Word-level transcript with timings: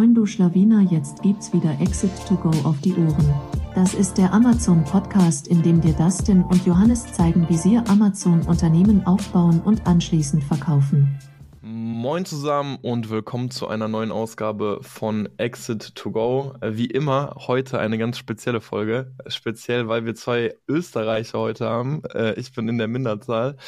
Moin 0.00 0.14
du 0.14 0.24
Schlawiner, 0.24 0.80
jetzt 0.90 1.20
gibt's 1.20 1.52
wieder 1.52 1.78
Exit 1.78 2.10
to 2.26 2.34
Go 2.34 2.48
auf 2.66 2.80
die 2.80 2.94
Ohren. 2.94 3.34
Das 3.74 3.92
ist 3.92 4.16
der 4.16 4.32
Amazon 4.32 4.82
Podcast, 4.82 5.46
in 5.46 5.62
dem 5.62 5.82
dir 5.82 5.92
Dustin 5.92 6.42
und 6.42 6.64
Johannes 6.64 7.12
zeigen, 7.12 7.46
wie 7.50 7.58
sie 7.58 7.76
Amazon 7.76 8.40
Unternehmen 8.46 9.06
aufbauen 9.06 9.60
und 9.60 9.86
anschließend 9.86 10.42
verkaufen. 10.42 11.18
Moin 11.60 12.24
zusammen 12.24 12.78
und 12.80 13.10
willkommen 13.10 13.50
zu 13.50 13.68
einer 13.68 13.88
neuen 13.88 14.10
Ausgabe 14.10 14.78
von 14.80 15.28
Exit 15.36 15.94
to 15.96 16.10
Go. 16.10 16.54
Wie 16.62 16.86
immer 16.86 17.34
heute 17.36 17.78
eine 17.78 17.98
ganz 17.98 18.16
spezielle 18.16 18.62
Folge. 18.62 19.12
Speziell, 19.26 19.86
weil 19.88 20.06
wir 20.06 20.14
zwei 20.14 20.54
Österreicher 20.66 21.38
heute 21.38 21.68
haben. 21.68 22.00
Äh, 22.14 22.40
ich 22.40 22.54
bin 22.54 22.68
in 22.68 22.78
der 22.78 22.88
Minderzahl. 22.88 23.58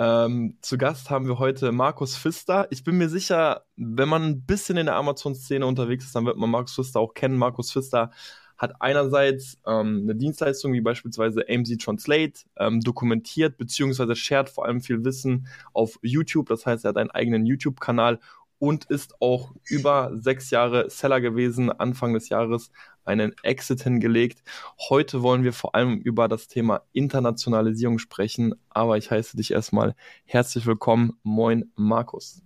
Ähm, 0.00 0.56
zu 0.62 0.78
Gast 0.78 1.10
haben 1.10 1.26
wir 1.26 1.38
heute 1.38 1.72
Markus 1.72 2.16
Pfister. 2.16 2.66
Ich 2.70 2.84
bin 2.84 2.96
mir 2.96 3.10
sicher, 3.10 3.66
wenn 3.76 4.08
man 4.08 4.22
ein 4.22 4.46
bisschen 4.46 4.78
in 4.78 4.86
der 4.86 4.96
Amazon-Szene 4.96 5.66
unterwegs 5.66 6.06
ist, 6.06 6.16
dann 6.16 6.24
wird 6.24 6.38
man 6.38 6.48
Markus 6.48 6.74
Pfister 6.74 7.00
auch 7.00 7.12
kennen. 7.12 7.36
Markus 7.36 7.70
Pfister 7.70 8.10
hat 8.56 8.80
einerseits 8.80 9.58
ähm, 9.66 10.00
eine 10.04 10.14
Dienstleistung 10.14 10.72
wie 10.72 10.80
beispielsweise 10.80 11.44
AMZ 11.46 11.76
Translate 11.84 12.32
ähm, 12.56 12.80
dokumentiert 12.80 13.58
beziehungsweise 13.58 14.16
shared 14.16 14.48
vor 14.48 14.64
allem 14.64 14.80
viel 14.80 15.04
Wissen 15.04 15.46
auf 15.74 15.98
YouTube. 16.00 16.48
Das 16.48 16.64
heißt, 16.64 16.86
er 16.86 16.90
hat 16.90 16.96
einen 16.96 17.10
eigenen 17.10 17.44
YouTube-Kanal 17.44 18.20
und 18.60 18.84
ist 18.84 19.20
auch 19.20 19.52
über 19.64 20.12
sechs 20.14 20.50
Jahre 20.50 20.88
Seller 20.90 21.20
gewesen. 21.20 21.72
Anfang 21.72 22.14
des 22.14 22.28
Jahres 22.28 22.70
einen 23.04 23.34
Exit 23.42 23.82
hingelegt. 23.82 24.42
Heute 24.88 25.22
wollen 25.22 25.42
wir 25.42 25.52
vor 25.52 25.74
allem 25.74 25.98
über 25.98 26.28
das 26.28 26.46
Thema 26.46 26.82
Internationalisierung 26.92 27.98
sprechen, 27.98 28.54
aber 28.68 28.98
ich 28.98 29.10
heiße 29.10 29.36
dich 29.36 29.50
erstmal 29.50 29.96
herzlich 30.26 30.66
willkommen. 30.66 31.18
Moin, 31.24 31.72
Markus. 31.74 32.42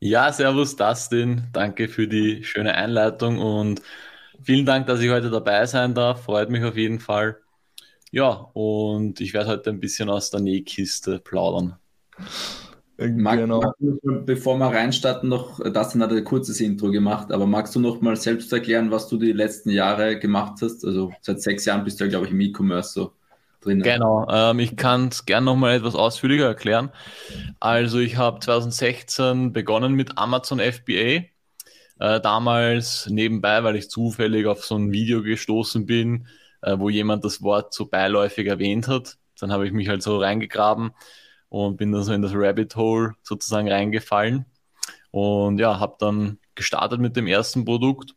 Ja, 0.00 0.32
servus 0.32 0.74
Dustin. 0.74 1.48
Danke 1.52 1.88
für 1.88 2.08
die 2.08 2.42
schöne 2.42 2.74
Einleitung 2.74 3.38
und 3.38 3.82
vielen 4.42 4.64
Dank, 4.64 4.86
dass 4.86 5.00
ich 5.00 5.10
heute 5.10 5.30
dabei 5.30 5.66
sein 5.66 5.94
darf. 5.94 6.24
Freut 6.24 6.50
mich 6.50 6.64
auf 6.64 6.76
jeden 6.76 7.00
Fall. 7.00 7.36
Ja, 8.10 8.30
und 8.54 9.20
ich 9.20 9.34
werde 9.34 9.50
heute 9.50 9.68
ein 9.68 9.80
bisschen 9.80 10.08
aus 10.08 10.30
der 10.30 10.40
Nähkiste 10.40 11.18
plaudern. 11.18 11.76
Mag, 12.98 13.38
genau. 13.38 13.60
Mag, 13.60 14.26
bevor 14.26 14.58
wir 14.58 14.66
reinstarten, 14.66 15.28
noch, 15.28 15.60
das 15.60 15.94
hat 15.94 16.12
ein 16.12 16.24
kurzes 16.24 16.60
Intro 16.60 16.90
gemacht, 16.90 17.30
aber 17.30 17.46
magst 17.46 17.76
du 17.76 17.80
noch 17.80 18.00
mal 18.00 18.16
selbst 18.16 18.52
erklären, 18.52 18.90
was 18.90 19.08
du 19.08 19.16
die 19.16 19.32
letzten 19.32 19.70
Jahre 19.70 20.18
gemacht 20.18 20.54
hast? 20.62 20.84
Also 20.84 21.12
seit 21.20 21.40
sechs 21.40 21.64
Jahren 21.64 21.84
bist 21.84 22.00
du 22.00 22.04
ja, 22.04 22.10
glaube 22.10 22.26
ich, 22.26 22.32
im 22.32 22.40
E-Commerce 22.40 22.92
so 22.92 23.12
drin. 23.60 23.82
Genau, 23.82 24.26
ähm, 24.28 24.58
ich 24.58 24.74
kann 24.74 25.08
es 25.08 25.26
gerne 25.26 25.46
noch 25.46 25.54
mal 25.54 25.76
etwas 25.76 25.94
ausführlicher 25.94 26.46
erklären. 26.46 26.90
Also 27.60 28.00
ich 28.00 28.16
habe 28.16 28.40
2016 28.40 29.52
begonnen 29.52 29.94
mit 29.94 30.18
Amazon 30.18 30.58
FBA. 30.58 31.24
Äh, 32.00 32.20
damals 32.20 33.08
nebenbei, 33.08 33.62
weil 33.62 33.76
ich 33.76 33.90
zufällig 33.90 34.46
auf 34.46 34.64
so 34.64 34.76
ein 34.76 34.92
Video 34.92 35.22
gestoßen 35.22 35.86
bin, 35.86 36.26
äh, 36.62 36.78
wo 36.78 36.88
jemand 36.88 37.24
das 37.24 37.42
Wort 37.42 37.74
so 37.74 37.86
beiläufig 37.86 38.46
erwähnt 38.48 38.88
hat. 38.88 39.18
Dann 39.38 39.52
habe 39.52 39.66
ich 39.66 39.72
mich 39.72 39.88
halt 39.88 40.02
so 40.02 40.18
reingegraben 40.18 40.92
und 41.48 41.76
bin 41.76 41.92
dann 41.92 42.02
so 42.02 42.12
in 42.12 42.22
das 42.22 42.32
Rabbit 42.34 42.76
Hole 42.76 43.14
sozusagen 43.22 43.70
reingefallen 43.70 44.46
und 45.10 45.58
ja, 45.58 45.80
habe 45.80 45.96
dann 45.98 46.38
gestartet 46.54 47.00
mit 47.00 47.16
dem 47.16 47.26
ersten 47.26 47.64
Produkt 47.64 48.14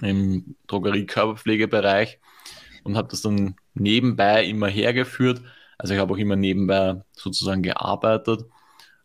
im 0.00 0.56
Drogerie-Körperpflegebereich 0.66 2.20
und 2.84 2.96
habe 2.96 3.08
das 3.08 3.22
dann 3.22 3.56
nebenbei 3.74 4.44
immer 4.44 4.68
hergeführt. 4.68 5.42
Also 5.76 5.94
ich 5.94 6.00
habe 6.00 6.14
auch 6.14 6.18
immer 6.18 6.36
nebenbei 6.36 7.02
sozusagen 7.12 7.62
gearbeitet, 7.62 8.44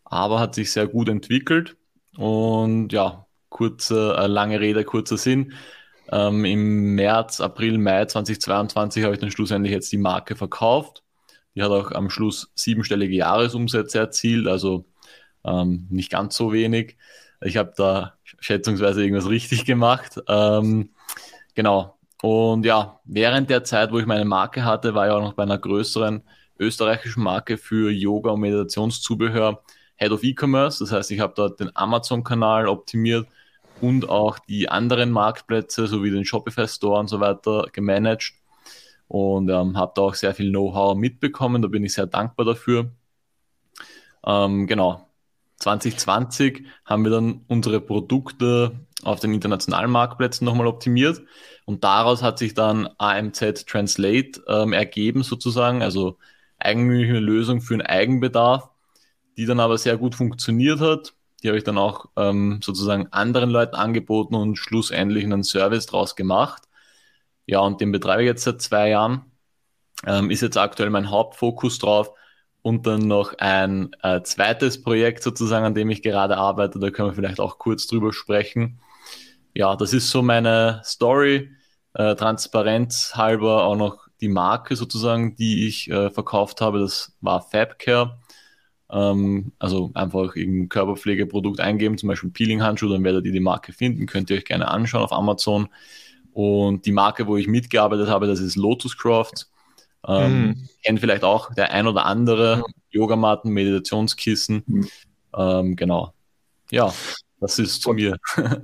aber 0.04 0.40
hat 0.40 0.54
sich 0.54 0.72
sehr 0.72 0.86
gut 0.86 1.08
entwickelt 1.08 1.76
und 2.16 2.92
ja, 2.92 3.26
kurze, 3.48 4.16
äh, 4.18 4.26
lange 4.26 4.60
Rede, 4.60 4.84
kurzer 4.84 5.16
Sinn. 5.16 5.52
Ähm, 6.10 6.44
Im 6.44 6.94
März, 6.94 7.40
April, 7.40 7.78
Mai 7.78 8.04
2022 8.04 9.04
habe 9.04 9.14
ich 9.14 9.20
dann 9.20 9.30
schlussendlich 9.30 9.72
jetzt 9.72 9.90
die 9.92 9.98
Marke 9.98 10.36
verkauft 10.36 11.03
die 11.54 11.62
hat 11.62 11.70
auch 11.70 11.92
am 11.92 12.10
Schluss 12.10 12.50
siebenstellige 12.54 13.14
Jahresumsätze 13.14 13.98
erzielt, 13.98 14.46
also 14.46 14.84
ähm, 15.44 15.86
nicht 15.90 16.10
ganz 16.10 16.36
so 16.36 16.52
wenig. 16.52 16.96
Ich 17.40 17.56
habe 17.56 17.72
da 17.76 18.14
schätzungsweise 18.40 19.02
irgendwas 19.02 19.28
richtig 19.28 19.64
gemacht. 19.64 20.20
Ähm, 20.28 20.90
genau. 21.54 21.98
Und 22.22 22.64
ja, 22.64 23.00
während 23.04 23.50
der 23.50 23.64
Zeit, 23.64 23.92
wo 23.92 23.98
ich 23.98 24.06
meine 24.06 24.24
Marke 24.24 24.64
hatte, 24.64 24.94
war 24.94 25.06
ich 25.06 25.12
auch 25.12 25.20
noch 25.20 25.34
bei 25.34 25.42
einer 25.42 25.58
größeren 25.58 26.22
österreichischen 26.58 27.22
Marke 27.22 27.58
für 27.58 27.90
Yoga 27.90 28.30
und 28.30 28.40
Meditationszubehör 28.40 29.62
Head 29.96 30.12
of 30.12 30.22
E-Commerce. 30.22 30.82
Das 30.82 30.92
heißt, 30.92 31.10
ich 31.10 31.20
habe 31.20 31.34
dort 31.36 31.60
den 31.60 31.74
Amazon-Kanal 31.76 32.68
optimiert 32.68 33.28
und 33.80 34.08
auch 34.08 34.38
die 34.38 34.68
anderen 34.68 35.10
Marktplätze 35.10 35.86
sowie 35.86 36.10
den 36.10 36.24
Shopify 36.24 36.66
Store 36.66 37.00
und 37.00 37.08
so 37.08 37.20
weiter 37.20 37.66
gemanagt 37.72 38.32
und 39.14 39.48
ähm, 39.48 39.76
habe 39.76 39.92
da 39.94 40.02
auch 40.02 40.14
sehr 40.14 40.34
viel 40.34 40.50
Know-how 40.50 40.96
mitbekommen. 40.96 41.62
Da 41.62 41.68
bin 41.68 41.84
ich 41.84 41.94
sehr 41.94 42.06
dankbar 42.06 42.44
dafür. 42.44 42.90
Ähm, 44.26 44.66
genau. 44.66 45.06
2020 45.60 46.64
haben 46.84 47.04
wir 47.04 47.12
dann 47.12 47.44
unsere 47.46 47.80
Produkte 47.80 48.72
auf 49.04 49.20
den 49.20 49.32
internationalen 49.32 49.92
Marktplätzen 49.92 50.44
nochmal 50.44 50.66
optimiert 50.66 51.22
und 51.64 51.84
daraus 51.84 52.24
hat 52.24 52.40
sich 52.40 52.54
dann 52.54 52.88
AMZ 52.98 53.66
Translate 53.66 54.42
ähm, 54.48 54.72
ergeben 54.72 55.22
sozusagen, 55.22 55.80
also 55.80 56.18
eigentlich 56.58 57.08
eine 57.08 57.20
Lösung 57.20 57.60
für 57.60 57.74
einen 57.74 57.82
Eigenbedarf, 57.82 58.68
die 59.36 59.46
dann 59.46 59.60
aber 59.60 59.78
sehr 59.78 59.96
gut 59.96 60.16
funktioniert 60.16 60.80
hat. 60.80 61.14
Die 61.44 61.48
habe 61.48 61.58
ich 61.58 61.64
dann 61.64 61.78
auch 61.78 62.06
ähm, 62.16 62.58
sozusagen 62.64 63.06
anderen 63.12 63.50
Leuten 63.50 63.76
angeboten 63.76 64.34
und 64.34 64.56
schlussendlich 64.56 65.22
einen 65.22 65.44
Service 65.44 65.86
draus 65.86 66.16
gemacht. 66.16 66.64
Ja, 67.46 67.60
und 67.60 67.80
den 67.80 67.92
betreibe 67.92 68.22
ich 68.22 68.26
jetzt 68.26 68.44
seit 68.44 68.62
zwei 68.62 68.90
Jahren. 68.90 69.32
Ähm, 70.06 70.30
ist 70.30 70.42
jetzt 70.42 70.56
aktuell 70.56 70.90
mein 70.90 71.10
Hauptfokus 71.10 71.78
drauf. 71.78 72.10
Und 72.62 72.86
dann 72.86 73.02
noch 73.02 73.34
ein 73.38 73.94
äh, 74.02 74.22
zweites 74.22 74.82
Projekt 74.82 75.22
sozusagen, 75.22 75.66
an 75.66 75.74
dem 75.74 75.90
ich 75.90 76.02
gerade 76.02 76.38
arbeite. 76.38 76.78
Da 76.78 76.90
können 76.90 77.10
wir 77.10 77.14
vielleicht 77.14 77.40
auch 77.40 77.58
kurz 77.58 77.86
drüber 77.86 78.12
sprechen. 78.12 78.80
Ja, 79.54 79.76
das 79.76 79.92
ist 79.92 80.10
so 80.10 80.22
meine 80.22 80.80
Story. 80.84 81.50
Äh, 81.92 82.14
Transparenz 82.16 83.14
halber 83.16 83.64
auch 83.64 83.76
noch 83.76 84.08
die 84.20 84.28
Marke 84.28 84.76
sozusagen, 84.76 85.36
die 85.36 85.66
ich 85.68 85.90
äh, 85.90 86.10
verkauft 86.10 86.60
habe. 86.62 86.80
Das 86.80 87.16
war 87.20 87.42
Fabcare. 87.42 88.18
Ähm, 88.90 89.52
also 89.58 89.90
einfach 89.94 90.34
irgendein 90.34 90.68
Körperpflegeprodukt 90.68 91.60
eingeben, 91.60 91.98
zum 91.98 92.08
Beispiel 92.08 92.30
Peeling-Handschuh, 92.30 92.88
dann 92.88 93.04
werdet 93.04 93.26
ihr 93.26 93.32
die 93.32 93.40
Marke 93.40 93.72
finden. 93.72 94.06
Könnt 94.06 94.30
ihr 94.30 94.36
euch 94.38 94.44
gerne 94.44 94.68
anschauen 94.68 95.02
auf 95.02 95.12
Amazon. 95.12 95.68
Und 96.34 96.84
die 96.84 96.92
Marke, 96.92 97.26
wo 97.26 97.36
ich 97.36 97.46
mitgearbeitet 97.46 98.08
habe, 98.08 98.26
das 98.26 98.40
ist 98.40 98.56
Lotus 98.56 98.98
Croft. 98.98 99.48
Ähm, 100.06 100.48
mm. 100.48 100.68
Kennt 100.84 101.00
vielleicht 101.00 101.24
auch 101.24 101.54
der 101.54 101.70
ein 101.70 101.86
oder 101.86 102.04
andere 102.04 102.58
mm. 102.58 102.62
Yogamatten, 102.90 103.52
Meditationskissen. 103.52 104.64
Mm. 104.66 104.80
Ähm, 105.36 105.76
genau. 105.76 106.12
Ja, 106.70 106.92
das 107.40 107.58
ist 107.58 107.82
zu 107.82 107.92
mir. 107.92 108.18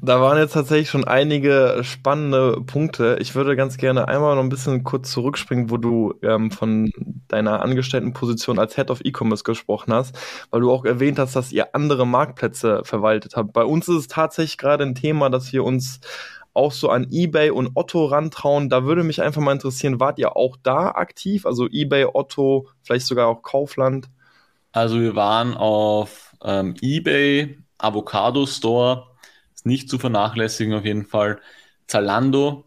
Da 0.00 0.18
waren 0.18 0.38
jetzt 0.38 0.54
tatsächlich 0.54 0.88
schon 0.88 1.04
einige 1.04 1.80
spannende 1.82 2.62
Punkte. 2.62 3.18
Ich 3.20 3.34
würde 3.34 3.54
ganz 3.54 3.76
gerne 3.76 4.08
einmal 4.08 4.34
noch 4.34 4.42
ein 4.42 4.48
bisschen 4.48 4.82
kurz 4.82 5.10
zurückspringen, 5.10 5.68
wo 5.68 5.76
du 5.76 6.14
ähm, 6.22 6.50
von 6.50 6.90
deiner 7.28 7.60
Angestelltenposition 7.60 8.58
als 8.58 8.76
Head 8.76 8.90
of 8.90 9.02
E-Commerce 9.04 9.44
gesprochen 9.44 9.92
hast, 9.92 10.16
weil 10.50 10.62
du 10.62 10.72
auch 10.72 10.86
erwähnt 10.86 11.18
hast, 11.18 11.36
dass 11.36 11.52
ihr 11.52 11.74
andere 11.74 12.06
Marktplätze 12.06 12.80
verwaltet 12.84 13.36
habt. 13.36 13.52
Bei 13.52 13.64
uns 13.64 13.86
ist 13.86 13.96
es 13.96 14.08
tatsächlich 14.08 14.56
gerade 14.56 14.84
ein 14.84 14.94
Thema, 14.94 15.28
dass 15.28 15.52
wir 15.52 15.62
uns 15.64 16.00
auch 16.54 16.72
so 16.72 16.88
an 16.88 17.08
eBay 17.10 17.50
und 17.50 17.72
Otto 17.74 18.06
rantrauen. 18.06 18.70
Da 18.70 18.84
würde 18.84 19.02
mich 19.02 19.20
einfach 19.20 19.42
mal 19.42 19.52
interessieren, 19.52 20.00
wart 20.00 20.18
ihr 20.18 20.36
auch 20.36 20.56
da 20.62 20.92
aktiv? 20.92 21.44
Also 21.46 21.68
eBay, 21.68 22.06
Otto, 22.12 22.68
vielleicht 22.82 23.06
sogar 23.06 23.28
auch 23.28 23.42
Kaufland? 23.42 24.08
Also 24.72 25.00
wir 25.00 25.14
waren 25.14 25.54
auf 25.54 26.34
ähm, 26.42 26.74
eBay, 26.80 27.58
Avocado 27.78 28.46
Store, 28.46 29.08
ist 29.54 29.66
nicht 29.66 29.90
zu 29.90 29.98
vernachlässigen 29.98 30.74
auf 30.74 30.84
jeden 30.84 31.04
Fall, 31.04 31.40
Zalando, 31.86 32.64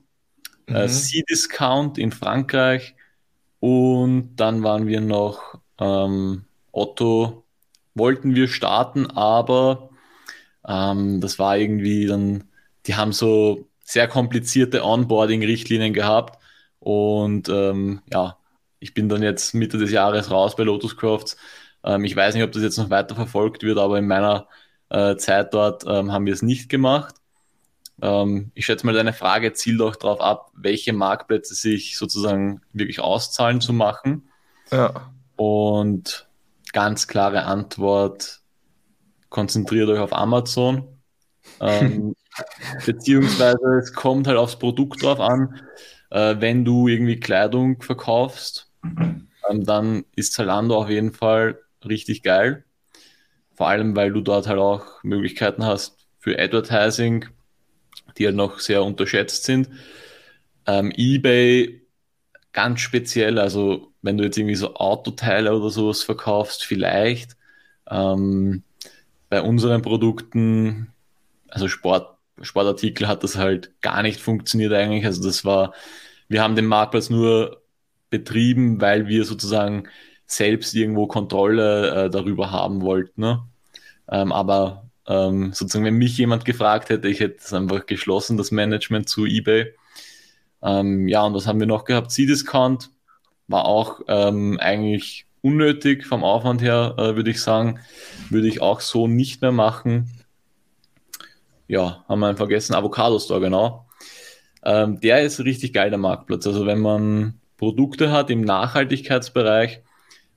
äh, 0.68 0.72
mhm. 0.72 0.78
äh, 0.78 0.88
C-Discount 0.88 1.98
in 1.98 2.12
Frankreich 2.12 2.96
und 3.60 4.36
dann 4.36 4.64
waren 4.64 4.88
wir 4.88 5.02
noch 5.02 5.60
ähm, 5.80 6.46
Otto, 6.72 7.44
wollten 7.96 8.36
wir 8.36 8.48
starten, 8.48 9.08
aber 9.08 9.90
ähm, 10.68 11.22
das 11.22 11.40
war 11.40 11.58
irgendwie 11.58 12.06
dann, 12.06 12.44
die 12.86 12.96
haben 12.96 13.12
so 13.12 13.68
sehr 13.88 14.10
komplizierte 14.10 14.84
Onboarding-Richtlinien 14.84 15.94
gehabt. 15.94 16.38
Und 16.80 17.48
ähm, 17.48 18.02
ja, 18.12 18.38
ich 18.80 18.94
bin 18.94 19.08
dann 19.08 19.24
jetzt 19.24 19.54
Mitte 19.54 19.78
des 19.78 19.92
Jahres 19.92 20.30
raus 20.30 20.58
bei 20.58 20.64
Lotus 20.64 20.98
Crafts. 20.98 21.38
Ähm, 21.86 22.04
ich 22.04 22.14
weiß 22.14 22.36
nicht, 22.36 22.44
ob 22.44 22.52
das 22.52 22.64
jetzt 22.64 22.78
noch 22.78 22.90
weiter 22.90 23.16
verfolgt 23.16 23.64
wird, 23.64 23.78
aber 23.78 23.98
in 23.98 24.06
meiner 24.06 24.48
äh, 24.90 25.16
Zeit 25.16 25.54
dort 25.54 25.86
ähm, 25.88 26.12
haben 26.12 26.26
wir 26.26 26.34
es 26.34 26.42
nicht 26.42 26.68
gemacht. 26.68 27.16
Ähm, 28.02 28.52
ich 28.56 28.66
schätze 28.66 28.86
mal, 28.86 28.94
deine 28.94 29.14
Frage 29.14 29.54
zielt 29.54 29.82
auch 29.82 29.96
darauf 29.96 30.20
ab, 30.20 30.52
welche 30.54 30.92
Marktplätze 30.92 31.56
sich 31.56 31.98
sozusagen 31.98 32.60
wirklich 32.74 33.00
auszahlen 33.00 33.62
zu 33.62 33.72
machen. 33.72 34.28
Ja. 34.70 35.14
Und 35.38 36.28
ganz 36.74 37.08
klare 37.08 37.46
Antwort, 37.46 38.42
konzentriert 39.30 39.88
euch 39.88 40.00
auf 40.00 40.12
Amazon. 40.12 40.90
Beziehungsweise 42.86 43.80
es 43.82 43.94
kommt 43.94 44.28
halt 44.28 44.38
aufs 44.38 44.60
Produkt 44.60 45.04
drauf 45.04 45.20
an. 45.20 45.62
Äh, 46.10 46.36
wenn 46.40 46.66
du 46.66 46.88
irgendwie 46.88 47.20
Kleidung 47.20 47.82
verkaufst, 47.82 48.72
ähm, 49.50 49.64
dann 49.66 50.06
ist 50.16 50.34
Zalando 50.34 50.76
auf 50.78 50.90
jeden 50.90 51.14
Fall 51.14 51.60
richtig 51.86 52.24
geil. 52.24 52.64
Vor 53.56 53.68
allem, 53.68 53.96
weil 53.96 54.12
du 54.12 54.22
dort 54.22 54.48
halt 54.48 54.60
auch 54.60 55.04
Möglichkeiten 55.04 55.66
hast 55.66 56.08
für 56.20 56.38
Advertising, 56.38 57.26
die 58.18 58.26
halt 58.26 58.36
noch 58.36 58.60
sehr 58.60 58.84
unterschätzt 58.84 59.46
sind. 59.46 59.70
Ähm, 60.66 60.92
eBay 60.96 61.82
ganz 62.54 62.82
speziell, 62.82 63.40
also 63.40 63.94
wenn 64.02 64.18
du 64.18 64.24
jetzt 64.24 64.38
irgendwie 64.38 64.56
so 64.56 64.76
Autoteile 64.76 65.56
oder 65.56 65.70
sowas 65.70 66.04
verkaufst, 66.04 66.66
vielleicht. 66.66 67.36
Ähm, 67.90 68.64
bei 69.30 69.42
unseren 69.42 69.82
Produkten, 69.82 70.94
also 71.50 71.68
Sport, 71.68 72.17
Sportartikel 72.42 73.08
hat 73.08 73.24
das 73.24 73.38
halt 73.38 73.72
gar 73.82 74.04
nicht 74.04 74.20
funktioniert 74.20 74.74
eigentlich. 74.74 75.06
Also 75.06 75.24
das 75.24 75.46
war, 75.46 75.74
wir 76.28 76.42
haben 76.42 76.56
den 76.56 76.66
Marktplatz 76.66 77.10
nur 77.10 77.62
betrieben, 78.10 78.82
weil 78.82 79.08
wir 79.08 79.26
sozusagen 79.26 79.88
selbst 80.26 80.74
irgendwo 80.76 81.08
Kontrolle 81.08 82.06
äh, 82.06 82.10
darüber 82.10 82.52
haben 82.52 82.82
wollten. 82.82 83.22
Ne? 83.22 83.44
Ähm, 84.10 84.32
aber 84.32 84.90
ähm, 85.08 85.54
sozusagen, 85.54 85.86
wenn 85.86 85.96
mich 85.96 86.18
jemand 86.18 86.46
gefragt 86.46 86.90
hätte, 86.90 87.08
ich 87.08 87.20
hätte 87.20 87.38
es 87.40 87.54
einfach 87.54 87.86
geschlossen, 87.86 88.38
das 88.38 88.52
Management 88.52 89.10
zu 89.10 89.26
eBay. 89.26 89.74
Ähm, 90.62 91.08
ja, 91.08 91.24
und 91.24 91.34
was 91.34 91.48
haben 91.48 91.60
wir 91.60 91.68
noch 91.68 91.86
gehabt? 91.86 92.12
C-Discount 92.12 92.90
war 93.48 93.66
auch 93.66 94.02
ähm, 94.08 94.60
eigentlich 94.60 95.26
unnötig 95.42 96.06
vom 96.06 96.24
Aufwand 96.24 96.62
her, 96.62 96.96
äh, 96.98 97.16
würde 97.16 97.30
ich 97.30 97.42
sagen. 97.42 97.80
Würde 98.30 98.48
ich 98.48 98.62
auch 98.62 98.82
so 98.82 99.08
nicht 99.08 99.42
mehr 99.42 99.54
machen. 99.54 100.12
Ja, 101.68 102.06
haben 102.08 102.20
wir 102.20 102.36
vergessen. 102.36 102.76
Avocado 102.76 103.20
Store, 103.20 103.42
genau. 103.42 103.88
Ähm, 104.64 105.00
der 105.00 105.22
ist 105.24 105.40
richtig 105.40 105.74
geil, 105.74 105.90
der 105.90 106.00
Marktplatz. 106.00 106.48
Also 106.48 106.66
wenn 106.66 106.80
man 106.80 107.40
Produkte 107.58 108.12
hat 108.12 108.30
im 108.30 108.42
Nachhaltigkeitsbereich, 108.42 109.82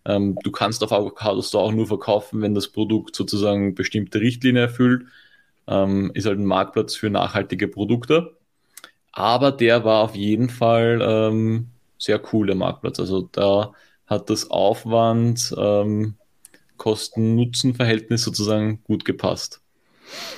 ähm, 0.05 0.37
du 0.43 0.51
kannst 0.51 0.83
auf 0.83 0.93
Avocado 0.93 1.43
Store 1.43 1.65
auch 1.65 1.73
nur 1.73 1.87
verkaufen, 1.87 2.43
wenn 2.43 2.55
das 2.55 2.69
Produkt 2.69 3.15
sozusagen 3.15 3.75
bestimmte 3.75 4.21
Richtlinien 4.21 4.65
erfüllt. 4.65 5.05
Ähm, 5.67 6.11
ist 6.15 6.27
halt 6.27 6.39
ein 6.39 6.47
Marktplatz 6.47 6.95
für 6.97 7.11
nachhaltige 7.11 7.69
Produkte. 7.69 8.37
Aber 9.13 9.53
der 9.53 9.85
war 9.85 10.03
auf 10.05 10.17
jeden 10.17 10.49
Fall 10.49 11.01
ähm, 11.03 11.69
sehr 11.99 12.21
cool, 12.33 12.47
der 12.47 12.57
Marktplatz. 12.57 12.99
Also 12.99 13.29
da 13.33 13.73
hat 14.07 14.31
das 14.31 14.51
Aufwand, 14.51 15.55
ähm, 15.57 16.15
Kosten-Nutzen-Verhältnis 16.77 18.23
sozusagen 18.25 18.83
gut 18.85 19.05
gepasst. 19.05 19.60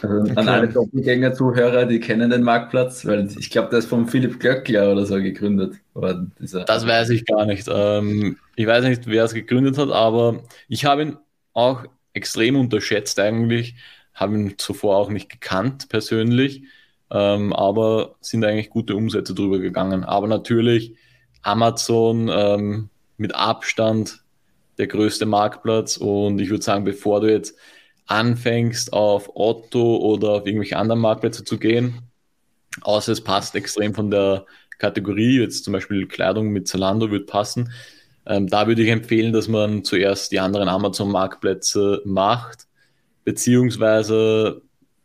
Also 0.03 0.15
an 0.17 0.31
okay. 0.31 0.49
alle 0.49 0.69
Doppelgänger-Zuhörer, 0.69 1.87
die 1.87 2.01
kennen 2.01 2.31
den 2.31 2.43
Marktplatz, 2.43 3.07
weil 3.07 3.29
ich 3.39 3.51
glaube, 3.51 3.71
der 3.71 3.79
ist 3.79 3.89
von 3.89 4.09
Philipp 4.09 4.41
Glöckler 4.41 4.93
oder 4.93 5.07
so 5.07 5.17
gegründet 5.17 5.75
worden. 5.95 6.33
Das 6.39 6.87
weiß 6.87 7.11
ich 7.11 7.25
gar 7.25 7.47
nicht. 7.47 7.69
Ähm, 7.71 8.37
ich 8.57 8.67
weiß 8.67 8.85
nicht, 8.85 9.07
wer 9.07 9.25
es 9.25 9.35
gegründet 9.35 9.79
hat, 9.79 9.91
aber 9.91 10.43
ich 10.69 10.85
habe 10.85 11.03
ihn 11.03 11.17
auch 11.53 11.85
extrem 12.13 12.57
unterschätzt 12.57 13.19
eigentlich, 13.19 13.77
habe 14.15 14.35
ihn 14.35 14.55
zuvor 14.59 14.97
auch 14.97 15.11
nicht 15.11 15.29
gekannt 15.29 15.89
persönlich, 15.89 16.65
ähm, 17.11 17.53
aber 17.53 18.17
sind 18.21 18.45
eigentlich 18.45 18.71
gute 18.71 18.97
Umsätze 18.97 19.35
drüber 19.35 19.59
gegangen. 19.59 20.05
Aber 20.05 20.27
natürlich 20.27 20.95
Amazon 21.43 22.31
ähm, 22.33 22.89
mit 23.17 23.35
Abstand 23.35 24.23
der 24.79 24.87
größte 24.87 25.27
Marktplatz 25.27 25.97
und 25.97 26.41
ich 26.41 26.51
würde 26.51 26.65
sagen, 26.65 26.85
bevor 26.85 27.21
du 27.21 27.31
jetzt 27.31 27.57
anfängst, 28.07 28.93
auf 28.93 29.31
Otto 29.35 29.97
oder 29.97 30.31
auf 30.31 30.47
irgendwelche 30.47 30.77
anderen 30.77 31.01
Marktplätze 31.01 31.45
zu 31.45 31.59
gehen, 31.59 32.03
außer 32.83 33.13
es 33.13 33.23
passt 33.23 33.55
extrem 33.55 33.95
von 33.95 34.11
der 34.11 34.47
Kategorie, 34.79 35.41
jetzt 35.41 35.65
zum 35.65 35.73
Beispiel 35.73 36.07
Kleidung 36.07 36.49
mit 36.49 36.69
Zalando 36.69 37.11
wird 37.11 37.29
passen, 37.29 37.73
ähm, 38.27 38.49
da 38.49 38.67
würde 38.67 38.83
ich 38.83 38.89
empfehlen, 38.89 39.33
dass 39.33 39.49
man 39.49 39.85
zuerst 39.85 40.33
die 40.33 40.41
anderen 40.41 40.69
Amazon-Marktplätze 40.69 42.03
macht, 42.05 42.67
beziehungsweise 43.25 44.63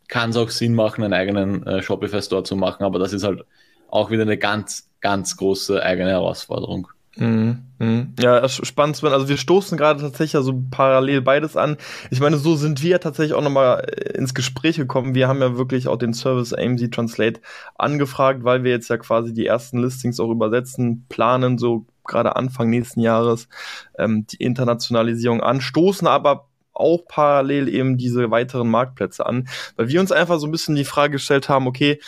kann 0.07 0.29
es 0.29 0.37
auch 0.37 0.49
Sinn 0.49 0.73
machen, 0.73 1.03
einen 1.03 1.13
eigenen 1.13 1.65
äh, 1.65 1.81
Shopify-Store 1.81 2.43
zu 2.43 2.55
machen, 2.55 2.83
aber 2.83 2.99
das 2.99 3.13
ist 3.13 3.23
halt 3.23 3.43
auch 3.89 4.11
wieder 4.11 4.23
eine 4.23 4.37
ganz, 4.37 4.89
ganz 5.01 5.37
große 5.37 5.81
eigene 5.81 6.11
Herausforderung. 6.11 6.87
Mhm, 7.19 7.63
mhm. 7.79 8.13
Ja, 8.19 8.47
spannend. 8.47 8.95
Sven. 8.95 9.11
Also 9.11 9.27
wir 9.27 9.37
stoßen 9.37 9.77
gerade 9.77 10.01
tatsächlich 10.01 10.43
so 10.43 10.63
parallel 10.69 11.21
beides 11.21 11.57
an. 11.57 11.77
Ich 12.11 12.19
meine, 12.19 12.37
so 12.37 12.55
sind 12.55 12.83
wir 12.83 12.99
tatsächlich 12.99 13.33
auch 13.33 13.41
nochmal 13.41 13.83
äh, 13.87 14.17
ins 14.17 14.33
Gespräch 14.33 14.77
gekommen. 14.77 15.15
Wir 15.15 15.27
haben 15.27 15.41
ja 15.41 15.57
wirklich 15.57 15.87
auch 15.87 15.97
den 15.97 16.13
Service 16.13 16.53
AMZ 16.53 16.91
Translate 16.91 17.41
angefragt, 17.75 18.43
weil 18.43 18.63
wir 18.63 18.71
jetzt 18.71 18.89
ja 18.89 18.97
quasi 18.97 19.33
die 19.33 19.47
ersten 19.47 19.79
Listings 19.79 20.19
auch 20.19 20.29
übersetzen, 20.29 21.05
planen, 21.09 21.57
so 21.57 21.85
gerade 22.05 22.35
Anfang 22.35 22.69
nächsten 22.69 23.01
Jahres 23.01 23.49
ähm, 23.97 24.25
die 24.27 24.37
Internationalisierung 24.37 25.41
anstoßen, 25.41 26.07
aber 26.07 26.47
auch 26.73 27.01
parallel 27.07 27.67
eben 27.67 27.97
diese 27.97 28.29
weiteren 28.29 28.69
Marktplätze 28.69 29.25
an, 29.25 29.47
weil 29.75 29.89
wir 29.89 29.99
uns 29.99 30.11
einfach 30.11 30.39
so 30.39 30.45
ein 30.45 30.51
bisschen 30.51 30.75
die 30.75 30.85
Frage 30.85 31.13
gestellt 31.13 31.49
haben, 31.49 31.67
okay, 31.67 31.99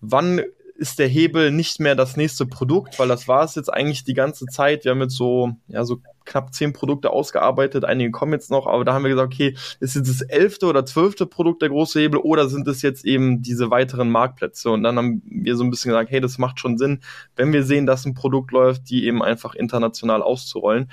wann 0.00 0.42
ist 0.78 0.98
der 0.98 1.08
Hebel 1.08 1.50
nicht 1.50 1.80
mehr 1.80 1.94
das 1.94 2.16
nächste 2.16 2.46
Produkt, 2.46 2.98
weil 2.98 3.08
das 3.08 3.28
war 3.28 3.44
es 3.44 3.54
jetzt 3.54 3.72
eigentlich 3.72 4.04
die 4.04 4.14
ganze 4.14 4.46
Zeit. 4.46 4.84
Wir 4.84 4.92
haben 4.92 5.00
jetzt 5.00 5.16
so, 5.16 5.52
ja, 5.68 5.84
so 5.84 6.00
knapp 6.24 6.52
zehn 6.52 6.72
Produkte 6.72 7.10
ausgearbeitet, 7.10 7.84
einige 7.84 8.10
kommen 8.10 8.32
jetzt 8.32 8.50
noch, 8.50 8.66
aber 8.66 8.84
da 8.84 8.92
haben 8.92 9.04
wir 9.04 9.10
gesagt, 9.10 9.32
okay, 9.32 9.56
ist 9.80 9.94
jetzt 9.94 10.08
das 10.08 10.22
elfte 10.22 10.66
oder 10.66 10.84
zwölfte 10.84 11.24
Produkt 11.24 11.62
der 11.62 11.68
große 11.68 12.00
Hebel 12.00 12.18
oder 12.18 12.48
sind 12.48 12.66
es 12.68 12.82
jetzt 12.82 13.04
eben 13.04 13.42
diese 13.42 13.70
weiteren 13.70 14.10
Marktplätze? 14.10 14.70
Und 14.70 14.82
dann 14.82 14.98
haben 14.98 15.22
wir 15.24 15.56
so 15.56 15.64
ein 15.64 15.70
bisschen 15.70 15.90
gesagt, 15.90 16.10
hey, 16.10 16.20
das 16.20 16.38
macht 16.38 16.60
schon 16.60 16.78
Sinn, 16.78 17.00
wenn 17.36 17.52
wir 17.52 17.62
sehen, 17.62 17.86
dass 17.86 18.04
ein 18.04 18.14
Produkt 18.14 18.50
läuft, 18.50 18.90
die 18.90 19.06
eben 19.06 19.22
einfach 19.22 19.54
international 19.54 20.22
auszurollen 20.22 20.90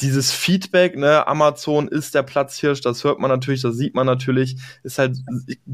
dieses 0.00 0.32
Feedback, 0.32 0.96
ne, 0.96 1.26
Amazon 1.26 1.88
ist 1.88 2.14
der 2.14 2.22
Platzhirsch, 2.22 2.80
das 2.80 3.04
hört 3.04 3.18
man 3.18 3.30
natürlich, 3.30 3.62
das 3.62 3.76
sieht 3.76 3.94
man 3.94 4.06
natürlich, 4.06 4.56
ist 4.82 4.98
halt, 4.98 5.18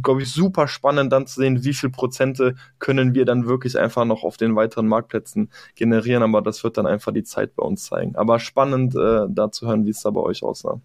glaube 0.02 0.23
ich, 0.23 0.32
super 0.32 0.69
spannend 0.69 1.12
dann 1.12 1.26
zu 1.26 1.40
sehen, 1.40 1.64
wie 1.64 1.75
viel 1.75 1.90
Prozente 1.90 2.56
können 2.78 3.14
wir 3.14 3.25
dann 3.25 3.46
wirklich 3.46 3.78
einfach 3.78 4.05
noch 4.05 4.25
auf 4.25 4.37
den 4.37 4.56
weiteren 4.56 4.88
Marktplätzen 4.88 5.50
generieren, 5.75 6.23
aber 6.23 6.43
das 6.43 6.64
wird 6.64 6.76
dann 6.76 6.87
einfach 6.87 7.12
die 7.12 7.25
Zeit 7.25 7.55
bei 7.55 7.62
uns 7.62 7.84
zeigen. 7.84 8.17
Aber 8.17 8.38
spannend, 8.38 8.94
äh, 8.94 9.26
da 9.28 9.50
zu 9.50 9.67
hören, 9.67 9.87
wie 9.87 9.90
es 9.90 10.02
da 10.02 10.11
bei 10.11 10.20
euch 10.20 10.43
aussah. 10.43 10.81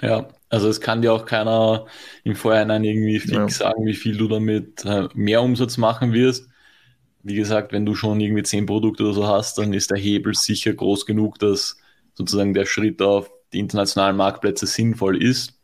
Ja, 0.00 0.28
also 0.48 0.68
es 0.68 0.80
kann 0.80 1.02
dir 1.02 1.12
auch 1.12 1.24
keiner 1.24 1.86
im 2.24 2.34
Vorhinein 2.34 2.84
irgendwie 2.84 3.20
fix 3.20 3.32
ja. 3.32 3.48
sagen, 3.48 3.86
wie 3.86 3.94
viel 3.94 4.16
du 4.16 4.28
damit 4.28 4.84
äh, 4.84 5.08
mehr 5.14 5.42
Umsatz 5.42 5.76
machen 5.76 6.12
wirst. 6.12 6.48
Wie 7.22 7.36
gesagt, 7.36 7.72
wenn 7.72 7.86
du 7.86 7.94
schon 7.94 8.20
irgendwie 8.20 8.42
zehn 8.42 8.66
Produkte 8.66 9.04
oder 9.04 9.14
so 9.14 9.26
hast, 9.26 9.56
dann 9.58 9.72
ist 9.72 9.90
der 9.90 9.98
Hebel 9.98 10.34
sicher 10.34 10.74
groß 10.74 11.06
genug, 11.06 11.38
dass 11.38 11.78
sozusagen 12.14 12.54
der 12.54 12.66
Schritt 12.66 13.02
auf 13.02 13.30
die 13.52 13.58
internationalen 13.58 14.16
Marktplätze 14.16 14.66
sinnvoll 14.66 15.22
ist. 15.22 15.54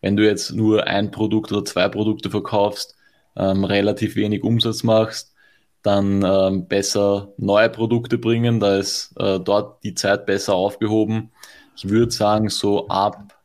Wenn 0.00 0.16
du 0.16 0.24
jetzt 0.24 0.52
nur 0.52 0.86
ein 0.86 1.10
Produkt 1.10 1.52
oder 1.52 1.64
zwei 1.64 1.88
Produkte 1.88 2.30
verkaufst, 2.30 2.96
ähm, 3.36 3.64
relativ 3.64 4.16
wenig 4.16 4.42
Umsatz 4.42 4.82
machst, 4.82 5.34
dann 5.82 6.22
ähm, 6.24 6.66
besser 6.66 7.32
neue 7.36 7.70
Produkte 7.70 8.18
bringen, 8.18 8.60
da 8.60 8.76
ist 8.76 9.14
äh, 9.18 9.38
dort 9.40 9.82
die 9.84 9.94
Zeit 9.94 10.26
besser 10.26 10.54
aufgehoben. 10.54 11.30
Ich 11.76 11.88
würde 11.88 12.10
sagen, 12.10 12.48
so 12.48 12.88
ab 12.88 13.38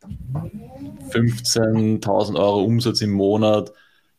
15.000 1.12 2.36
Euro 2.36 2.64
Umsatz 2.64 3.02
im 3.02 3.12
Monat 3.12 3.72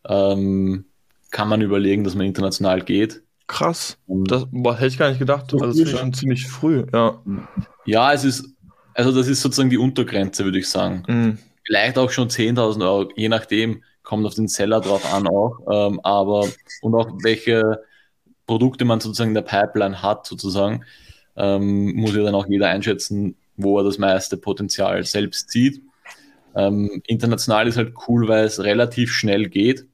ähm, 0.09 0.85
kann 1.31 1.49
man 1.49 1.63
überlegen, 1.63 2.05
dass 2.05 2.15
man 2.15 2.27
international 2.27 2.83
geht. 2.83 3.24
Krass. 3.47 3.99
Das 4.07 4.47
boah, 4.51 4.75
hätte 4.75 4.87
ich 4.87 4.99
gar 4.99 5.11
nicht 5.11 5.19
gedacht. 5.19 5.51
So 5.51 5.59
also 5.59 5.79
das 5.79 5.89
ist 5.89 5.99
schon 5.99 6.15
ziemlich 6.15 6.47
früh, 6.47 6.85
ja. 6.93 7.21
Ja, 7.85 8.13
es 8.13 8.25
ist, 8.25 8.49
also 8.95 9.13
das 9.13 9.29
ist 9.29 9.43
sozusagen 9.43 9.71
die 9.71 9.79
Untergrenze, 9.79 10.45
würde 10.45 10.59
ich 10.59 10.69
sagen. 10.69 11.03
Mhm. 11.07 11.39
Vielleicht 11.67 11.99
auch 11.99 12.11
schon 12.11 12.29
10.000 12.29 12.83
Euro, 12.83 13.11
je 13.17 13.29
nachdem, 13.29 13.83
kommt 14.03 14.27
auf 14.27 14.35
den 14.35 14.49
Seller 14.49 14.81
drauf 14.81 15.13
an 15.13 15.27
auch. 15.27 15.59
Ähm, 15.71 16.01
aber, 16.03 16.47
und 16.83 16.95
auch 16.95 17.11
welche 17.23 17.83
Produkte 18.47 18.85
man 18.85 19.01
sozusagen 19.01 19.31
in 19.31 19.35
der 19.35 19.43
Pipeline 19.43 20.03
hat, 20.03 20.27
sozusagen, 20.27 20.85
ähm, 21.37 21.95
muss 21.95 22.15
ja 22.15 22.23
dann 22.23 22.35
auch 22.35 22.47
jeder 22.47 22.69
einschätzen, 22.69 23.37
wo 23.57 23.79
er 23.79 23.85
das 23.85 23.99
meiste 23.99 24.37
Potenzial 24.37 25.05
selbst 25.05 25.51
sieht. 25.51 25.83
Ähm, 26.55 27.03
international 27.07 27.67
ist 27.67 27.77
halt 27.77 27.95
cool, 28.09 28.29
weil 28.29 28.45
es 28.45 28.63
relativ 28.63 29.13
schnell 29.13 29.49
geht. 29.49 29.87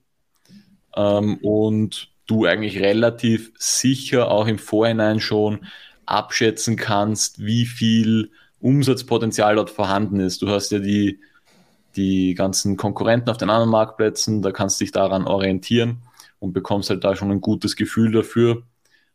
Ähm, 0.97 1.39
und 1.39 2.10
du 2.31 2.47
eigentlich 2.47 2.81
relativ 2.81 3.53
sicher 3.59 4.31
auch 4.31 4.47
im 4.47 4.59
Vorhinein 4.59 5.21
schon 5.21 5.67
abschätzen 6.07 6.77
kannst, 6.77 7.45
wie 7.45 7.67
viel 7.67 8.31
Umsatzpotenzial 8.61 9.57
dort 9.57 9.71
vorhanden 9.71 10.21
ist. 10.21 10.43
Du 10.43 10.49
hast 10.49 10.71
ja 10.71 10.79
die, 10.79 11.21
die 11.97 12.35
ganzen 12.35 12.77
Konkurrenten 12.77 13.31
auf 13.31 13.37
den 13.37 13.51
anderen 13.51 13.71
Marktplätzen, 13.71 14.43
da 14.43 14.53
kannst 14.53 14.81
du 14.81 14.85
dich 14.85 14.93
daran 14.93 15.27
orientieren 15.27 16.03
und 16.39 16.53
bekommst 16.53 16.91
halt 16.91 17.05
da 17.05 17.17
schon 17.17 17.31
ein 17.31 17.41
gutes 17.41 17.77
Gefühl 17.77 18.13
dafür. 18.13 18.63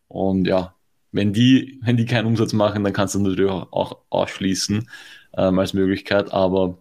Und 0.07 0.47
ja, 0.47 0.75
wenn 1.11 1.33
die, 1.33 1.79
wenn 1.83 1.97
die 1.97 2.05
keinen 2.05 2.25
Umsatz 2.25 2.53
machen, 2.53 2.83
dann 2.83 2.93
kannst 2.93 3.15
du 3.15 3.19
natürlich 3.19 3.51
auch 3.51 3.99
ausschließen 4.09 4.89
ähm, 5.37 5.59
als 5.59 5.73
Möglichkeit, 5.73 6.33
aber 6.33 6.77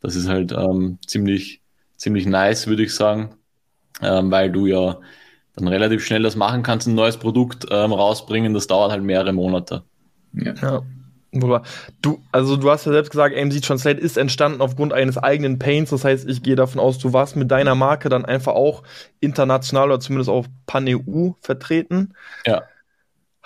das 0.00 0.16
ist 0.16 0.28
halt 0.28 0.52
ähm, 0.52 0.98
ziemlich, 1.06 1.62
ziemlich 1.96 2.26
nice, 2.26 2.66
würde 2.66 2.84
ich 2.84 2.94
sagen, 2.94 3.34
ähm, 4.02 4.30
weil 4.30 4.50
du 4.52 4.66
ja 4.66 5.00
dann 5.58 5.68
relativ 5.68 6.04
schnell 6.04 6.22
das 6.22 6.36
machen 6.36 6.62
kannst, 6.62 6.86
ein 6.86 6.94
neues 6.94 7.16
Produkt 7.16 7.66
ähm, 7.70 7.92
rausbringen. 7.92 8.54
Das 8.54 8.66
dauert 8.66 8.92
halt 8.92 9.02
mehrere 9.02 9.32
Monate. 9.32 9.82
Ja. 10.32 10.54
ja. 10.60 10.82
Du, 12.00 12.22
also 12.32 12.56
du 12.56 12.70
hast 12.70 12.86
ja 12.86 12.92
selbst 12.92 13.10
gesagt, 13.10 13.36
AMC 13.36 13.60
Translate 13.60 14.00
ist 14.00 14.16
entstanden 14.16 14.62
aufgrund 14.62 14.94
eines 14.94 15.18
eigenen 15.18 15.58
Paints. 15.58 15.90
Das 15.90 16.04
heißt, 16.04 16.26
ich 16.26 16.42
gehe 16.42 16.56
davon 16.56 16.80
aus, 16.80 16.98
du 16.98 17.12
warst 17.12 17.36
mit 17.36 17.50
deiner 17.50 17.74
Marke 17.74 18.08
dann 18.08 18.24
einfach 18.24 18.54
auch 18.54 18.82
international 19.20 19.88
oder 19.88 20.00
zumindest 20.00 20.30
auch 20.30 20.46
Pan-EU 20.66 21.32
vertreten. 21.40 22.14
Ja. 22.46 22.62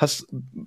Hast, 0.02 0.26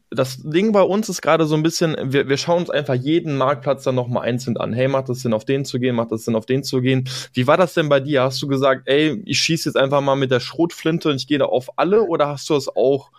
das 0.09 0.41
Ding 0.41 0.71
bei 0.71 0.81
uns 0.81 1.09
ist 1.09 1.21
gerade 1.21 1.45
so 1.45 1.55
ein 1.55 1.61
bisschen, 1.61 1.97
wir, 2.01 2.29
wir 2.29 2.37
schauen 2.37 2.59
uns 2.59 2.69
einfach 2.69 2.93
jeden 2.93 3.35
Marktplatz 3.35 3.83
dann 3.83 3.95
nochmal 3.95 4.23
einzeln 4.23 4.55
an. 4.55 4.71
Hey, 4.71 4.87
macht 4.87 5.09
das 5.09 5.19
Sinn, 5.19 5.33
auf 5.33 5.43
den 5.43 5.65
zu 5.65 5.77
gehen? 5.77 5.93
Macht 5.93 6.13
das 6.13 6.23
Sinn, 6.23 6.35
auf 6.35 6.45
den 6.45 6.63
zu 6.63 6.79
gehen? 6.79 7.03
Wie 7.33 7.45
war 7.45 7.57
das 7.57 7.73
denn 7.73 7.89
bei 7.89 7.99
dir? 7.99 8.23
Hast 8.23 8.41
du 8.41 8.47
gesagt, 8.47 8.83
ey, 8.85 9.21
ich 9.25 9.37
schieße 9.39 9.67
jetzt 9.67 9.75
einfach 9.75 9.99
mal 9.99 10.15
mit 10.15 10.31
der 10.31 10.39
Schrotflinte 10.39 11.09
und 11.09 11.17
ich 11.17 11.27
gehe 11.27 11.37
da 11.37 11.45
auf 11.45 11.77
alle 11.77 12.03
oder 12.03 12.29
hast 12.29 12.49
du 12.49 12.55
es 12.55 12.73
auch 12.73 13.11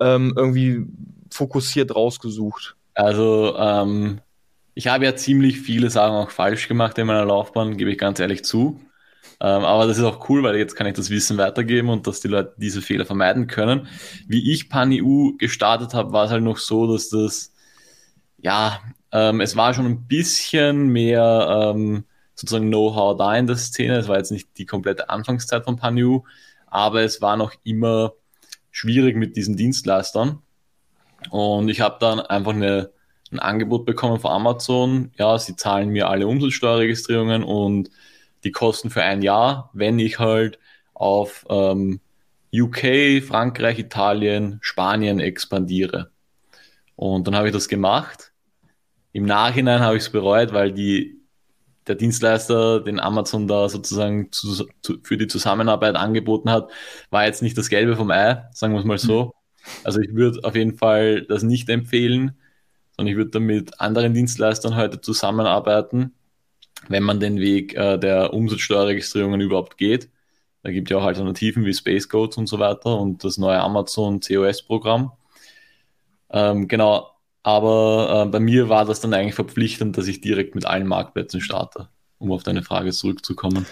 ähm, 0.00 0.34
irgendwie 0.36 0.86
fokussiert 1.30 1.96
rausgesucht? 1.96 2.76
Also, 2.92 3.56
ähm, 3.56 4.20
ich 4.74 4.88
habe 4.88 5.06
ja 5.06 5.16
ziemlich 5.16 5.60
viele 5.60 5.88
Sachen 5.88 6.14
auch 6.14 6.30
falsch 6.30 6.68
gemacht 6.68 6.98
in 6.98 7.06
meiner 7.06 7.24
Laufbahn, 7.24 7.78
gebe 7.78 7.90
ich 7.90 7.96
ganz 7.96 8.20
ehrlich 8.20 8.44
zu. 8.44 8.80
Ähm, 9.44 9.62
aber 9.66 9.86
das 9.86 9.98
ist 9.98 10.04
auch 10.04 10.26
cool, 10.30 10.42
weil 10.42 10.56
jetzt 10.56 10.74
kann 10.74 10.86
ich 10.86 10.94
das 10.94 11.10
Wissen 11.10 11.36
weitergeben 11.36 11.90
und 11.90 12.06
dass 12.06 12.22
die 12.22 12.28
Leute 12.28 12.54
diese 12.56 12.80
Fehler 12.80 13.04
vermeiden 13.04 13.46
können. 13.46 13.88
Wie 14.26 14.50
ich 14.50 14.70
PanEU 14.70 15.32
gestartet 15.36 15.92
habe, 15.92 16.14
war 16.14 16.24
es 16.24 16.30
halt 16.30 16.42
noch 16.42 16.56
so, 16.56 16.90
dass 16.90 17.10
das, 17.10 17.52
ja, 18.38 18.80
ähm, 19.12 19.42
es 19.42 19.54
war 19.54 19.74
schon 19.74 19.84
ein 19.84 20.06
bisschen 20.06 20.88
mehr 20.88 21.74
ähm, 21.74 22.04
sozusagen 22.34 22.68
Know-how 22.68 23.18
da 23.18 23.36
in 23.36 23.46
der 23.46 23.56
Szene. 23.56 23.98
Es 23.98 24.08
war 24.08 24.16
jetzt 24.16 24.32
nicht 24.32 24.48
die 24.56 24.64
komplette 24.64 25.10
Anfangszeit 25.10 25.64
von 25.64 25.76
PanEU, 25.76 26.20
aber 26.66 27.02
es 27.02 27.20
war 27.20 27.36
noch 27.36 27.52
immer 27.64 28.14
schwierig 28.70 29.14
mit 29.14 29.36
diesen 29.36 29.58
Dienstleistern. 29.58 30.38
Und 31.28 31.68
ich 31.68 31.82
habe 31.82 31.98
dann 32.00 32.18
einfach 32.18 32.54
eine, 32.54 32.92
ein 33.30 33.40
Angebot 33.40 33.84
bekommen 33.84 34.20
von 34.20 34.30
Amazon. 34.30 35.10
Ja, 35.18 35.38
sie 35.38 35.54
zahlen 35.54 35.90
mir 35.90 36.08
alle 36.08 36.26
Umsatzsteuerregistrierungen 36.26 37.44
und 37.44 37.90
die 38.44 38.52
kosten 38.52 38.90
für 38.90 39.02
ein 39.02 39.22
Jahr, 39.22 39.70
wenn 39.72 39.98
ich 39.98 40.18
halt 40.18 40.58
auf 40.92 41.44
ähm, 41.48 42.00
UK, 42.54 43.22
Frankreich, 43.26 43.78
Italien, 43.78 44.58
Spanien 44.62 45.18
expandiere. 45.18 46.10
Und 46.94 47.26
dann 47.26 47.34
habe 47.34 47.48
ich 47.48 47.52
das 47.52 47.68
gemacht. 47.68 48.32
Im 49.12 49.24
Nachhinein 49.24 49.80
habe 49.80 49.96
ich 49.96 50.04
es 50.04 50.10
bereut, 50.10 50.52
weil 50.52 50.72
die, 50.72 51.20
der 51.86 51.96
Dienstleister, 51.96 52.80
den 52.80 53.00
Amazon 53.00 53.48
da 53.48 53.68
sozusagen 53.68 54.30
zu, 54.30 54.66
zu, 54.82 54.98
für 55.02 55.16
die 55.16 55.26
Zusammenarbeit 55.26 55.96
angeboten 55.96 56.50
hat, 56.50 56.70
war 57.10 57.24
jetzt 57.24 57.42
nicht 57.42 57.58
das 57.58 57.68
Gelbe 57.68 57.96
vom 57.96 58.10
Ei, 58.10 58.44
sagen 58.52 58.72
wir 58.72 58.80
es 58.80 58.86
mal 58.86 58.98
so. 58.98 59.34
Also 59.82 60.00
ich 60.00 60.14
würde 60.14 60.40
auf 60.44 60.54
jeden 60.54 60.76
Fall 60.76 61.22
das 61.22 61.42
nicht 61.42 61.68
empfehlen, 61.68 62.38
sondern 62.96 63.12
ich 63.12 63.16
würde 63.16 63.30
dann 63.30 63.44
mit 63.44 63.80
anderen 63.80 64.14
Dienstleistern 64.14 64.76
heute 64.76 65.00
zusammenarbeiten, 65.00 66.14
wenn 66.88 67.02
man 67.02 67.20
den 67.20 67.38
Weg 67.38 67.74
äh, 67.74 67.98
der 67.98 68.32
Umsatzsteuerregistrierungen 68.32 69.40
überhaupt 69.40 69.76
geht. 69.78 70.10
Da 70.62 70.70
gibt 70.70 70.90
ja 70.90 70.98
auch 70.98 71.04
Alternativen 71.04 71.64
wie 71.66 71.74
Space 71.74 72.08
Codes 72.08 72.38
und 72.38 72.46
so 72.46 72.58
weiter 72.58 72.98
und 72.98 73.22
das 73.24 73.38
neue 73.38 73.60
Amazon 73.60 74.20
COS-Programm. 74.20 75.12
Ähm, 76.30 76.68
genau, 76.68 77.10
aber 77.42 78.24
äh, 78.26 78.30
bei 78.30 78.40
mir 78.40 78.68
war 78.68 78.86
das 78.86 79.00
dann 79.00 79.12
eigentlich 79.12 79.34
verpflichtend, 79.34 79.98
dass 79.98 80.06
ich 80.06 80.22
direkt 80.22 80.54
mit 80.54 80.64
allen 80.64 80.86
Marktplätzen 80.86 81.40
starte, 81.40 81.88
um 82.18 82.32
auf 82.32 82.42
deine 82.42 82.62
Frage 82.62 82.92
zurückzukommen. 82.92 83.66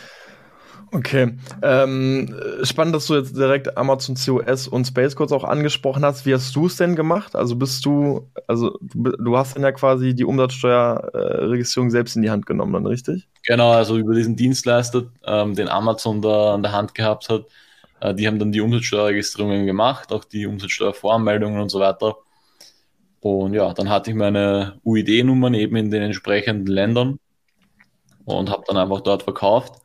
Okay. 0.94 1.38
Ähm, 1.62 2.34
spannend, 2.64 2.94
dass 2.94 3.06
du 3.06 3.14
jetzt 3.14 3.34
direkt 3.34 3.78
Amazon 3.78 4.14
COS 4.14 4.68
und 4.68 4.86
Space 4.86 5.16
Codes 5.16 5.32
auch 5.32 5.44
angesprochen 5.44 6.04
hast. 6.04 6.26
Wie 6.26 6.34
hast 6.34 6.54
du 6.54 6.66
es 6.66 6.76
denn 6.76 6.96
gemacht? 6.96 7.34
Also 7.34 7.56
bist 7.56 7.86
du, 7.86 8.28
also 8.46 8.78
du, 8.82 9.36
hast 9.38 9.56
dann 9.56 9.62
ja 9.62 9.72
quasi 9.72 10.14
die 10.14 10.24
Umsatzsteuerregistrierung 10.24 11.88
äh, 11.88 11.90
selbst 11.90 12.16
in 12.16 12.22
die 12.22 12.30
Hand 12.30 12.44
genommen, 12.44 12.74
dann 12.74 12.86
richtig? 12.86 13.26
Genau, 13.44 13.70
also 13.70 13.96
über 13.96 14.14
diesen 14.14 14.36
Dienstleister, 14.36 15.04
ähm, 15.24 15.54
den 15.54 15.68
Amazon 15.68 16.20
da 16.20 16.54
an 16.54 16.62
der 16.62 16.72
Hand 16.72 16.94
gehabt 16.94 17.30
hat, 17.30 17.46
äh, 18.00 18.14
die 18.14 18.26
haben 18.26 18.38
dann 18.38 18.52
die 18.52 18.60
Umsatzsteuerregistrierungen 18.60 19.64
gemacht, 19.64 20.12
auch 20.12 20.24
die 20.24 20.46
Umsatzsteuervoranmeldungen 20.46 21.58
und 21.58 21.70
so 21.70 21.80
weiter. 21.80 22.16
Und 23.20 23.54
ja, 23.54 23.72
dann 23.72 23.88
hatte 23.88 24.10
ich 24.10 24.16
meine 24.16 24.78
UID-Nummern 24.84 25.54
eben 25.54 25.76
in 25.76 25.90
den 25.90 26.02
entsprechenden 26.02 26.66
Ländern 26.66 27.18
und 28.26 28.50
habe 28.50 28.64
dann 28.66 28.76
einfach 28.76 29.00
dort 29.00 29.22
verkauft. 29.22 29.82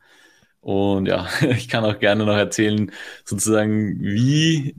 Und 0.60 1.06
ja, 1.06 1.26
ich 1.50 1.68
kann 1.68 1.84
auch 1.84 1.98
gerne 1.98 2.24
noch 2.24 2.36
erzählen, 2.36 2.90
sozusagen, 3.24 4.00
wie 4.00 4.74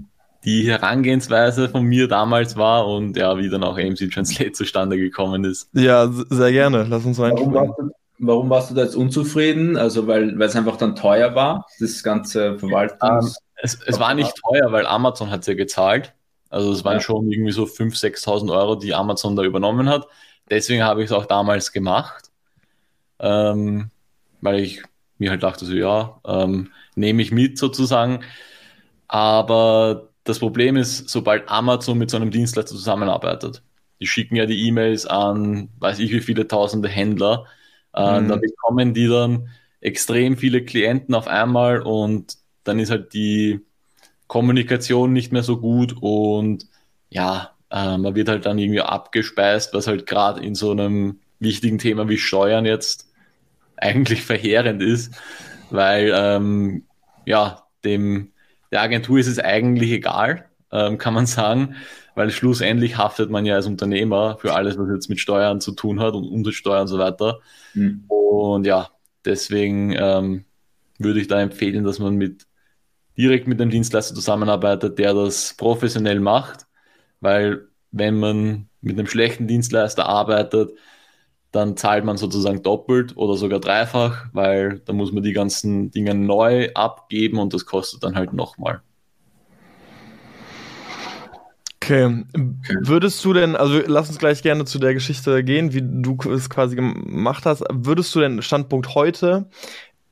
die 0.45 0.69
Herangehensweise 0.69 1.67
von 1.69 1.83
mir 1.83 2.07
damals 2.07 2.55
war 2.55 2.87
und 2.87 3.17
ja, 3.17 3.37
wie 3.37 3.49
dann 3.49 3.63
auch 3.63 3.77
AMC 3.77 4.09
Translate 4.11 4.53
zustande 4.53 4.97
gekommen 4.97 5.43
ist. 5.43 5.69
Ja, 5.73 6.09
sehr 6.11 6.51
gerne. 6.51 6.85
Lass 6.87 7.05
uns 7.05 7.17
warum 7.17 7.53
warst, 7.53 7.73
du, 7.77 7.91
warum 8.19 8.49
warst 8.49 8.71
du 8.71 8.75
da 8.75 8.83
jetzt 8.83 8.95
unzufrieden? 8.95 9.75
Also, 9.75 10.07
weil, 10.07 10.39
weil 10.39 10.47
es 10.47 10.55
einfach 10.55 10.77
dann 10.77 10.95
teuer 10.95 11.35
war, 11.35 11.65
das 11.79 12.03
ganze 12.03 12.57
Verwaltungs... 12.57 13.37
Ähm, 13.37 13.45
es, 13.61 13.77
es 13.85 13.99
war 13.99 14.13
nicht 14.13 14.33
teuer, 14.37 14.71
weil 14.71 14.85
Amazon 14.85 15.29
hat 15.29 15.41
es 15.41 15.47
ja 15.47 15.53
gezahlt. 15.53 16.13
Also 16.49 16.71
es 16.71 16.83
waren 16.83 16.95
ja. 16.95 17.01
schon 17.01 17.29
irgendwie 17.29 17.51
so 17.51 17.63
5.000, 17.63 18.23
6.000 18.23 18.53
Euro, 18.57 18.75
die 18.75 18.93
Amazon 18.93 19.35
da 19.35 19.43
übernommen 19.43 19.89
hat. 19.89 20.07
Deswegen 20.49 20.83
habe 20.83 21.03
ich 21.03 21.09
es 21.09 21.11
auch 21.11 21.25
damals 21.25 21.71
gemacht, 21.71 22.31
ähm, 23.19 23.91
weil 24.41 24.61
ich 24.61 24.81
mir 25.19 25.31
halt 25.31 25.43
dachte 25.43 25.65
so, 25.65 25.73
ja, 25.73 26.19
ähm, 26.25 26.71
nehme 26.95 27.21
ich 27.21 27.31
mit 27.31 27.57
sozusagen. 27.57 28.21
Aber 29.07 30.09
das 30.23 30.39
Problem 30.39 30.75
ist, 30.75 31.09
sobald 31.09 31.49
Amazon 31.49 31.97
mit 31.97 32.09
so 32.09 32.17
einem 32.17 32.31
Dienstleister 32.31 32.75
zusammenarbeitet, 32.75 33.63
die 33.99 34.07
schicken 34.07 34.35
ja 34.35 34.45
die 34.45 34.67
E-Mails 34.67 35.05
an, 35.05 35.69
weiß 35.79 35.99
ich 35.99 36.11
wie 36.11 36.21
viele 36.21 36.47
tausende 36.47 36.87
Händler, 36.87 37.45
äh, 37.93 38.21
mhm. 38.21 38.27
da 38.27 38.35
bekommen 38.37 38.93
die 38.93 39.07
dann 39.07 39.49
extrem 39.81 40.37
viele 40.37 40.63
Klienten 40.63 41.15
auf 41.15 41.27
einmal 41.27 41.81
und 41.81 42.37
dann 42.63 42.79
ist 42.79 42.91
halt 42.91 43.13
die 43.13 43.61
Kommunikation 44.27 45.11
nicht 45.13 45.31
mehr 45.31 45.43
so 45.43 45.57
gut 45.57 45.95
und 45.99 46.67
ja, 47.09 47.55
äh, 47.71 47.97
man 47.97 48.15
wird 48.15 48.29
halt 48.29 48.45
dann 48.45 48.59
irgendwie 48.59 48.81
abgespeist, 48.81 49.73
was 49.73 49.87
halt 49.87 50.05
gerade 50.05 50.41
in 50.41 50.55
so 50.55 50.71
einem 50.71 51.19
wichtigen 51.39 51.79
Thema 51.79 52.07
wie 52.09 52.17
Steuern 52.17 52.65
jetzt 52.65 53.08
eigentlich 53.81 54.23
verheerend 54.23 54.81
ist, 54.81 55.13
weil 55.69 56.11
ähm, 56.15 56.83
ja, 57.25 57.63
dem, 57.83 58.31
der 58.71 58.81
Agentur 58.81 59.19
ist 59.19 59.27
es 59.27 59.39
eigentlich 59.39 59.91
egal, 59.91 60.45
ähm, 60.71 60.97
kann 60.97 61.13
man 61.13 61.25
sagen, 61.25 61.75
weil 62.15 62.31
schlussendlich 62.31 62.97
haftet 62.97 63.29
man 63.29 63.45
ja 63.45 63.55
als 63.55 63.65
Unternehmer 63.65 64.37
für 64.39 64.53
alles, 64.53 64.77
was 64.77 64.89
jetzt 64.91 65.09
mit 65.09 65.19
Steuern 65.19 65.61
zu 65.61 65.71
tun 65.71 65.99
hat 65.99 66.13
und 66.13 66.25
Umsatzsteuer 66.25 66.81
und 66.81 66.87
so 66.87 66.99
weiter. 66.99 67.39
Mhm. 67.73 68.03
Und 68.07 68.67
ja, 68.67 68.89
deswegen 69.25 69.95
ähm, 69.97 70.45
würde 70.97 71.21
ich 71.21 71.27
da 71.27 71.41
empfehlen, 71.41 71.83
dass 71.83 71.99
man 71.99 72.15
mit 72.15 72.45
direkt 73.17 73.47
mit 73.47 73.61
einem 73.61 73.71
Dienstleister 73.71 74.15
zusammenarbeitet, 74.15 74.97
der 74.97 75.13
das 75.13 75.53
professionell 75.53 76.19
macht, 76.19 76.67
weil 77.19 77.67
wenn 77.91 78.19
man 78.19 78.69
mit 78.81 78.97
einem 78.97 79.07
schlechten 79.07 79.47
Dienstleister 79.47 80.05
arbeitet, 80.05 80.71
dann 81.51 81.75
zahlt 81.77 82.05
man 82.05 82.17
sozusagen 82.17 82.61
doppelt 82.61 83.17
oder 83.17 83.35
sogar 83.35 83.59
dreifach, 83.59 84.27
weil 84.33 84.79
da 84.85 84.93
muss 84.93 85.11
man 85.11 85.23
die 85.23 85.33
ganzen 85.33 85.91
Dinge 85.91 86.13
neu 86.13 86.69
abgeben 86.75 87.39
und 87.39 87.53
das 87.53 87.65
kostet 87.65 88.03
dann 88.03 88.15
halt 88.15 88.33
nochmal. 88.33 88.81
Okay. 91.81 92.23
Würdest 92.81 93.25
du 93.25 93.33
denn, 93.33 93.55
also 93.55 93.81
lass 93.87 94.09
uns 94.09 94.19
gleich 94.19 94.43
gerne 94.43 94.65
zu 94.65 94.77
der 94.77 94.93
Geschichte 94.93 95.43
gehen, 95.43 95.73
wie 95.73 95.81
du 95.81 96.17
es 96.31 96.47
quasi 96.47 96.75
gemacht 96.75 97.47
hast. 97.47 97.63
Würdest 97.71 98.13
du 98.13 98.19
denn 98.19 98.43
Standpunkt 98.43 98.93
heute 98.93 99.49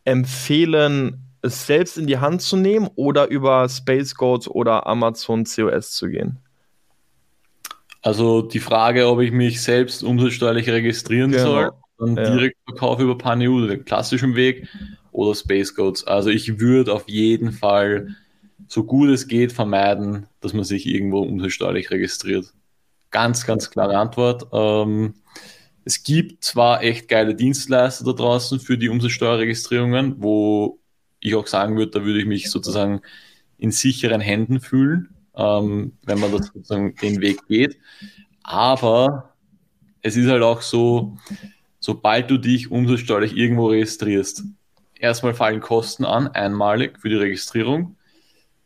empfehlen, 0.03 1.27
es 1.44 1.67
selbst 1.67 2.00
in 2.00 2.08
die 2.08 2.17
Hand 2.17 2.41
zu 2.41 2.58
nehmen 2.58 2.89
oder 2.96 3.27
über 3.27 3.70
Space 3.70 4.15
Goats 4.15 4.48
oder 4.48 4.88
Amazon 4.88 5.44
COS 5.44 5.91
zu 5.91 6.08
gehen? 6.08 6.39
Also 8.08 8.42
die 8.42 8.62
Frage, 8.62 9.06
ob 9.10 9.20
ich 9.20 9.34
mich 9.34 9.62
selbst 9.62 10.02
umsatzsteuerlich 10.02 10.70
registrieren 10.70 11.34
genau. 11.34 11.44
soll, 11.44 11.72
dann 12.00 12.16
ja. 12.16 12.30
direkt 12.30 12.56
Verkauf 12.64 13.02
über 13.02 13.18
PanEU, 13.18 13.68
den 13.68 13.84
klassischen 13.84 14.34
Weg, 14.34 14.66
oder 15.12 15.36
Space 15.36 15.76
Codes. 15.76 16.08
Also 16.08 16.30
ich 16.30 16.58
würde 16.58 16.94
auf 16.94 17.10
jeden 17.10 17.52
Fall, 17.52 18.16
so 18.70 18.86
gut 18.86 19.10
es 19.10 19.28
geht, 19.28 19.52
vermeiden, 19.52 20.28
dass 20.40 20.54
man 20.54 20.64
sich 20.64 20.86
irgendwo 20.86 21.20
umsatzsteuerlich 21.20 21.92
registriert. 21.92 22.54
Ganz, 23.12 23.46
ganz 23.46 23.72
klare 23.72 23.98
Antwort. 23.98 24.48
Ähm, 24.54 25.16
es 25.84 26.02
gibt 26.02 26.46
zwar 26.46 26.84
echt 26.84 27.10
geile 27.10 27.36
Dienstleister 27.36 28.06
da 28.06 28.14
draußen 28.14 28.62
für 28.62 28.78
die 28.78 28.88
Umsatzsteuerregistrierungen, 28.88 30.24
wo 30.24 30.80
ich 31.20 31.36
auch 31.36 31.48
sagen 31.48 31.76
würde, 31.76 31.92
da 31.92 32.06
würde 32.06 32.22
ich 32.22 32.26
mich 32.26 32.50
sozusagen 32.50 33.02
in 33.58 33.72
sicheren 33.72 34.22
Händen 34.22 34.62
fühlen 34.62 35.16
ähm, 35.38 35.94
wenn 36.03 36.20
man 36.20 36.32
das 36.32 36.48
sozusagen 36.48 36.96
den 36.96 37.22
Weg 37.22 37.48
geht. 37.48 37.77
Aber 38.44 39.34
es 40.01 40.15
ist 40.15 40.29
halt 40.29 40.44
auch 40.44 40.62
so, 40.62 41.17
sobald 41.79 42.29
du 42.29 42.38
dich 42.38 42.72
umsatzsteuerlich 42.72 43.36
irgendwo 43.36 43.67
registrierst, 43.67 44.44
erstmal 45.00 45.34
fallen 45.34 45.62
Kosten 45.62 46.06
an, 46.06 46.27
einmalig 46.27 47.00
für 47.00 47.10
die 47.10 47.15
Registrierung. 47.15 47.96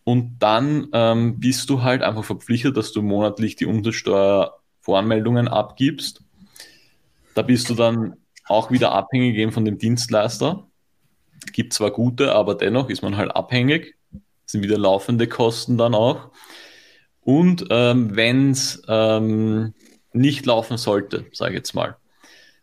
Und 0.04 0.40
dann 0.40 0.88
ähm, 0.94 1.40
bist 1.40 1.70
du 1.70 1.84
halt 1.84 2.01
einfach 2.01 2.24
verpflichtet, 2.24 2.75
dass 2.75 2.92
du 2.92 3.01
monatlich 3.01 3.56
die 3.56 3.66
Umsatzsteuervoranmeldungen 3.66 5.48
abgibst. 5.48 6.24
Da 7.36 7.44
bist 7.44 7.70
du 7.70 7.75
dann 7.75 8.16
auch 8.48 8.72
wieder 8.72 8.92
abhängig 8.92 9.38
eben 9.38 9.51
von 9.51 9.66
dem 9.66 9.78
Dienstleister. 9.78 10.68
Gibt 11.54 11.74
zwar 11.74 11.92
gute, 11.92 12.34
aber 12.34 12.56
dennoch 12.56 12.90
ist 12.90 13.01
man 13.01 13.18
halt 13.18 13.36
abhängig. 13.36 13.96
Sind 14.51 14.63
wieder 14.63 14.77
laufende 14.77 15.27
Kosten 15.27 15.77
dann 15.77 15.96
auch. 15.96 16.29
Und 17.22 17.65
ähm, 17.70 18.15
wenn 18.15 18.51
es 18.51 18.81
ähm, 18.88 19.74
nicht 20.13 20.46
laufen 20.46 20.77
sollte, 20.77 21.25
sage 21.31 21.51
ich 21.51 21.58
jetzt 21.58 21.74
mal, 21.74 21.96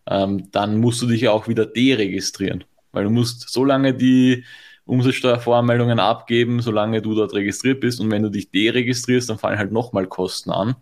ähm, 0.06 0.50
dann 0.50 0.78
musst 0.78 1.00
du 1.02 1.06
dich 1.06 1.22
ja 1.22 1.30
auch 1.30 1.48
wieder 1.48 1.66
deregistrieren. 1.66 2.64
Weil 2.92 3.04
du 3.04 3.10
musst 3.10 3.48
so 3.50 3.64
lange 3.64 3.94
die 3.94 4.44
Umsatzsteuervoranmeldungen 4.86 6.00
abgeben, 6.00 6.60
solange 6.62 7.02
du 7.02 7.14
dort 7.14 7.34
registriert 7.34 7.80
bist. 7.80 8.00
Und 8.00 8.10
wenn 8.10 8.22
du 8.22 8.30
dich 8.30 8.50
deregistrierst, 8.50 9.28
dann 9.28 9.38
fallen 9.38 9.58
halt 9.58 9.72
nochmal 9.72 10.06
Kosten 10.06 10.50
an. 10.50 10.76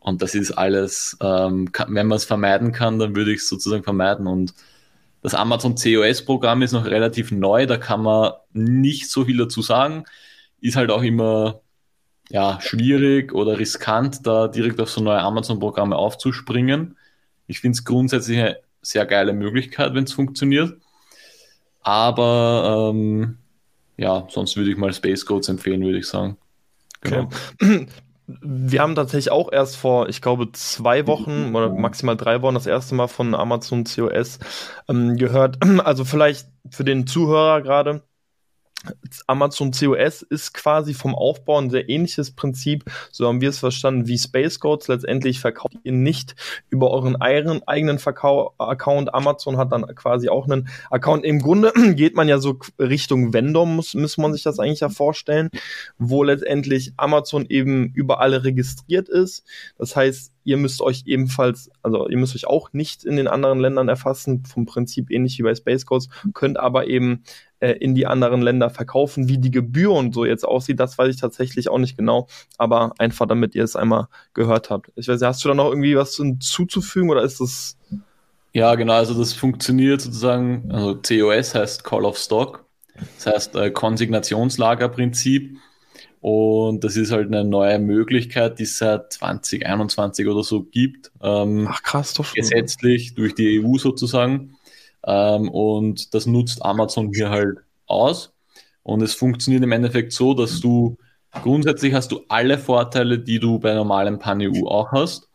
Und 0.00 0.22
das 0.22 0.34
ist 0.34 0.52
alles, 0.52 1.16
ähm, 1.20 1.72
kann, 1.72 1.94
wenn 1.94 2.06
man 2.06 2.16
es 2.16 2.24
vermeiden 2.24 2.72
kann, 2.72 2.98
dann 2.98 3.16
würde 3.16 3.32
ich 3.32 3.40
es 3.40 3.48
sozusagen 3.48 3.84
vermeiden. 3.84 4.26
Und 4.26 4.54
das 5.22 5.34
Amazon 5.34 5.74
COS-Programm 5.74 6.62
ist 6.62 6.72
noch 6.72 6.84
relativ 6.84 7.32
neu, 7.32 7.66
da 7.66 7.76
kann 7.76 8.02
man 8.02 8.32
nicht 8.52 9.10
so 9.10 9.24
viel 9.24 9.36
dazu 9.36 9.62
sagen. 9.62 10.04
Ist 10.60 10.76
halt 10.76 10.90
auch 10.90 11.02
immer 11.02 11.60
ja, 12.30 12.58
schwierig 12.60 13.32
oder 13.32 13.58
riskant, 13.58 14.26
da 14.26 14.48
direkt 14.48 14.80
auf 14.80 14.90
so 14.90 15.00
neue 15.00 15.20
Amazon-Programme 15.20 15.96
aufzuspringen. 15.96 16.96
Ich 17.46 17.60
finde 17.60 17.76
es 17.76 17.84
grundsätzlich 17.84 18.38
eine 18.38 18.58
sehr 18.82 19.06
geile 19.06 19.32
Möglichkeit, 19.32 19.94
wenn 19.94 20.04
es 20.04 20.12
funktioniert. 20.12 20.76
Aber 21.82 22.92
ähm, 22.92 23.38
ja, 23.96 24.26
sonst 24.28 24.56
würde 24.56 24.70
ich 24.70 24.76
mal 24.76 24.92
Space 24.92 25.24
Codes 25.24 25.48
empfehlen, 25.48 25.82
würde 25.82 25.98
ich 25.98 26.06
sagen. 26.06 26.36
Genau. 27.00 27.28
Okay. 27.60 27.86
Wir 28.26 28.80
haben 28.82 28.96
tatsächlich 28.96 29.30
auch 29.30 29.52
erst 29.52 29.76
vor, 29.76 30.08
ich 30.08 30.20
glaube, 30.20 30.50
zwei 30.52 31.06
Wochen 31.06 31.54
oder 31.54 31.70
maximal 31.70 32.16
drei 32.16 32.42
Wochen 32.42 32.54
das 32.54 32.66
erste 32.66 32.94
Mal 32.96 33.06
von 33.06 33.34
Amazon 33.34 33.84
COS 33.84 34.40
ähm, 34.88 35.16
gehört. 35.16 35.58
Also 35.84 36.04
vielleicht 36.04 36.48
für 36.70 36.84
den 36.84 37.06
Zuhörer 37.06 37.62
gerade, 37.62 38.02
Amazon 39.26 39.70
COS 39.72 40.22
ist 40.22 40.54
quasi 40.54 40.94
vom 40.94 41.14
Aufbau 41.14 41.58
ein 41.58 41.70
sehr 41.70 41.88
ähnliches 41.88 42.30
Prinzip, 42.30 42.84
so 43.10 43.26
haben 43.26 43.40
wir 43.40 43.50
es 43.50 43.58
verstanden, 43.58 44.06
wie 44.06 44.18
Space 44.18 44.60
Codes. 44.60 44.88
Letztendlich 44.88 45.40
verkauft 45.40 45.76
ihr 45.84 45.92
nicht 45.92 46.34
über 46.70 46.90
euren 46.90 47.16
eigenen 47.16 47.98
Verkau 47.98 48.54
Account. 48.58 49.14
Amazon 49.14 49.56
hat 49.56 49.72
dann 49.72 49.86
quasi 49.94 50.28
auch 50.28 50.46
einen 50.46 50.68
Account. 50.90 51.24
Im 51.24 51.40
Grunde 51.40 51.72
geht 51.94 52.14
man 52.14 52.28
ja 52.28 52.38
so 52.38 52.58
Richtung 52.78 53.32
Vendor, 53.32 53.66
muss, 53.66 53.94
muss 53.94 54.18
man 54.18 54.32
sich 54.32 54.42
das 54.42 54.58
eigentlich 54.58 54.80
ja 54.80 54.88
vorstellen, 54.88 55.50
wo 55.98 56.22
letztendlich 56.22 56.92
Amazon 56.96 57.46
eben 57.48 57.92
überall 57.94 58.34
registriert 58.34 59.08
ist. 59.08 59.44
Das 59.78 59.96
heißt, 59.96 60.32
ihr 60.46 60.56
müsst 60.56 60.80
euch 60.80 61.02
ebenfalls, 61.06 61.70
also 61.82 62.08
ihr 62.08 62.16
müsst 62.16 62.34
euch 62.34 62.46
auch 62.46 62.72
nicht 62.72 63.04
in 63.04 63.16
den 63.16 63.28
anderen 63.28 63.58
Ländern 63.58 63.88
erfassen, 63.88 64.44
vom 64.44 64.64
Prinzip 64.64 65.10
ähnlich 65.10 65.38
wie 65.38 65.42
bei 65.42 65.54
Space 65.54 65.84
Codes, 65.84 66.08
könnt 66.32 66.58
aber 66.58 66.86
eben 66.86 67.24
äh, 67.58 67.72
in 67.72 67.94
die 67.94 68.06
anderen 68.06 68.42
Länder 68.42 68.70
verkaufen. 68.70 69.28
Wie 69.28 69.38
die 69.38 69.50
Gebühr 69.50 69.90
und 69.92 70.14
so 70.14 70.24
jetzt 70.24 70.44
aussieht, 70.44 70.78
das 70.78 70.96
weiß 70.96 71.14
ich 71.14 71.20
tatsächlich 71.20 71.68
auch 71.68 71.78
nicht 71.78 71.96
genau, 71.96 72.28
aber 72.58 72.92
einfach 72.98 73.26
damit 73.26 73.54
ihr 73.54 73.64
es 73.64 73.76
einmal 73.76 74.06
gehört 74.34 74.70
habt. 74.70 74.92
Ich 74.94 75.08
weiß, 75.08 75.20
hast 75.22 75.44
du 75.44 75.48
da 75.48 75.54
noch 75.54 75.68
irgendwie 75.68 75.96
was 75.96 76.16
hinzuzufügen 76.16 77.10
oder 77.10 77.22
ist 77.22 77.40
das 77.40 77.76
ja, 78.52 78.74
genau, 78.74 78.94
also 78.94 79.12
das 79.12 79.34
funktioniert 79.34 80.00
sozusagen, 80.00 80.70
also 80.72 80.94
COS 80.96 81.54
heißt 81.54 81.84
Call 81.84 82.06
of 82.06 82.16
Stock, 82.16 82.64
das 82.94 83.26
heißt 83.26 83.56
äh, 83.56 83.70
Konsignationslagerprinzip. 83.70 85.58
Und 86.28 86.82
das 86.82 86.96
ist 86.96 87.12
halt 87.12 87.28
eine 87.28 87.44
neue 87.44 87.78
Möglichkeit, 87.78 88.58
die 88.58 88.64
es 88.64 88.78
seit 88.78 89.12
2021 89.12 90.26
oder 90.26 90.42
so 90.42 90.64
gibt. 90.64 91.12
Ähm, 91.22 91.68
Ach 91.70 91.80
krass, 91.84 92.14
doch 92.14 92.24
schon. 92.24 92.34
Gesetzlich 92.34 93.14
durch 93.14 93.36
die 93.36 93.62
EU 93.62 93.78
sozusagen. 93.78 94.56
Ähm, 95.06 95.48
und 95.48 96.14
das 96.14 96.26
nutzt 96.26 96.64
Amazon 96.64 97.12
hier 97.14 97.30
halt 97.30 97.58
aus. 97.86 98.34
Und 98.82 99.02
es 99.02 99.14
funktioniert 99.14 99.62
im 99.62 99.70
Endeffekt 99.70 100.12
so, 100.12 100.34
dass 100.34 100.58
du 100.58 100.96
grundsätzlich 101.30 101.94
hast 101.94 102.10
du 102.10 102.22
alle 102.26 102.58
Vorteile, 102.58 103.20
die 103.20 103.38
du 103.38 103.60
bei 103.60 103.74
normalem 103.74 104.18
Pan-EU 104.18 104.66
auch 104.66 104.90
hast. 104.90 105.28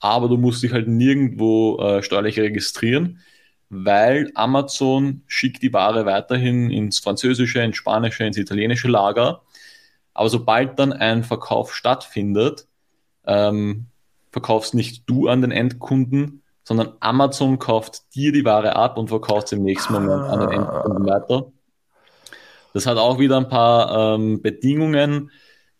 Aber 0.00 0.28
du 0.28 0.38
musst 0.38 0.60
dich 0.64 0.72
halt 0.72 0.88
nirgendwo 0.88 1.78
äh, 1.78 2.02
steuerlich 2.02 2.40
registrieren, 2.40 3.20
weil 3.70 4.32
Amazon 4.34 5.22
schickt 5.28 5.62
die 5.62 5.72
Ware 5.72 6.04
weiterhin 6.04 6.68
ins 6.68 6.98
französische, 6.98 7.60
ins 7.60 7.76
spanische, 7.76 8.24
ins 8.24 8.36
italienische 8.36 8.88
Lager 8.88 9.42
aber 10.14 10.28
sobald 10.28 10.78
dann 10.78 10.92
ein 10.92 11.24
Verkauf 11.24 11.74
stattfindet, 11.74 12.66
ähm, 13.26 13.86
verkaufst 14.30 14.74
nicht 14.74 15.04
du 15.08 15.28
an 15.28 15.40
den 15.40 15.50
Endkunden, 15.50 16.42
sondern 16.64 16.92
Amazon 17.00 17.58
kauft 17.58 18.14
dir 18.14 18.32
die 18.32 18.44
Ware 18.44 18.76
ab 18.76 18.98
und 18.98 19.08
verkauft 19.08 19.48
sie 19.48 19.56
im 19.56 19.62
nächsten 19.62 19.92
Moment 19.92 20.22
an 20.22 20.40
den 20.40 20.48
ah. 20.48 20.52
Endkunden 20.52 21.06
weiter. 21.06 21.52
Das 22.72 22.86
hat 22.86 22.96
auch 22.96 23.18
wieder 23.18 23.36
ein 23.36 23.48
paar 23.48 24.14
ähm, 24.14 24.40
Bedingungen. 24.40 25.30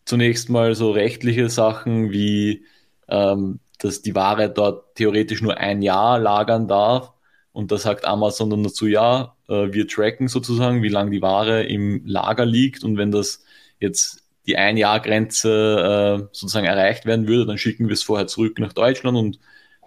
Zunächst 0.05 0.49
mal 0.49 0.75
so 0.75 0.91
rechtliche 0.91 1.49
Sachen 1.49 2.11
wie, 2.11 2.65
ähm, 3.07 3.59
dass 3.79 4.01
die 4.01 4.15
Ware 4.15 4.49
dort 4.49 4.95
theoretisch 4.95 5.41
nur 5.41 5.57
ein 5.57 5.81
Jahr 5.81 6.19
lagern 6.19 6.67
darf. 6.67 7.13
Und 7.51 7.71
da 7.71 7.77
sagt 7.77 8.05
Amazon 8.05 8.49
dann 8.49 8.63
dazu, 8.63 8.85
ja, 8.87 9.35
äh, 9.47 9.71
wir 9.71 9.87
tracken 9.87 10.27
sozusagen, 10.27 10.83
wie 10.83 10.89
lange 10.89 11.11
die 11.11 11.21
Ware 11.21 11.63
im 11.63 12.05
Lager 12.05 12.45
liegt. 12.45 12.83
Und 12.83 12.97
wenn 12.97 13.11
das 13.11 13.43
jetzt 13.79 14.22
die 14.45 14.57
Ein-Jahr-Grenze 14.57 16.21
äh, 16.21 16.27
sozusagen 16.31 16.65
erreicht 16.65 17.05
werden 17.05 17.27
würde, 17.27 17.45
dann 17.45 17.57
schicken 17.57 17.87
wir 17.87 17.93
es 17.93 18.03
vorher 18.03 18.27
zurück 18.27 18.59
nach 18.59 18.73
Deutschland 18.73 19.17
und 19.17 19.39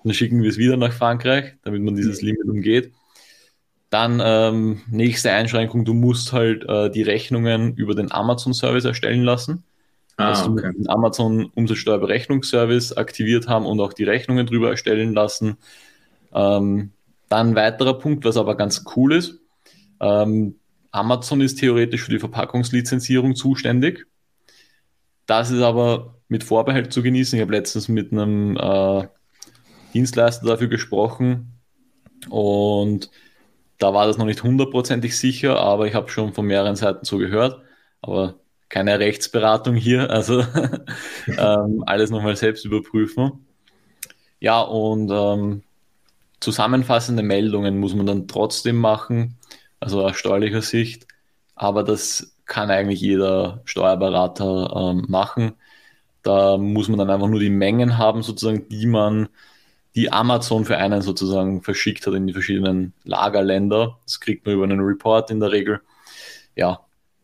dann 0.02 0.14
schicken 0.14 0.42
wir 0.42 0.50
es 0.50 0.56
wieder 0.56 0.76
nach 0.76 0.92
Frankreich, 0.92 1.54
damit 1.62 1.82
man 1.82 1.96
dieses 1.96 2.22
Limit 2.22 2.48
umgeht. 2.48 2.92
Dann 3.90 4.20
ähm, 4.24 4.82
nächste 4.90 5.30
Einschränkung, 5.32 5.84
du 5.84 5.94
musst 5.94 6.32
halt 6.32 6.64
äh, 6.68 6.90
die 6.90 7.02
Rechnungen 7.02 7.74
über 7.74 7.94
den 7.94 8.10
Amazon-Service 8.10 8.84
erstellen 8.84 9.22
lassen. 9.22 9.64
Ah, 10.16 10.30
dass 10.30 10.46
okay. 10.46 10.62
du 10.72 10.78
den 10.78 10.88
Amazon 10.88 11.50
Umsatzsteuerberechnungsservice 11.54 12.96
aktiviert 12.96 13.48
haben 13.48 13.66
und 13.66 13.80
auch 13.80 13.92
die 13.92 14.04
Rechnungen 14.04 14.46
drüber 14.46 14.70
erstellen 14.70 15.12
lassen. 15.12 15.58
Ähm, 16.32 16.92
dann 17.28 17.54
weiterer 17.54 17.98
Punkt, 17.98 18.24
was 18.24 18.36
aber 18.36 18.56
ganz 18.56 18.84
cool 18.96 19.12
ist. 19.12 19.38
Ähm, 20.00 20.56
Amazon 20.90 21.42
ist 21.42 21.58
theoretisch 21.58 22.02
für 22.02 22.12
die 22.12 22.18
Verpackungslizenzierung 22.18 23.36
zuständig. 23.36 24.06
Das 25.26 25.50
ist 25.50 25.62
aber 25.62 26.14
mit 26.28 26.44
Vorbehalt 26.44 26.92
zu 26.92 27.02
genießen. 27.02 27.36
Ich 27.38 27.42
habe 27.42 27.52
letztens 27.52 27.88
mit 27.88 28.12
einem 28.12 28.56
äh, 28.56 29.08
Dienstleister 29.94 30.46
dafür 30.46 30.68
gesprochen 30.68 31.60
und 32.28 33.10
da 33.78 33.92
war 33.92 34.06
das 34.06 34.18
noch 34.18 34.26
nicht 34.26 34.42
hundertprozentig 34.42 35.18
sicher, 35.18 35.58
aber 35.58 35.86
ich 35.86 35.94
habe 35.94 36.08
schon 36.08 36.32
von 36.32 36.46
mehreren 36.46 36.76
Seiten 36.76 37.04
so 37.04 37.18
gehört. 37.18 37.62
Aber 38.00 38.36
keine 38.68 38.98
Rechtsberatung 38.98 39.74
hier, 39.74 40.10
also 40.10 40.40
ähm, 41.26 41.84
alles 41.86 42.10
nochmal 42.10 42.36
selbst 42.36 42.64
überprüfen. 42.64 43.46
Ja, 44.40 44.60
und 44.60 45.10
ähm, 45.10 45.62
zusammenfassende 46.40 47.22
Meldungen 47.22 47.78
muss 47.78 47.94
man 47.94 48.06
dann 48.06 48.28
trotzdem 48.28 48.76
machen, 48.76 49.38
also 49.80 50.04
aus 50.04 50.16
steuerlicher 50.16 50.62
Sicht. 50.62 51.06
Aber 51.54 51.84
das 51.84 52.35
kann 52.46 52.70
eigentlich 52.70 53.00
jeder 53.00 53.60
Steuerberater 53.64 54.72
ähm, 54.74 55.04
machen. 55.08 55.52
Da 56.22 56.56
muss 56.56 56.88
man 56.88 56.98
dann 56.98 57.10
einfach 57.10 57.28
nur 57.28 57.40
die 57.40 57.50
Mengen 57.50 57.98
haben, 57.98 58.22
sozusagen, 58.22 58.68
die 58.68 58.86
man, 58.86 59.28
die 59.94 60.12
Amazon 60.12 60.64
für 60.64 60.76
einen 60.78 61.02
sozusagen 61.02 61.62
verschickt 61.62 62.06
hat 62.06 62.14
in 62.14 62.26
die 62.26 62.32
verschiedenen 62.32 62.94
Lagerländer. 63.04 63.98
Das 64.04 64.20
kriegt 64.20 64.46
man 64.46 64.54
über 64.54 64.64
einen 64.64 64.80
Report 64.80 65.30
in 65.30 65.40
der 65.40 65.52
Regel. 65.52 65.80
Ja, 66.54 66.80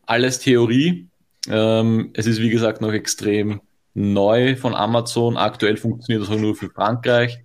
alles 0.07 0.41
Theorie. 0.41 1.09
Ähm, 1.49 2.11
es 2.15 2.27
ist 2.27 2.41
wie 2.41 2.51
gesagt 2.51 2.81
noch 2.81 2.93
extrem 2.93 3.61
neu 3.95 4.57
von 4.57 4.75
Amazon. 4.75 5.37
Aktuell 5.37 5.77
funktioniert 5.77 6.23
das 6.23 6.35
auch 6.35 6.41
nur 6.41 6.55
für 6.55 6.71
Frankreich. 6.71 7.41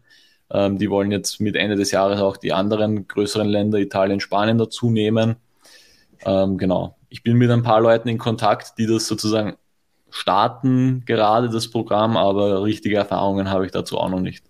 Ähm, 0.52 0.78
die 0.78 0.90
wollen 0.90 1.12
jetzt 1.12 1.42
mit 1.42 1.56
Ende 1.56 1.76
des 1.76 1.92
Jahres 1.92 2.22
auch 2.22 2.38
die 2.38 2.54
anderen 2.54 3.08
größeren 3.08 3.48
Länder, 3.48 3.80
Italien, 3.80 4.20
Spanien 4.20 4.58
dazu 4.58 4.90
nehmen. 4.90 5.38
Ähm, 6.26 6.58
genau 6.58 6.97
ich 7.10 7.24
bin 7.24 7.38
mit 7.38 7.50
ein 7.50 7.63
paar 7.63 7.82
Leuten 7.82 8.10
in 8.10 8.17
Kontakt, 8.17 8.78
die 8.78 8.86
das 8.86 9.08
sozusagen 9.08 9.56
starten, 10.10 11.04
gerade 11.06 11.50
das 11.50 11.70
Programm, 11.70 12.17
aber 12.17 12.63
richtige 12.63 12.98
Erfahrungen 12.98 13.50
habe 13.50 13.65
ich 13.65 13.72
dazu 13.72 13.98
auch 13.98 14.10
noch 14.10 14.20
nicht. 14.20 14.43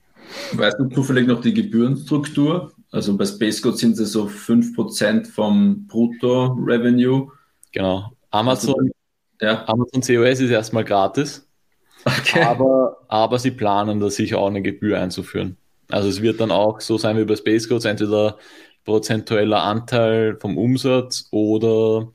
Weißt 0.53 0.77
du 0.79 0.87
zufällig 0.89 1.27
noch 1.27 1.41
die 1.41 1.53
Gebührenstruktur? 1.53 2.73
Also 2.91 3.15
bei 3.17 3.25
SpaceCode 3.25 3.77
sind 3.77 3.97
sie 3.97 4.05
so 4.05 4.25
5% 4.25 5.25
vom 5.31 5.87
Brutto-Revenue. 5.87 7.31
Genau. 7.71 8.11
Amazon, 8.31 8.91
ja. 9.41 9.63
Amazon 9.67 10.01
COS 10.01 10.39
ist 10.39 10.49
erstmal 10.49 10.83
gratis, 10.83 11.47
okay. 12.05 12.43
aber, 12.43 12.97
aber 13.07 13.39
sie 13.39 13.51
planen 13.51 13.99
da 13.99 14.09
sicher 14.09 14.39
auch 14.39 14.47
eine 14.47 14.61
Gebühr 14.61 14.99
einzuführen. 14.99 15.57
Also 15.89 16.09
es 16.09 16.21
wird 16.21 16.41
dann 16.41 16.51
auch 16.51 16.81
so 16.81 16.97
sein 16.97 17.17
wie 17.17 17.25
bei 17.25 17.35
SpaceCodes, 17.35 17.85
entweder 17.85 18.37
prozentueller 18.83 19.63
Anteil 19.63 20.37
vom 20.39 20.57
Umsatz 20.57 21.27
oder 21.31 22.09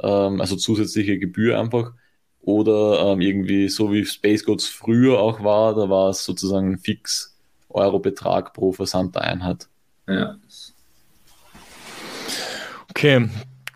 ähm, 0.00 0.40
also 0.40 0.56
zusätzliche 0.56 1.18
Gebühr 1.18 1.58
einfach 1.58 1.92
oder 2.40 3.12
ähm, 3.12 3.20
irgendwie 3.20 3.68
so 3.68 3.92
wie 3.92 4.04
Space 4.04 4.44
Goats 4.44 4.66
früher 4.66 5.18
auch 5.20 5.42
war, 5.44 5.74
da 5.74 5.88
war 5.88 6.10
es 6.10 6.24
sozusagen 6.24 6.72
ein 6.72 6.78
fix 6.78 7.36
Euro-Betrag 7.68 8.52
pro 8.52 8.72
versandte 8.72 9.20
Einheit. 9.20 9.68
Ja. 10.08 10.36
Okay, 12.90 13.28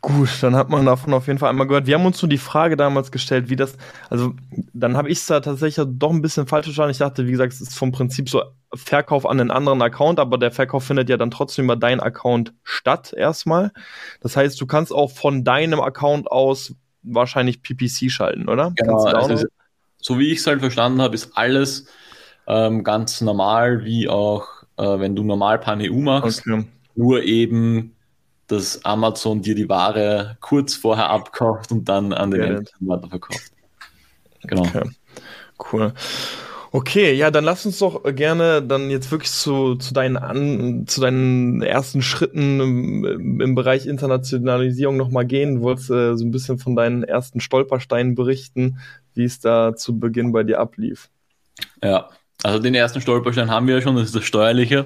Gut, 0.06 0.40
dann 0.40 0.54
hat 0.54 0.70
man 0.70 0.86
davon 0.86 1.12
auf 1.14 1.26
jeden 1.26 1.40
Fall 1.40 1.50
einmal 1.50 1.66
gehört. 1.66 1.88
Wir 1.88 1.96
haben 1.96 2.06
uns 2.06 2.22
nur 2.22 2.28
die 2.28 2.38
Frage 2.38 2.76
damals 2.76 3.10
gestellt, 3.10 3.50
wie 3.50 3.56
das, 3.56 3.76
also 4.08 4.34
dann 4.72 4.96
habe 4.96 5.08
ich 5.08 5.18
es 5.18 5.26
da 5.26 5.40
tatsächlich 5.40 5.84
doch 5.84 6.12
ein 6.12 6.22
bisschen 6.22 6.46
falsch 6.46 6.66
verstanden. 6.66 6.92
Ich 6.92 6.98
dachte, 6.98 7.26
wie 7.26 7.32
gesagt, 7.32 7.52
es 7.52 7.60
ist 7.60 7.76
vom 7.76 7.90
Prinzip 7.90 8.28
so 8.28 8.40
Verkauf 8.72 9.26
an 9.26 9.40
einen 9.40 9.50
anderen 9.50 9.82
Account, 9.82 10.20
aber 10.20 10.38
der 10.38 10.52
Verkauf 10.52 10.84
findet 10.84 11.08
ja 11.08 11.16
dann 11.16 11.32
trotzdem 11.32 11.64
über 11.64 11.74
deinen 11.74 11.98
Account 11.98 12.54
statt 12.62 13.14
erstmal. 13.16 13.72
Das 14.20 14.36
heißt, 14.36 14.60
du 14.60 14.66
kannst 14.66 14.92
auch 14.92 15.10
von 15.10 15.42
deinem 15.42 15.80
Account 15.80 16.30
aus 16.30 16.76
wahrscheinlich 17.02 17.62
PPC 17.62 18.08
schalten, 18.08 18.48
oder? 18.48 18.74
Genau, 18.76 19.02
also, 19.06 19.44
so 19.96 20.20
wie 20.20 20.30
ich 20.30 20.38
es 20.38 20.46
halt 20.46 20.60
verstanden 20.60 21.02
habe, 21.02 21.16
ist 21.16 21.36
alles 21.36 21.88
ähm, 22.46 22.84
ganz 22.84 23.22
normal, 23.22 23.84
wie 23.84 24.08
auch 24.08 24.46
äh, 24.76 25.00
wenn 25.00 25.16
du 25.16 25.24
normal 25.24 25.58
Pan-EU 25.58 25.96
machst. 25.96 26.46
Okay. 26.46 26.64
Nur 26.94 27.24
eben 27.24 27.95
dass 28.46 28.84
Amazon 28.84 29.42
dir 29.42 29.54
die 29.54 29.68
Ware 29.68 30.36
kurz 30.40 30.74
vorher 30.74 31.10
abkauft 31.10 31.72
und 31.72 31.88
dann 31.88 32.12
an 32.12 32.30
den 32.30 32.40
ja. 32.40 32.46
Endkunden 32.58 33.10
verkauft. 33.10 33.52
Genau. 34.46 34.62
Okay. 34.62 34.90
Cool. 35.72 35.92
Okay, 36.72 37.14
ja, 37.14 37.30
dann 37.30 37.44
lass 37.44 37.64
uns 37.64 37.78
doch 37.78 38.02
gerne 38.14 38.60
dann 38.60 38.90
jetzt 38.90 39.10
wirklich 39.10 39.30
zu, 39.30 39.76
zu, 39.76 39.94
deinen, 39.94 40.18
an, 40.18 40.84
zu 40.86 41.00
deinen 41.00 41.62
ersten 41.62 42.02
Schritten 42.02 42.60
im, 42.60 43.40
im 43.40 43.54
Bereich 43.54 43.86
Internationalisierung 43.86 44.98
nochmal 44.98 45.24
gehen. 45.24 45.56
Du 45.56 45.60
wolltest 45.62 45.90
äh, 45.90 46.14
so 46.16 46.24
ein 46.24 46.32
bisschen 46.32 46.58
von 46.58 46.76
deinen 46.76 47.02
ersten 47.02 47.40
Stolpersteinen 47.40 48.14
berichten, 48.14 48.78
wie 49.14 49.24
es 49.24 49.40
da 49.40 49.74
zu 49.74 49.98
Beginn 49.98 50.32
bei 50.32 50.42
dir 50.42 50.60
ablief. 50.60 51.08
Ja, 51.82 52.10
also 52.42 52.58
den 52.58 52.74
ersten 52.74 53.00
Stolperstein 53.00 53.50
haben 53.50 53.66
wir 53.66 53.76
ja 53.76 53.80
schon, 53.80 53.96
das 53.96 54.06
ist 54.06 54.16
das 54.16 54.24
Steuerliche. 54.24 54.84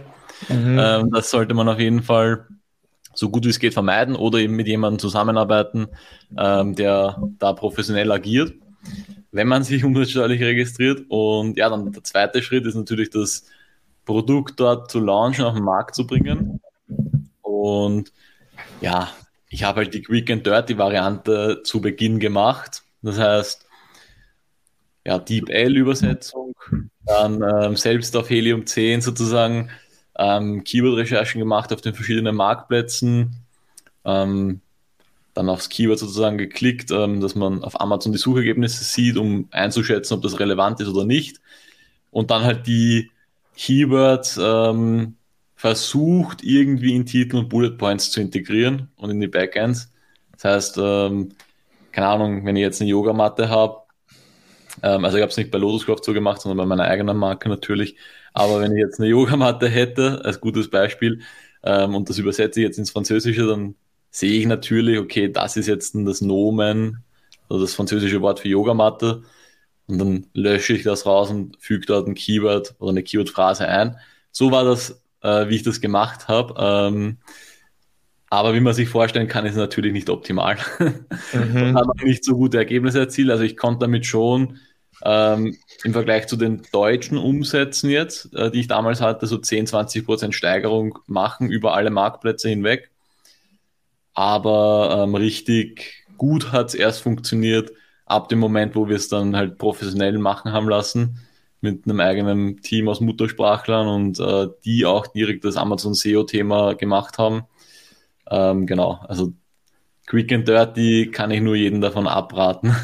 Mhm. 0.48 0.78
Ähm, 0.78 1.10
das 1.10 1.30
sollte 1.30 1.54
man 1.54 1.68
auf 1.68 1.80
jeden 1.80 2.04
Fall 2.04 2.46
so 3.20 3.28
gut 3.28 3.44
wie 3.44 3.50
es 3.50 3.58
geht 3.58 3.74
vermeiden 3.74 4.16
oder 4.16 4.38
eben 4.38 4.56
mit 4.56 4.66
jemandem 4.66 4.98
zusammenarbeiten, 4.98 5.88
ähm, 6.38 6.74
der 6.74 7.22
da 7.38 7.52
professionell 7.52 8.10
agiert, 8.10 8.54
wenn 9.30 9.46
man 9.46 9.62
sich 9.62 9.84
umsatzsteuerlich 9.84 10.40
registriert. 10.40 11.02
Und 11.08 11.58
ja, 11.58 11.68
dann 11.68 11.92
der 11.92 12.02
zweite 12.02 12.42
Schritt 12.42 12.64
ist 12.64 12.76
natürlich 12.76 13.10
das 13.10 13.44
Produkt 14.06 14.58
dort 14.58 14.90
zu 14.90 15.00
launchen, 15.00 15.44
auf 15.44 15.54
den 15.54 15.64
Markt 15.64 15.94
zu 15.94 16.06
bringen. 16.06 16.62
Und 17.42 18.10
ja, 18.80 19.10
ich 19.50 19.64
habe 19.64 19.80
halt 19.80 19.92
die 19.92 20.00
Quick 20.00 20.30
and 20.30 20.46
Dirty 20.46 20.78
Variante 20.78 21.60
zu 21.62 21.82
Beginn 21.82 22.20
gemacht. 22.20 22.84
Das 23.02 23.18
heißt, 23.18 23.66
ja, 25.04 25.18
Deep 25.18 25.50
L 25.50 25.76
Übersetzung, 25.76 26.54
dann 27.04 27.42
ähm, 27.42 27.76
selbst 27.76 28.16
auf 28.16 28.30
Helium 28.30 28.64
10 28.64 29.02
sozusagen 29.02 29.68
ähm, 30.20 30.62
Keyword-Recherchen 30.64 31.38
gemacht 31.38 31.72
auf 31.72 31.80
den 31.80 31.94
verschiedenen 31.94 32.36
Marktplätzen, 32.36 33.36
ähm, 34.04 34.60
dann 35.32 35.48
aufs 35.48 35.70
Keyword 35.70 35.98
sozusagen 35.98 36.36
geklickt, 36.36 36.90
ähm, 36.90 37.20
dass 37.22 37.34
man 37.34 37.64
auf 37.64 37.80
Amazon 37.80 38.12
die 38.12 38.18
Suchergebnisse 38.18 38.84
sieht, 38.84 39.16
um 39.16 39.48
einzuschätzen, 39.50 40.14
ob 40.14 40.22
das 40.22 40.38
relevant 40.38 40.80
ist 40.80 40.88
oder 40.88 41.06
nicht. 41.06 41.40
Und 42.10 42.30
dann 42.30 42.42
halt 42.42 42.66
die 42.66 43.10
Keywords 43.56 44.38
ähm, 44.42 45.16
versucht, 45.56 46.44
irgendwie 46.44 46.94
in 46.94 47.06
Titel 47.06 47.38
und 47.38 47.48
Bullet 47.48 47.78
Points 47.78 48.10
zu 48.10 48.20
integrieren 48.20 48.88
und 48.96 49.10
in 49.10 49.20
die 49.20 49.28
Backends. 49.28 49.90
Das 50.32 50.44
heißt, 50.44 50.78
ähm, 50.82 51.30
keine 51.92 52.08
Ahnung, 52.08 52.44
wenn 52.44 52.56
ich 52.56 52.62
jetzt 52.62 52.80
eine 52.82 52.90
Yogamatte 52.90 53.48
habe, 53.48 53.82
ähm, 54.82 55.04
also 55.04 55.16
ich 55.16 55.22
habe 55.22 55.30
es 55.30 55.36
nicht 55.36 55.50
bei 55.50 55.58
Lotuscraft 55.58 56.02
so 56.02 56.12
gemacht, 56.12 56.40
sondern 56.40 56.58
bei 56.58 56.66
meiner 56.66 56.84
eigenen 56.84 57.16
Marke 57.16 57.48
natürlich, 57.48 57.96
aber 58.32 58.60
wenn 58.60 58.72
ich 58.72 58.78
jetzt 58.78 59.00
eine 59.00 59.08
Yogamatte 59.08 59.68
hätte, 59.68 60.22
als 60.24 60.40
gutes 60.40 60.70
Beispiel, 60.70 61.20
ähm, 61.62 61.94
und 61.94 62.08
das 62.08 62.18
übersetze 62.18 62.60
ich 62.60 62.66
jetzt 62.66 62.78
ins 62.78 62.90
Französische, 62.90 63.46
dann 63.46 63.74
sehe 64.10 64.40
ich 64.40 64.46
natürlich, 64.46 64.98
okay, 64.98 65.30
das 65.30 65.56
ist 65.56 65.66
jetzt 65.66 65.94
das 65.94 66.20
Nomen, 66.20 67.04
also 67.48 67.62
das 67.62 67.74
französische 67.74 68.20
Wort 68.22 68.40
für 68.40 68.48
Yogamatte. 68.48 69.22
Und 69.86 69.98
dann 69.98 70.26
lösche 70.34 70.74
ich 70.74 70.84
das 70.84 71.04
raus 71.06 71.30
und 71.30 71.56
füge 71.60 71.86
dort 71.86 72.06
ein 72.08 72.14
Keyword 72.14 72.76
oder 72.78 72.90
eine 72.90 73.02
Keyword-Phrase 73.02 73.66
ein. 73.66 73.96
So 74.30 74.52
war 74.52 74.64
das, 74.64 75.02
äh, 75.22 75.48
wie 75.48 75.56
ich 75.56 75.62
das 75.64 75.80
gemacht 75.80 76.28
habe. 76.28 76.54
Ähm, 76.58 77.18
aber 78.30 78.54
wie 78.54 78.60
man 78.60 78.74
sich 78.74 78.88
vorstellen 78.88 79.26
kann, 79.26 79.44
ist 79.44 79.52
es 79.52 79.58
natürlich 79.58 79.92
nicht 79.92 80.08
optimal. 80.08 80.56
Mhm. 81.32 81.76
habe 81.76 82.04
nicht 82.04 82.24
so 82.24 82.34
gute 82.34 82.58
Ergebnisse 82.58 83.00
erzielt. 83.00 83.30
Also 83.30 83.44
ich 83.44 83.56
konnte 83.56 83.80
damit 83.80 84.06
schon 84.06 84.58
ähm, 85.04 85.56
im 85.84 85.92
Vergleich 85.92 86.26
zu 86.26 86.36
den 86.36 86.62
deutschen 86.72 87.18
Umsätzen 87.18 87.90
jetzt, 87.90 88.34
äh, 88.34 88.50
die 88.50 88.60
ich 88.60 88.68
damals 88.68 89.00
hatte, 89.00 89.26
so 89.26 89.38
10, 89.38 89.66
20 89.66 90.04
Prozent 90.04 90.34
Steigerung 90.34 90.98
machen 91.06 91.50
über 91.50 91.74
alle 91.74 91.90
Marktplätze 91.90 92.48
hinweg. 92.48 92.90
Aber 94.14 95.04
ähm, 95.04 95.14
richtig 95.14 96.04
gut 96.16 96.52
hat 96.52 96.68
es 96.68 96.74
erst 96.74 97.02
funktioniert 97.02 97.72
ab 98.06 98.28
dem 98.28 98.40
Moment, 98.40 98.74
wo 98.74 98.88
wir 98.88 98.96
es 98.96 99.08
dann 99.08 99.36
halt 99.36 99.56
professionell 99.58 100.18
machen 100.18 100.52
haben 100.52 100.68
lassen 100.68 101.20
mit 101.60 101.84
einem 101.84 102.00
eigenen 102.00 102.60
Team 102.62 102.88
aus 102.88 103.00
Muttersprachlern 103.00 103.86
und 103.86 104.18
äh, 104.18 104.48
die 104.64 104.86
auch 104.86 105.06
direkt 105.06 105.44
das 105.44 105.56
Amazon 105.56 105.94
SEO-Thema 105.94 106.74
gemacht 106.74 107.18
haben. 107.18 107.44
Ähm, 108.30 108.66
genau, 108.66 109.00
also 109.08 109.32
Quick 110.06 110.32
and 110.32 110.48
Dirty 110.48 111.10
kann 111.12 111.30
ich 111.30 111.40
nur 111.40 111.54
jeden 111.54 111.80
davon 111.80 112.08
abraten. 112.08 112.74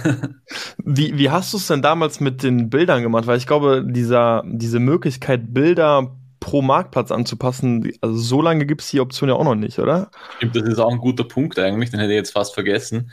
wie, 0.84 1.18
wie 1.18 1.30
hast 1.30 1.52
du 1.52 1.56
es 1.56 1.66
denn 1.66 1.82
damals 1.82 2.20
mit 2.20 2.42
den 2.44 2.70
Bildern 2.70 3.02
gemacht? 3.02 3.26
Weil 3.26 3.38
ich 3.38 3.48
glaube, 3.48 3.84
dieser, 3.84 4.44
diese 4.46 4.78
Möglichkeit, 4.78 5.52
Bilder 5.52 6.16
pro 6.38 6.62
Marktplatz 6.62 7.10
anzupassen, 7.10 7.90
also 8.00 8.16
so 8.16 8.42
lange 8.42 8.64
gibt 8.66 8.82
es 8.82 8.90
die 8.90 9.00
Option 9.00 9.28
ja 9.28 9.34
auch 9.34 9.44
noch 9.44 9.56
nicht, 9.56 9.80
oder? 9.80 10.10
Stimmt, 10.36 10.54
das 10.54 10.68
ist 10.68 10.78
auch 10.78 10.92
ein 10.92 10.98
guter 10.98 11.24
Punkt 11.24 11.58
eigentlich, 11.58 11.90
den 11.90 11.98
hätte 11.98 12.12
ich 12.12 12.18
jetzt 12.18 12.32
fast 12.32 12.54
vergessen. 12.54 13.10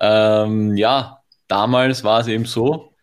Ähm, 0.00 0.76
ja, 0.76 1.20
damals 1.46 2.02
war 2.02 2.20
es 2.20 2.26
eben 2.26 2.46
so, 2.46 2.94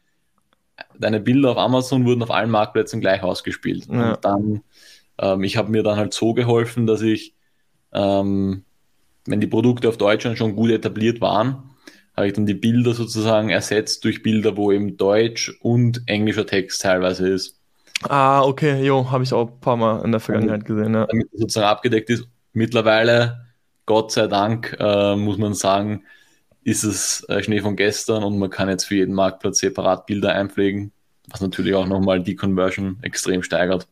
deine 0.99 1.21
Bilder 1.21 1.51
auf 1.51 1.57
Amazon 1.57 2.05
wurden 2.05 2.23
auf 2.23 2.31
allen 2.31 2.49
Marktplätzen 2.49 2.99
gleich 2.99 3.23
ausgespielt. 3.23 3.87
Ja. 3.89 4.09
Und 4.09 4.25
dann, 4.25 4.63
ähm, 5.19 5.43
ich 5.43 5.55
habe 5.55 5.71
mir 5.71 5.83
dann 5.83 5.97
halt 5.97 6.13
so 6.13 6.33
geholfen, 6.33 6.85
dass 6.85 7.01
ich 7.01 7.33
ähm, 7.93 8.63
wenn 9.25 9.41
die 9.41 9.47
Produkte 9.47 9.89
auf 9.89 9.97
Deutschland 9.97 10.37
schon 10.37 10.55
gut 10.55 10.71
etabliert 10.71 11.21
waren, 11.21 11.71
habe 12.15 12.27
ich 12.27 12.33
dann 12.33 12.45
die 12.45 12.53
Bilder 12.53 12.93
sozusagen 12.93 13.49
ersetzt 13.49 14.03
durch 14.03 14.21
Bilder, 14.21 14.57
wo 14.57 14.71
eben 14.71 14.97
Deutsch 14.97 15.57
und 15.61 16.03
englischer 16.05 16.45
Text 16.45 16.81
teilweise 16.81 17.27
ist. 17.27 17.59
Ah, 18.03 18.41
okay, 18.41 18.83
jo, 18.85 19.09
habe 19.09 19.23
ich 19.23 19.33
auch 19.33 19.49
ein 19.49 19.59
paar 19.59 19.77
Mal 19.77 20.03
in 20.03 20.11
der 20.11 20.19
Vergangenheit 20.19 20.65
gesehen. 20.65 20.93
Ja. 20.93 21.05
Damit 21.05 21.29
sozusagen 21.33 21.67
abgedeckt 21.67 22.09
ist. 22.09 22.27
Mittlerweile, 22.51 23.47
Gott 23.85 24.11
sei 24.11 24.27
Dank, 24.27 24.75
äh, 24.79 25.15
muss 25.15 25.37
man 25.37 25.53
sagen, 25.53 26.03
ist 26.63 26.83
es 26.83 27.23
äh, 27.29 27.41
Schnee 27.41 27.61
von 27.61 27.75
gestern 27.75 28.23
und 28.23 28.37
man 28.37 28.49
kann 28.49 28.69
jetzt 28.69 28.85
für 28.85 28.95
jeden 28.95 29.15
Marktplatz 29.15 29.59
separat 29.59 30.05
Bilder 30.05 30.33
einpflegen, 30.33 30.91
was 31.29 31.41
natürlich 31.41 31.73
auch 31.73 31.87
nochmal 31.87 32.21
die 32.21 32.35
Conversion 32.35 32.99
extrem 33.01 33.41
steigert 33.41 33.87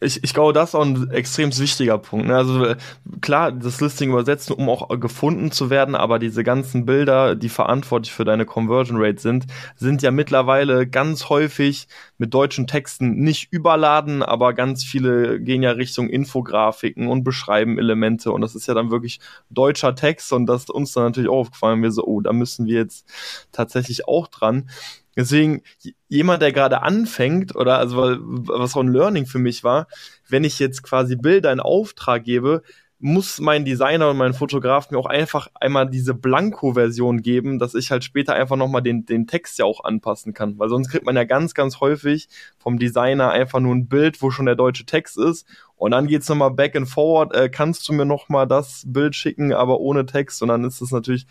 ich, 0.00 0.22
ich 0.22 0.32
glaube, 0.32 0.52
das 0.52 0.70
ist 0.70 0.74
auch 0.76 0.84
ein 0.84 1.10
extrem 1.10 1.56
wichtiger 1.58 1.98
Punkt. 1.98 2.26
Ne? 2.26 2.36
Also 2.36 2.74
klar, 3.20 3.50
das 3.50 3.80
Listing 3.80 4.10
übersetzen, 4.10 4.54
um 4.54 4.68
auch 4.68 4.88
gefunden 5.00 5.50
zu 5.50 5.68
werden, 5.68 5.94
aber 5.94 6.18
diese 6.18 6.44
ganzen 6.44 6.86
Bilder, 6.86 7.34
die 7.34 7.48
verantwortlich 7.48 8.12
für 8.12 8.24
deine 8.24 8.46
Conversion 8.46 8.98
Rate 9.00 9.20
sind, 9.20 9.46
sind 9.76 10.02
ja 10.02 10.10
mittlerweile 10.10 10.86
ganz 10.86 11.28
häufig 11.28 11.88
mit 12.18 12.32
deutschen 12.32 12.66
Texten 12.66 13.16
nicht 13.16 13.52
überladen, 13.52 14.22
aber 14.22 14.54
ganz 14.54 14.84
viele 14.84 15.40
gehen 15.40 15.62
ja 15.62 15.72
Richtung 15.72 16.08
Infografiken 16.08 17.08
und 17.08 17.24
beschreiben 17.24 17.78
Elemente 17.78 18.30
und 18.30 18.42
das 18.42 18.54
ist 18.54 18.68
ja 18.68 18.74
dann 18.74 18.90
wirklich 18.90 19.18
deutscher 19.50 19.94
Text 19.94 20.32
und 20.32 20.46
das 20.46 20.62
ist 20.62 20.70
uns 20.70 20.92
dann 20.92 21.04
natürlich 21.04 21.28
auch 21.28 21.40
aufgefallen, 21.40 21.82
wir 21.82 21.90
so, 21.90 22.04
oh, 22.04 22.20
da 22.20 22.32
müssen 22.32 22.66
wir 22.66 22.76
jetzt 22.76 23.06
tatsächlich 23.52 24.06
auch 24.06 24.28
dran. 24.28 24.68
Deswegen, 25.16 25.62
jemand, 26.08 26.42
der 26.42 26.52
gerade 26.52 26.82
anfängt, 26.82 27.56
oder 27.56 27.78
also 27.78 28.16
was 28.20 28.76
auch 28.76 28.82
ein 28.82 28.92
Learning 28.92 29.26
für 29.26 29.38
mich 29.38 29.64
war, 29.64 29.86
wenn 30.28 30.44
ich 30.44 30.58
jetzt 30.58 30.82
quasi 30.82 31.16
Bilder 31.16 31.52
in 31.52 31.60
Auftrag 31.60 32.24
gebe, 32.24 32.62
muss 33.02 33.40
mein 33.40 33.64
Designer 33.64 34.10
und 34.10 34.18
mein 34.18 34.34
Fotograf 34.34 34.90
mir 34.90 34.98
auch 34.98 35.06
einfach 35.06 35.48
einmal 35.54 35.88
diese 35.88 36.12
Blanko-Version 36.12 37.22
geben, 37.22 37.58
dass 37.58 37.74
ich 37.74 37.90
halt 37.90 38.04
später 38.04 38.34
einfach 38.34 38.56
nochmal 38.56 38.82
den, 38.82 39.06
den 39.06 39.26
Text 39.26 39.58
ja 39.58 39.64
auch 39.64 39.84
anpassen 39.84 40.34
kann. 40.34 40.58
Weil 40.58 40.68
sonst 40.68 40.90
kriegt 40.90 41.06
man 41.06 41.16
ja 41.16 41.24
ganz, 41.24 41.54
ganz 41.54 41.80
häufig 41.80 42.28
vom 42.58 42.78
Designer 42.78 43.30
einfach 43.30 43.58
nur 43.58 43.74
ein 43.74 43.88
Bild, 43.88 44.20
wo 44.20 44.30
schon 44.30 44.44
der 44.44 44.54
deutsche 44.54 44.84
Text 44.84 45.16
ist. 45.16 45.46
Und 45.76 45.92
dann 45.92 46.08
geht's 46.08 46.28
nochmal 46.28 46.50
back 46.50 46.76
and 46.76 46.90
forward, 46.90 47.34
äh, 47.34 47.48
kannst 47.48 47.88
du 47.88 47.94
mir 47.94 48.04
nochmal 48.04 48.46
das 48.46 48.84
Bild 48.86 49.16
schicken, 49.16 49.54
aber 49.54 49.80
ohne 49.80 50.04
Text. 50.04 50.42
Und 50.42 50.48
dann 50.48 50.64
ist 50.64 50.82
es 50.82 50.90
natürlich 50.90 51.26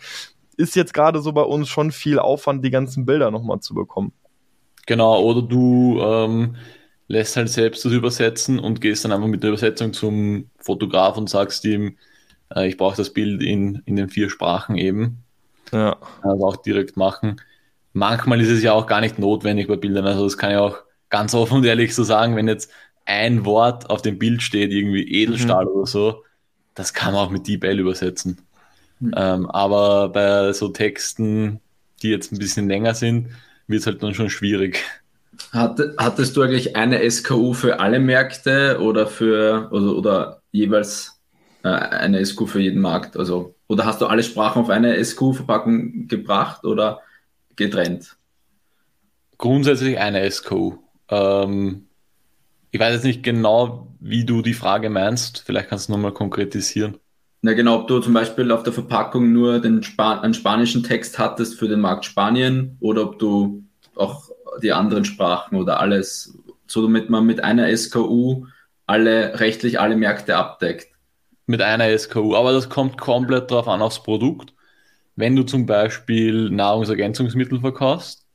ist 0.60 0.76
jetzt 0.76 0.94
gerade 0.94 1.20
so 1.20 1.32
bei 1.32 1.42
uns 1.42 1.68
schon 1.68 1.90
viel 1.90 2.18
Aufwand, 2.18 2.64
die 2.64 2.70
ganzen 2.70 3.06
Bilder 3.06 3.30
nochmal 3.30 3.60
zu 3.60 3.74
bekommen. 3.74 4.12
Genau, 4.86 5.22
oder 5.22 5.42
du 5.42 6.00
ähm, 6.00 6.56
lässt 7.08 7.36
halt 7.36 7.48
selbst 7.48 7.84
das 7.84 7.92
übersetzen 7.92 8.58
und 8.58 8.80
gehst 8.80 9.04
dann 9.04 9.12
einfach 9.12 9.26
mit 9.26 9.42
der 9.42 9.50
Übersetzung 9.50 9.92
zum 9.92 10.50
Fotograf 10.58 11.16
und 11.16 11.28
sagst 11.28 11.64
ihm, 11.64 11.96
äh, 12.54 12.68
ich 12.68 12.76
brauche 12.76 12.96
das 12.96 13.12
Bild 13.12 13.42
in, 13.42 13.82
in 13.86 13.96
den 13.96 14.08
vier 14.08 14.30
Sprachen 14.30 14.76
eben. 14.76 15.24
Ja. 15.72 15.96
Also 16.22 16.46
auch 16.46 16.56
direkt 16.56 16.96
machen. 16.96 17.40
Manchmal 17.92 18.40
ist 18.40 18.50
es 18.50 18.62
ja 18.62 18.72
auch 18.72 18.86
gar 18.86 19.00
nicht 19.00 19.18
notwendig 19.18 19.68
bei 19.68 19.76
Bildern. 19.76 20.06
Also 20.06 20.24
das 20.24 20.38
kann 20.38 20.52
ich 20.52 20.56
auch 20.56 20.78
ganz 21.08 21.34
offen 21.36 21.58
und 21.58 21.64
ehrlich 21.64 21.94
so 21.94 22.04
sagen, 22.04 22.36
wenn 22.36 22.48
jetzt 22.48 22.70
ein 23.06 23.44
Wort 23.44 23.90
auf 23.90 24.02
dem 24.02 24.18
Bild 24.18 24.42
steht, 24.42 24.72
irgendwie 24.72 25.02
Edelstahl 25.02 25.64
mhm. 25.64 25.70
oder 25.70 25.86
so, 25.86 26.24
das 26.74 26.94
kann 26.94 27.14
man 27.14 27.26
auch 27.26 27.30
mit 27.30 27.48
DeepL 27.48 27.78
übersetzen. 27.78 28.40
Mhm. 29.00 29.14
Ähm, 29.16 29.50
aber 29.50 30.10
bei 30.10 30.52
so 30.52 30.68
Texten, 30.68 31.60
die 32.02 32.10
jetzt 32.10 32.32
ein 32.32 32.38
bisschen 32.38 32.68
länger 32.68 32.94
sind, 32.94 33.28
wird 33.66 33.80
es 33.80 33.86
halt 33.86 34.02
dann 34.02 34.14
schon 34.14 34.30
schwierig. 34.30 34.82
Hatte, 35.52 35.94
hattest 35.98 36.36
du 36.36 36.42
eigentlich 36.42 36.76
eine 36.76 37.08
SKU 37.10 37.54
für 37.54 37.80
alle 37.80 37.98
Märkte 37.98 38.78
oder 38.80 39.06
für 39.06 39.68
oder, 39.72 39.96
oder 39.96 40.42
jeweils 40.52 41.18
äh, 41.62 41.68
eine 41.68 42.24
SKU 42.24 42.46
für 42.46 42.60
jeden 42.60 42.80
Markt? 42.80 43.16
Also, 43.16 43.54
oder 43.66 43.84
hast 43.84 44.00
du 44.00 44.06
alle 44.06 44.22
Sprachen 44.22 44.62
auf 44.62 44.70
eine 44.70 45.02
SKU-Verpackung 45.02 46.08
gebracht 46.08 46.64
oder 46.64 47.00
getrennt? 47.56 48.16
Grundsätzlich 49.38 49.98
eine 49.98 50.28
SKU. 50.30 50.78
Ähm, 51.08 51.86
ich 52.70 52.78
weiß 52.78 52.94
jetzt 52.94 53.04
nicht 53.04 53.22
genau, 53.22 53.88
wie 53.98 54.24
du 54.24 54.42
die 54.42 54.54
Frage 54.54 54.90
meinst. 54.90 55.42
Vielleicht 55.44 55.68
kannst 55.68 55.88
du 55.88 55.92
nochmal 55.92 56.12
konkretisieren. 56.12 56.98
Na 57.42 57.54
genau, 57.54 57.76
ob 57.76 57.88
du 57.88 58.00
zum 58.00 58.12
Beispiel 58.12 58.52
auf 58.52 58.62
der 58.62 58.72
Verpackung 58.72 59.32
nur 59.32 59.60
den 59.60 59.82
Span 59.82 60.20
einen 60.20 60.34
spanischen 60.34 60.82
Text 60.82 61.18
hattest 61.18 61.58
für 61.58 61.68
den 61.68 61.80
Markt 61.80 62.04
Spanien 62.04 62.76
oder 62.80 63.02
ob 63.02 63.18
du 63.18 63.64
auch 63.96 64.30
die 64.62 64.72
anderen 64.72 65.04
Sprachen 65.04 65.56
oder 65.56 65.80
alles, 65.80 66.36
so 66.66 66.82
damit 66.82 67.08
man 67.08 67.24
mit 67.24 67.42
einer 67.42 67.74
SKU 67.74 68.46
alle 68.86 69.40
rechtlich 69.40 69.80
alle 69.80 69.96
Märkte 69.96 70.36
abdeckt. 70.36 70.88
Mit 71.46 71.62
einer 71.62 71.96
SKU, 71.96 72.34
aber 72.34 72.52
das 72.52 72.68
kommt 72.68 72.98
komplett 72.98 73.50
drauf 73.50 73.68
an 73.68 73.80
aufs 73.80 74.02
Produkt. 74.02 74.52
Wenn 75.16 75.34
du 75.34 75.42
zum 75.42 75.66
Beispiel 75.66 76.50
Nahrungsergänzungsmittel 76.50 77.60
verkaufst, 77.60 78.26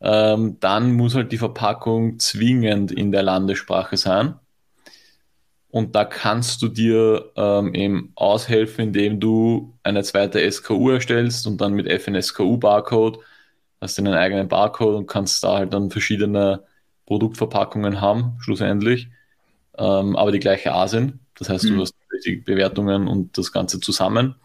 ähm, 0.00 0.58
dann 0.60 0.92
muss 0.92 1.14
halt 1.14 1.32
die 1.32 1.38
Verpackung 1.38 2.18
zwingend 2.18 2.92
in 2.92 3.12
der 3.12 3.22
Landessprache 3.22 3.96
sein. 3.96 4.34
Und 5.74 5.96
da 5.96 6.04
kannst 6.04 6.62
du 6.62 6.68
dir 6.68 7.32
ähm, 7.34 7.74
eben 7.74 8.12
aushelfen, 8.14 8.84
indem 8.84 9.18
du 9.18 9.74
eine 9.82 10.04
zweite 10.04 10.48
SKU 10.48 10.90
erstellst 10.90 11.48
und 11.48 11.60
dann 11.60 11.72
mit 11.72 11.88
FNSKU-Barcode 11.90 13.18
hast 13.80 13.98
du 13.98 14.02
einen 14.02 14.14
eigenen 14.14 14.46
Barcode 14.46 14.94
und 14.94 15.08
kannst 15.08 15.42
da 15.42 15.56
halt 15.56 15.74
dann 15.74 15.90
verschiedene 15.90 16.62
Produktverpackungen 17.06 18.00
haben, 18.00 18.36
schlussendlich, 18.38 19.08
ähm, 19.76 20.14
aber 20.14 20.30
die 20.30 20.38
gleiche 20.38 20.72
A 20.72 20.86
sind. 20.86 21.18
Das 21.36 21.48
heißt, 21.48 21.64
mhm. 21.64 21.74
du 21.74 21.80
hast 21.80 21.96
die 22.24 22.36
Bewertungen 22.36 23.08
und 23.08 23.36
das 23.36 23.50
Ganze 23.50 23.80
zusammen. 23.80 24.36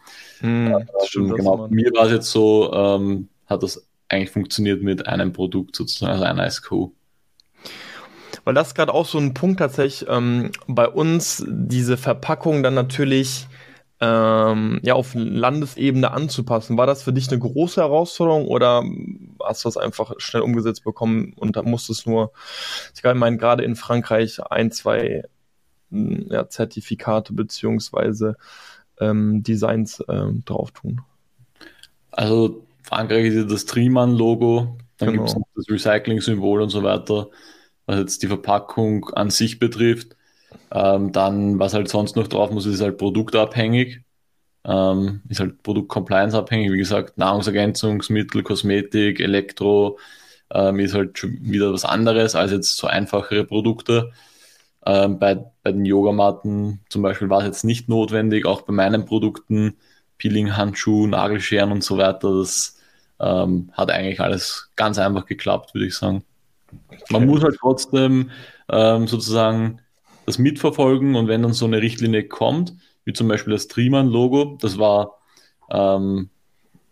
Mhm, 0.41 0.77
äh, 0.79 0.85
stimmt, 1.05 1.35
genau, 1.35 1.67
mir 1.69 1.91
war 1.91 2.07
es 2.07 2.11
jetzt 2.11 2.31
so, 2.31 2.73
ähm, 2.73 3.29
hat 3.45 3.61
das 3.61 3.87
eigentlich 4.07 4.31
funktioniert 4.31 4.81
mit 4.81 5.05
einem 5.05 5.31
Produkt 5.31 5.75
sozusagen, 5.75 6.11
also 6.11 6.23
einer 6.23 6.49
SKU. 6.49 6.91
Weil 8.49 8.55
das 8.55 8.73
gerade 8.73 8.95
auch 8.95 9.05
so 9.05 9.19
ein 9.19 9.35
Punkt 9.35 9.59
tatsächlich 9.59 10.09
ähm, 10.09 10.49
bei 10.65 10.87
uns, 10.87 11.45
diese 11.47 11.97
Verpackung 11.97 12.63
dann 12.63 12.73
natürlich 12.73 13.45
ähm, 13.99 14.79
ja 14.81 14.95
auf 14.95 15.11
Landesebene 15.13 16.09
anzupassen. 16.09 16.75
War 16.75 16.87
das 16.87 17.03
für 17.03 17.13
dich 17.13 17.29
eine 17.29 17.37
große 17.37 17.79
Herausforderung 17.79 18.47
oder 18.47 18.83
hast 19.43 19.63
du 19.63 19.67
das 19.67 19.77
einfach 19.77 20.15
schnell 20.17 20.41
umgesetzt 20.41 20.83
bekommen 20.83 21.33
und 21.35 21.57
da 21.57 21.61
musstest 21.61 22.07
nur, 22.07 22.31
ich 22.95 23.03
meine, 23.03 23.37
gerade 23.37 23.63
in 23.63 23.75
Frankreich 23.75 24.41
ein, 24.41 24.71
zwei 24.71 25.25
hm, 25.91 26.25
ja, 26.31 26.49
Zertifikate 26.49 27.33
beziehungsweise 27.33 28.35
ähm, 28.99 29.43
Designs 29.43 30.03
ähm, 30.09 30.41
drauf 30.43 30.71
tun? 30.71 31.01
Also 32.09 32.65
Frankreich 32.81 33.25
ist 33.25 33.35
ja 33.35 33.43
das 33.43 33.65
Triman-Logo, 33.67 34.75
dann 34.97 35.11
genau. 35.11 35.25
gibt 35.25 35.37
es 35.37 35.67
das 35.67 35.69
Recycling-Symbol 35.69 36.63
und 36.63 36.69
so 36.69 36.81
weiter, 36.81 37.29
was 37.89 37.99
jetzt 37.99 38.23
die 38.23 38.27
Verpackung 38.27 39.09
an 39.15 39.29
sich 39.31 39.59
betrifft. 39.59 40.15
Ähm, 40.71 41.11
dann, 41.11 41.59
was 41.59 41.73
halt 41.73 41.89
sonst 41.89 42.15
noch 42.15 42.27
drauf 42.27 42.51
muss, 42.51 42.65
ist 42.65 42.81
halt 42.81 42.97
produktabhängig. 42.97 44.01
Ähm, 44.65 45.21
ist 45.29 45.39
halt 45.39 45.63
Produkt-Compliance 45.63 46.37
abhängig, 46.37 46.71
wie 46.71 46.77
gesagt, 46.77 47.17
Nahrungsergänzungsmittel, 47.17 48.43
Kosmetik, 48.43 49.19
Elektro, 49.19 49.99
ähm, 50.51 50.79
ist 50.79 50.93
halt 50.93 51.17
schon 51.17 51.39
wieder 51.41 51.73
was 51.73 51.85
anderes 51.85 52.35
als 52.35 52.51
jetzt 52.51 52.77
so 52.77 52.87
einfachere 52.87 53.45
Produkte. 53.45 54.11
Ähm, 54.85 55.19
bei, 55.19 55.35
bei 55.63 55.71
den 55.71 55.85
Yogamatten 55.85 56.81
zum 56.89 57.01
Beispiel 57.01 57.29
war 57.29 57.39
es 57.39 57.45
jetzt 57.45 57.63
nicht 57.65 57.89
notwendig, 57.89 58.45
auch 58.45 58.61
bei 58.63 58.73
meinen 58.73 59.05
Produkten, 59.05 59.77
Peeling, 60.17 60.57
Handschuh, 60.57 61.07
Nagelscheren 61.07 61.71
und 61.71 61.83
so 61.83 61.97
weiter, 61.97 62.37
das 62.39 62.77
ähm, 63.19 63.71
hat 63.73 63.91
eigentlich 63.91 64.19
alles 64.21 64.69
ganz 64.75 64.99
einfach 64.99 65.25
geklappt, 65.25 65.73
würde 65.73 65.87
ich 65.87 65.95
sagen. 65.95 66.23
Man 67.09 67.25
muss 67.25 67.43
halt 67.43 67.57
trotzdem 67.59 68.31
ähm, 68.71 69.07
sozusagen 69.07 69.81
das 70.25 70.37
mitverfolgen 70.37 71.15
und 71.15 71.27
wenn 71.27 71.41
dann 71.41 71.53
so 71.53 71.65
eine 71.65 71.81
Richtlinie 71.81 72.27
kommt, 72.27 72.73
wie 73.05 73.13
zum 73.13 73.27
Beispiel 73.27 73.53
das 73.53 73.67
Triman-Logo, 73.67 74.57
das 74.61 74.77
war, 74.77 75.19
ähm, 75.71 76.29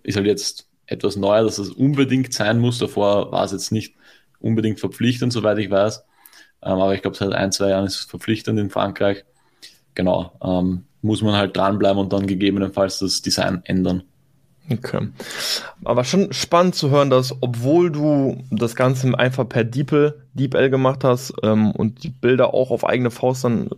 ist 0.03 0.15
halt 0.15 0.25
jetzt 0.25 0.67
etwas 0.87 1.15
neuer, 1.17 1.43
dass 1.43 1.59
es 1.59 1.69
unbedingt 1.69 2.33
sein 2.33 2.59
muss. 2.59 2.79
Davor 2.79 3.31
war 3.31 3.43
es 3.43 3.51
jetzt 3.51 3.71
nicht 3.71 3.95
unbedingt 4.39 4.79
verpflichtend, 4.79 5.33
soweit 5.33 5.57
ich 5.59 5.69
weiß. 5.69 6.03
Ähm, 6.63 6.79
aber 6.79 6.95
ich 6.95 7.01
glaube, 7.01 7.17
seit 7.17 7.33
ein, 7.33 7.51
zwei 7.51 7.69
Jahren 7.69 7.85
ist 7.85 7.99
es 7.99 8.05
verpflichtend 8.05 8.59
in 8.59 8.69
Frankreich. 8.69 9.25
Genau, 9.93 10.31
ähm, 10.43 10.85
muss 11.01 11.21
man 11.21 11.35
halt 11.35 11.55
dranbleiben 11.55 11.99
und 11.99 12.13
dann 12.13 12.27
gegebenenfalls 12.27 12.99
das 12.99 13.21
Design 13.21 13.61
ändern. 13.65 14.03
Okay. 14.69 15.08
Aber 15.86 16.03
schon 16.03 16.34
spannend 16.34 16.75
zu 16.75 16.89
hören, 16.89 17.10
dass 17.10 17.36
obwohl 17.41 17.91
du 17.91 18.43
das 18.51 18.75
Ganze 18.75 19.17
einfach 19.17 19.47
per 19.47 19.63
DeepL, 19.63 20.21
DeepL 20.34 20.69
gemacht 20.69 21.03
hast 21.03 21.34
ähm, 21.43 21.71
und 21.71 22.03
die 22.03 22.10
Bilder 22.10 22.53
auch 22.53 22.71
auf 22.71 22.86
eigene 22.86 23.10
Faust 23.10 23.45
dann, 23.45 23.69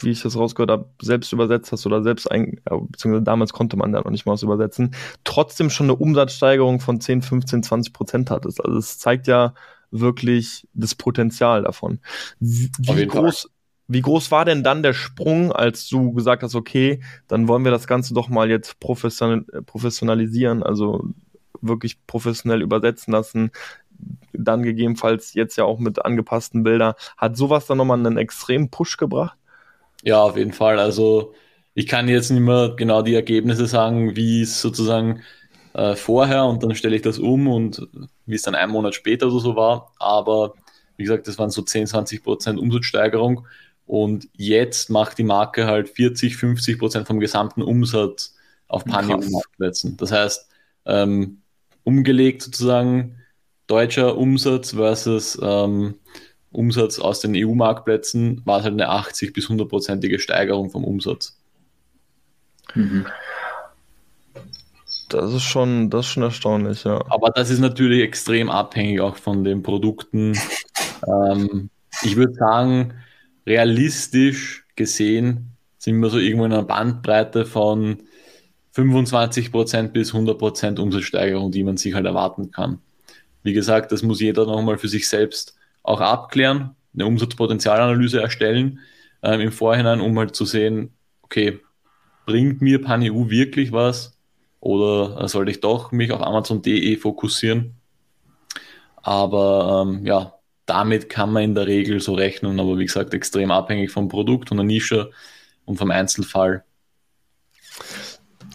wie 0.00 0.10
ich 0.10 0.22
das 0.22 0.36
rausgehört 0.36 0.70
habe, 0.70 0.86
selbst 1.02 1.32
übersetzt 1.32 1.70
hast 1.72 1.84
oder 1.86 2.02
selbst 2.02 2.30
ein, 2.30 2.60
beziehungsweise 2.64 3.24
damals 3.24 3.52
konnte 3.52 3.76
man 3.76 3.92
da 3.92 4.00
noch 4.00 4.10
nicht 4.10 4.24
mal 4.24 4.32
was 4.32 4.42
übersetzen, 4.42 4.94
trotzdem 5.24 5.68
schon 5.68 5.86
eine 5.86 5.96
Umsatzsteigerung 5.96 6.80
von 6.80 7.00
10, 7.00 7.22
15, 7.22 7.62
20 7.62 7.92
Prozent 7.92 8.30
hattest. 8.30 8.64
Also 8.64 8.78
es 8.78 8.98
zeigt 8.98 9.26
ja 9.26 9.52
wirklich 9.90 10.66
das 10.72 10.94
Potenzial 10.94 11.62
davon. 11.62 11.98
Wie, 12.40 12.70
wie 12.78 13.06
groß, 13.06 13.42
Fall 13.42 13.50
wie 13.88 14.02
groß 14.02 14.30
war 14.30 14.44
denn 14.44 14.62
dann 14.62 14.82
der 14.82 14.92
Sprung, 14.92 15.50
als 15.50 15.88
du 15.88 16.12
gesagt 16.12 16.42
hast, 16.42 16.54
okay, 16.54 17.00
dann 17.26 17.48
wollen 17.48 17.64
wir 17.64 17.70
das 17.70 17.86
Ganze 17.86 18.12
doch 18.12 18.28
mal 18.28 18.50
jetzt 18.50 18.78
professional, 18.80 19.44
professionalisieren, 19.64 20.62
also 20.62 21.04
wirklich 21.62 22.06
professionell 22.06 22.60
übersetzen 22.62 23.12
lassen, 23.12 23.50
dann 24.32 24.62
gegebenenfalls 24.62 25.34
jetzt 25.34 25.56
ja 25.56 25.64
auch 25.64 25.78
mit 25.78 26.04
angepassten 26.04 26.62
Bildern. 26.62 26.94
Hat 27.16 27.36
sowas 27.36 27.66
dann 27.66 27.78
nochmal 27.78 27.98
einen 27.98 28.18
extremen 28.18 28.70
Push 28.70 28.98
gebracht? 28.98 29.36
Ja, 30.02 30.22
auf 30.22 30.36
jeden 30.36 30.52
Fall. 30.52 30.78
Also 30.78 31.34
ich 31.74 31.86
kann 31.86 32.08
jetzt 32.08 32.30
nicht 32.30 32.40
mehr 32.40 32.74
genau 32.76 33.02
die 33.02 33.14
Ergebnisse 33.14 33.66
sagen, 33.66 34.16
wie 34.16 34.42
es 34.42 34.60
sozusagen 34.60 35.22
äh, 35.72 35.96
vorher 35.96 36.44
und 36.44 36.62
dann 36.62 36.74
stelle 36.74 36.96
ich 36.96 37.02
das 37.02 37.18
um 37.18 37.48
und 37.48 37.88
wie 38.26 38.34
es 38.34 38.42
dann 38.42 38.54
einen 38.54 38.72
Monat 38.72 38.94
später 38.94 39.28
oder 39.28 39.40
so 39.40 39.56
war. 39.56 39.92
Aber 39.98 40.54
wie 40.96 41.04
gesagt, 41.04 41.26
das 41.26 41.38
waren 41.38 41.50
so 41.50 41.62
10, 41.62 41.86
20 41.86 42.22
Prozent 42.22 42.58
Umsatzsteigerung 42.58 43.46
und 43.88 44.28
jetzt 44.34 44.90
macht 44.90 45.18
die 45.18 45.24
Marke 45.24 45.66
halt 45.66 45.88
40, 45.88 46.36
50 46.36 46.78
Prozent 46.78 47.06
vom 47.06 47.20
gesamten 47.20 47.62
Umsatz 47.62 48.36
auf 48.68 48.84
Panini-Marktplätzen. 48.84 49.96
Das 49.96 50.12
heißt, 50.12 50.46
ähm, 50.84 51.38
umgelegt 51.84 52.42
sozusagen 52.42 53.16
deutscher 53.66 54.16
Umsatz 54.18 54.72
versus 54.72 55.38
ähm, 55.42 55.94
Umsatz 56.50 56.98
aus 56.98 57.20
den 57.20 57.34
EU-Marktplätzen 57.34 58.42
war 58.44 58.58
es 58.58 58.64
halt 58.64 58.74
eine 58.74 58.90
80 58.90 59.32
bis 59.32 59.46
100-prozentige 59.46 60.18
Steigerung 60.18 60.70
vom 60.70 60.84
Umsatz. 60.84 61.38
Mhm. 62.74 63.06
Das 65.08 65.32
ist 65.32 65.44
schon, 65.44 65.88
das 65.88 66.04
ist 66.04 66.12
schon 66.12 66.22
erstaunlich, 66.22 66.84
ja. 66.84 67.02
Aber 67.08 67.30
das 67.30 67.48
ist 67.48 67.60
natürlich 67.60 68.02
extrem 68.02 68.50
abhängig 68.50 69.00
auch 69.00 69.16
von 69.16 69.44
den 69.44 69.62
Produkten. 69.62 70.38
ähm, 71.06 71.70
ich 72.02 72.16
würde 72.16 72.34
sagen, 72.34 72.92
realistisch 73.48 74.66
gesehen 74.76 75.56
sind 75.78 76.00
wir 76.00 76.10
so 76.10 76.18
irgendwo 76.18 76.44
in 76.44 76.52
einer 76.52 76.62
Bandbreite 76.62 77.46
von 77.46 77.98
25% 78.76 79.88
bis 79.88 80.12
100% 80.12 80.78
Umsatzsteigerung, 80.78 81.50
die 81.50 81.64
man 81.64 81.76
sich 81.76 81.94
halt 81.94 82.06
erwarten 82.06 82.50
kann. 82.50 82.80
Wie 83.42 83.52
gesagt, 83.52 83.90
das 83.92 84.02
muss 84.02 84.20
jeder 84.20 84.46
nochmal 84.46 84.78
für 84.78 84.88
sich 84.88 85.08
selbst 85.08 85.56
auch 85.82 86.00
abklären, 86.00 86.76
eine 86.94 87.06
Umsatzpotenzialanalyse 87.06 88.20
erstellen 88.20 88.80
ähm, 89.22 89.40
im 89.40 89.52
Vorhinein, 89.52 90.00
um 90.00 90.18
halt 90.18 90.34
zu 90.36 90.44
sehen, 90.44 90.92
okay, 91.22 91.60
bringt 92.26 92.60
mir 92.60 92.82
PanEU 92.82 93.30
wirklich 93.30 93.72
was 93.72 94.18
oder 94.60 95.22
äh, 95.22 95.28
sollte 95.28 95.50
ich 95.50 95.60
doch 95.60 95.92
mich 95.92 96.12
auf 96.12 96.20
Amazon.de 96.20 96.96
fokussieren? 96.96 97.74
Aber 98.96 99.86
ähm, 99.86 100.04
ja, 100.04 100.37
damit 100.68 101.08
kann 101.08 101.32
man 101.32 101.42
in 101.42 101.54
der 101.54 101.66
Regel 101.66 102.00
so 102.00 102.14
rechnen, 102.14 102.60
aber 102.60 102.78
wie 102.78 102.84
gesagt, 102.84 103.14
extrem 103.14 103.50
abhängig 103.50 103.90
vom 103.90 104.08
Produkt 104.08 104.50
und 104.50 104.58
der 104.58 104.66
Nische 104.66 105.10
und 105.64 105.78
vom 105.78 105.90
Einzelfall. 105.90 106.64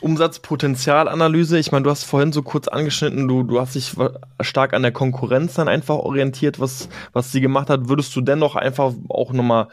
Umsatzpotenzialanalyse, 0.02 1.58
ich 1.58 1.72
meine, 1.72 1.84
du 1.84 1.90
hast 1.90 2.04
vorhin 2.04 2.34
so 2.34 2.44
kurz 2.44 2.68
angeschnitten, 2.68 3.28
du, 3.28 3.44
du 3.44 3.60
hast 3.60 3.76
dich 3.76 3.96
stark 4.42 4.74
an 4.74 4.82
der 4.82 4.92
Konkurrenz 4.92 5.54
dann 5.54 5.70
einfach 5.70 5.96
orientiert, 5.96 6.60
was, 6.60 6.90
was 7.14 7.32
sie 7.32 7.42
gemacht 7.42 7.70
hat. 7.70 7.88
Würdest 7.88 8.16
du 8.16 8.22
dennoch 8.22 8.56
einfach 8.56 8.94
auch 9.08 9.32
nochmal 9.32 9.70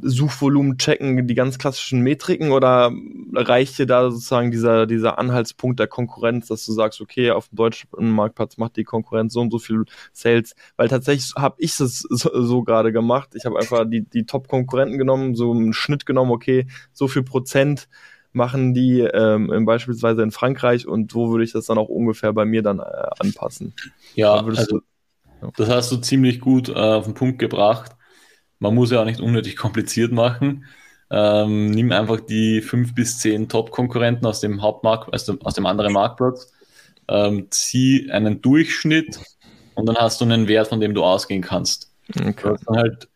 Suchvolumen 0.00 0.76
checken, 0.76 1.26
die 1.26 1.34
ganz 1.34 1.58
klassischen 1.58 2.00
Metriken 2.00 2.50
oder 2.50 2.92
reicht 3.32 3.78
dir 3.78 3.86
da 3.86 4.10
sozusagen 4.10 4.50
dieser, 4.50 4.86
dieser 4.86 5.18
Anhaltspunkt 5.18 5.78
der 5.78 5.86
Konkurrenz, 5.86 6.48
dass 6.48 6.66
du 6.66 6.72
sagst, 6.72 7.00
okay, 7.00 7.30
auf 7.30 7.48
dem 7.48 7.56
deutschen 7.56 7.88
Marktplatz 8.10 8.56
macht 8.56 8.76
die 8.76 8.84
Konkurrenz 8.84 9.32
so 9.32 9.40
und 9.40 9.50
so 9.50 9.58
viel 9.58 9.84
Sales? 10.12 10.54
Weil 10.76 10.88
tatsächlich 10.88 11.32
habe 11.36 11.56
ich 11.58 11.78
es 11.78 12.00
so, 12.08 12.42
so 12.42 12.62
gerade 12.62 12.92
gemacht. 12.92 13.30
Ich 13.34 13.44
habe 13.46 13.58
einfach 13.58 13.84
die, 13.88 14.02
die 14.02 14.26
Top-Konkurrenten 14.26 14.98
genommen, 14.98 15.34
so 15.34 15.52
einen 15.52 15.72
Schnitt 15.72 16.06
genommen, 16.06 16.32
okay, 16.32 16.66
so 16.92 17.08
viel 17.08 17.22
Prozent 17.22 17.88
machen 18.32 18.74
die 18.74 19.00
ähm, 19.00 19.64
beispielsweise 19.64 20.22
in 20.22 20.32
Frankreich 20.32 20.88
und 20.88 21.14
wo 21.14 21.30
würde 21.30 21.44
ich 21.44 21.52
das 21.52 21.66
dann 21.66 21.78
auch 21.78 21.88
ungefähr 21.88 22.32
bei 22.32 22.44
mir 22.44 22.62
dann 22.62 22.80
äh, 22.80 22.82
anpassen? 23.20 23.74
Ja, 24.16 24.34
also, 24.34 24.78
du, 24.78 24.80
ja, 25.40 25.50
das 25.56 25.68
hast 25.68 25.92
du 25.92 25.96
ziemlich 25.98 26.40
gut 26.40 26.68
äh, 26.68 26.72
auf 26.72 27.04
den 27.04 27.14
Punkt 27.14 27.38
gebracht. 27.38 27.92
Man 28.58 28.74
muss 28.74 28.90
ja 28.90 29.00
auch 29.00 29.04
nicht 29.04 29.20
unnötig 29.20 29.56
kompliziert 29.56 30.12
machen. 30.12 30.64
Ähm, 31.10 31.70
nimm 31.70 31.92
einfach 31.92 32.20
die 32.20 32.60
fünf 32.60 32.94
bis 32.94 33.18
zehn 33.18 33.48
Top-Konkurrenten 33.48 34.26
aus 34.26 34.40
dem 34.40 34.62
Hauptmarkt, 34.62 35.12
also 35.12 35.36
aus 35.40 35.54
dem 35.54 35.66
anderen 35.66 35.92
Marktplatz, 35.92 36.52
ähm, 37.08 37.46
zieh 37.50 38.10
einen 38.10 38.40
Durchschnitt 38.40 39.20
und 39.74 39.86
dann 39.86 39.96
hast 39.96 40.20
du 40.20 40.24
einen 40.24 40.48
Wert, 40.48 40.68
von 40.68 40.80
dem 40.80 40.94
du 40.94 41.04
ausgehen 41.04 41.42
kannst. 41.42 41.92
Okay. 42.08 42.54
Du 42.66 42.74
halt, 42.74 43.08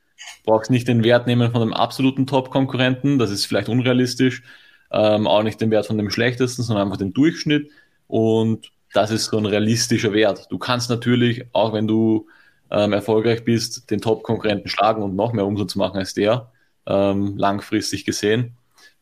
brauchst 0.44 0.70
nicht 0.70 0.86
den 0.86 1.02
Wert 1.02 1.26
nehmen 1.26 1.50
von 1.50 1.60
dem 1.60 1.72
absoluten 1.72 2.26
Top-Konkurrenten, 2.26 3.18
das 3.18 3.30
ist 3.30 3.46
vielleicht 3.46 3.68
unrealistisch, 3.68 4.42
ähm, 4.90 5.26
auch 5.26 5.42
nicht 5.42 5.60
den 5.60 5.70
Wert 5.70 5.86
von 5.86 5.98
dem 5.98 6.10
schlechtesten, 6.10 6.62
sondern 6.62 6.86
einfach 6.86 6.98
den 6.98 7.12
Durchschnitt. 7.12 7.70
Und 8.06 8.70
das 8.94 9.10
ist 9.10 9.26
so 9.26 9.38
ein 9.38 9.46
realistischer 9.46 10.12
Wert. 10.12 10.46
Du 10.50 10.58
kannst 10.58 10.88
natürlich, 10.88 11.44
auch 11.52 11.72
wenn 11.72 11.86
du 11.86 12.26
ähm, 12.70 12.92
erfolgreich 12.92 13.44
bist, 13.44 13.90
den 13.90 14.00
Top-Konkurrenten 14.00 14.68
schlagen 14.68 15.02
und 15.02 15.16
noch 15.16 15.32
mehr 15.32 15.46
Umsatz 15.46 15.74
machen 15.76 15.98
als 15.98 16.14
der, 16.14 16.50
ähm, 16.86 17.36
langfristig 17.36 18.04
gesehen. 18.04 18.56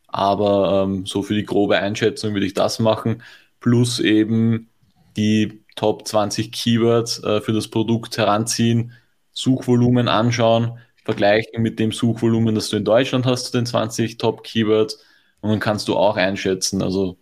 Aber 0.09 0.85
ähm, 0.85 1.07
so 1.07 1.23
für 1.23 1.35
die 1.35 1.45
grobe 1.45 1.79
Einschätzung 1.79 2.35
würde 2.35 2.47
ich 2.47 2.55
das 2.55 2.79
machen, 2.79 3.23
plus 3.61 3.99
eben 3.99 4.69
die 5.17 5.63
Top 5.75 6.07
20 6.07 6.53
Keywords 6.53 7.23
äh, 7.23 7.41
für 7.41 7.53
das 7.53 7.69
Produkt 7.69 8.17
heranziehen, 8.17 8.93
Suchvolumen 9.33 10.09
anschauen, 10.09 10.79
vergleichen 11.05 11.63
mit 11.63 11.79
dem 11.79 11.93
Suchvolumen, 11.93 12.55
das 12.55 12.71
du 12.71 12.77
in 12.77 12.85
Deutschland 12.85 13.27
hast, 13.27 13.47
zu 13.47 13.53
den 13.53 13.67
20 13.67 14.19
Top 14.19 14.43
Keywords 14.43 15.05
und 15.41 15.51
dann 15.51 15.61
kannst 15.61 15.89
du 15.89 15.97
auch 15.97 16.17
einschätzen, 16.17 16.83
also 16.83 17.19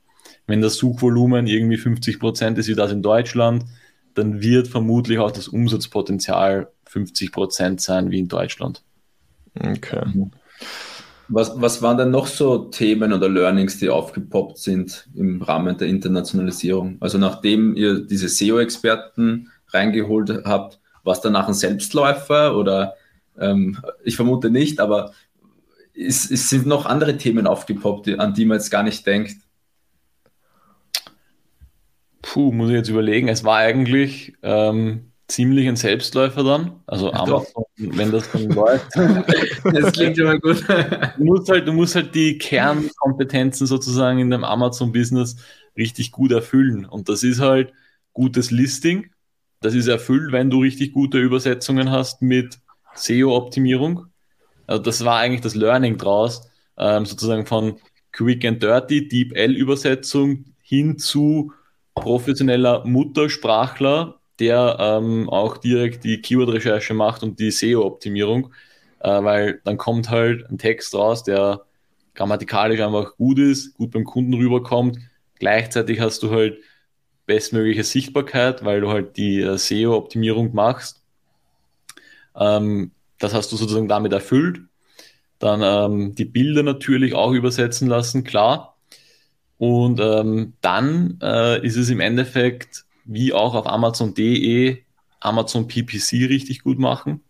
wenn 0.46 0.60
das 0.60 0.76
Suchvolumen 0.76 1.46
irgendwie 1.46 1.76
50 1.76 2.20
Prozent 2.20 2.58
ist 2.58 2.68
wie 2.68 2.74
das 2.74 2.92
in 2.92 3.02
Deutschland, 3.02 3.64
dann 4.14 4.40
wird 4.40 4.68
vermutlich 4.68 5.18
auch 5.18 5.30
das 5.30 5.48
Umsatzpotenzial 5.48 6.68
50 6.86 7.32
Prozent 7.32 7.80
sein 7.80 8.10
wie 8.10 8.20
in 8.20 8.28
Deutschland. 8.28 8.82
Okay. 9.58 10.02
Was, 11.28 11.52
was 11.60 11.80
waren 11.80 11.96
denn 11.96 12.10
noch 12.10 12.26
so 12.26 12.66
Themen 12.66 13.12
oder 13.12 13.28
Learnings, 13.28 13.78
die 13.78 13.88
aufgepoppt 13.88 14.58
sind 14.58 15.08
im 15.14 15.40
Rahmen 15.42 15.76
der 15.78 15.88
Internationalisierung? 15.88 16.98
Also 17.00 17.18
nachdem 17.18 17.76
ihr 17.76 18.00
diese 18.00 18.28
SEO-Experten 18.28 19.50
reingeholt 19.68 20.42
habt, 20.44 20.80
war 21.02 21.14
es 21.14 21.20
danach 21.20 21.48
ein 21.48 21.54
Selbstläufer 21.54 22.56
oder 22.56 22.94
ähm, 23.38 23.78
ich 24.04 24.16
vermute 24.16 24.50
nicht, 24.50 24.80
aber 24.80 25.12
es, 25.96 26.30
es 26.30 26.50
sind 26.50 26.66
noch 26.66 26.86
andere 26.86 27.16
Themen 27.16 27.46
aufgepoppt, 27.46 28.18
an 28.18 28.34
die 28.34 28.44
man 28.44 28.58
jetzt 28.58 28.70
gar 28.70 28.82
nicht 28.82 29.06
denkt. 29.06 29.36
Puh, 32.24 32.52
muss 32.52 32.70
ich 32.70 32.76
jetzt 32.76 32.88
überlegen. 32.88 33.28
Es 33.28 33.44
war 33.44 33.58
eigentlich 33.58 34.32
ähm, 34.42 35.12
ziemlich 35.28 35.68
ein 35.68 35.76
Selbstläufer 35.76 36.42
dann. 36.42 36.80
Also 36.86 37.12
Amazon, 37.12 37.64
wenn 37.76 38.10
das 38.10 38.32
dann 38.32 38.48
läuft. 38.48 38.86
das 39.64 39.92
klingt 39.92 40.16
immer 40.16 40.38
gut. 40.38 40.64
du, 40.66 41.24
musst 41.24 41.50
halt, 41.50 41.68
du 41.68 41.74
musst 41.74 41.94
halt 41.94 42.14
die 42.14 42.38
Kernkompetenzen 42.38 43.66
sozusagen 43.66 44.20
in 44.20 44.30
dem 44.30 44.42
Amazon-Business 44.42 45.36
richtig 45.76 46.12
gut 46.12 46.32
erfüllen. 46.32 46.86
Und 46.86 47.10
das 47.10 47.22
ist 47.24 47.40
halt 47.40 47.74
gutes 48.14 48.50
Listing. 48.50 49.10
Das 49.60 49.74
ist 49.74 49.86
erfüllt, 49.86 50.32
wenn 50.32 50.48
du 50.48 50.62
richtig 50.62 50.94
gute 50.94 51.18
Übersetzungen 51.18 51.90
hast 51.90 52.22
mit 52.22 52.58
SEO-Optimierung. 52.94 54.06
Also 54.66 54.82
das 54.82 55.04
war 55.04 55.18
eigentlich 55.18 55.42
das 55.42 55.54
Learning 55.54 55.98
draus, 55.98 56.48
ähm, 56.78 57.04
sozusagen 57.04 57.44
von 57.44 57.76
Quick 58.12 58.46
and 58.46 58.62
Dirty, 58.62 59.08
Deep 59.08 59.36
L-Übersetzung 59.36 60.46
hin 60.62 60.96
zu 60.96 61.52
professioneller 61.94 62.84
Muttersprachler, 62.84 64.20
der 64.38 64.76
ähm, 64.80 65.28
auch 65.28 65.58
direkt 65.58 66.04
die 66.04 66.20
Keyword-Recherche 66.20 66.94
macht 66.94 67.22
und 67.22 67.38
die 67.38 67.50
SEO-Optimierung, 67.50 68.52
äh, 69.00 69.22
weil 69.22 69.60
dann 69.64 69.76
kommt 69.76 70.10
halt 70.10 70.48
ein 70.50 70.58
Text 70.58 70.94
raus, 70.94 71.22
der 71.22 71.62
grammatikalisch 72.14 72.80
einfach 72.80 73.16
gut 73.16 73.38
ist, 73.38 73.74
gut 73.76 73.92
beim 73.92 74.04
Kunden 74.04 74.34
rüberkommt. 74.34 74.98
Gleichzeitig 75.38 76.00
hast 76.00 76.22
du 76.22 76.30
halt 76.30 76.58
bestmögliche 77.26 77.84
Sichtbarkeit, 77.84 78.64
weil 78.64 78.80
du 78.80 78.90
halt 78.90 79.16
die 79.16 79.40
äh, 79.40 79.56
SEO-Optimierung 79.56 80.54
machst. 80.54 81.02
Ähm, 82.36 82.90
das 83.18 83.34
hast 83.34 83.52
du 83.52 83.56
sozusagen 83.56 83.88
damit 83.88 84.12
erfüllt. 84.12 84.60
Dann 85.38 85.62
ähm, 85.62 86.14
die 86.14 86.24
Bilder 86.24 86.62
natürlich 86.62 87.14
auch 87.14 87.32
übersetzen 87.32 87.88
lassen, 87.88 88.24
klar. 88.24 88.73
Und 89.64 89.98
ähm, 89.98 90.52
dann 90.60 91.18
äh, 91.22 91.64
ist 91.66 91.76
es 91.76 91.88
im 91.88 92.00
Endeffekt 92.00 92.84
wie 93.06 93.32
auch 93.32 93.54
auf 93.54 93.66
Amazon.de 93.66 94.82
Amazon 95.20 95.68
PPC 95.68 96.28
richtig 96.28 96.62
gut 96.62 96.78
machen. 96.78 97.22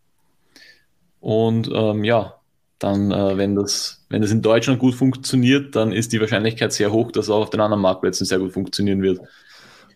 Und 1.21 1.71
ähm, 1.73 2.03
ja, 2.03 2.41
dann, 2.81 3.13
äh, 3.13 3.37
wenn, 3.37 3.55
das, 3.55 4.05
wenn 4.09 4.21
das 4.21 4.33
in 4.33 4.43
Deutschland 4.43 4.81
gut 4.81 4.97
funktioniert, 4.97 5.77
dann 5.77 5.93
ist 5.93 6.13
die 6.13 6.21
Wahrscheinlichkeit 6.21 6.73
sehr 6.73 6.91
hoch, 6.91 7.13
dass 7.13 7.27
es 7.27 7.31
auch 7.31 7.43
auf 7.43 7.51
den 7.51 7.61
anderen 7.61 7.83
Marktplätzen 7.83 8.27
sehr 8.27 8.41
gut 8.41 8.53
funktionieren 8.53 9.01
wird. 9.01 9.21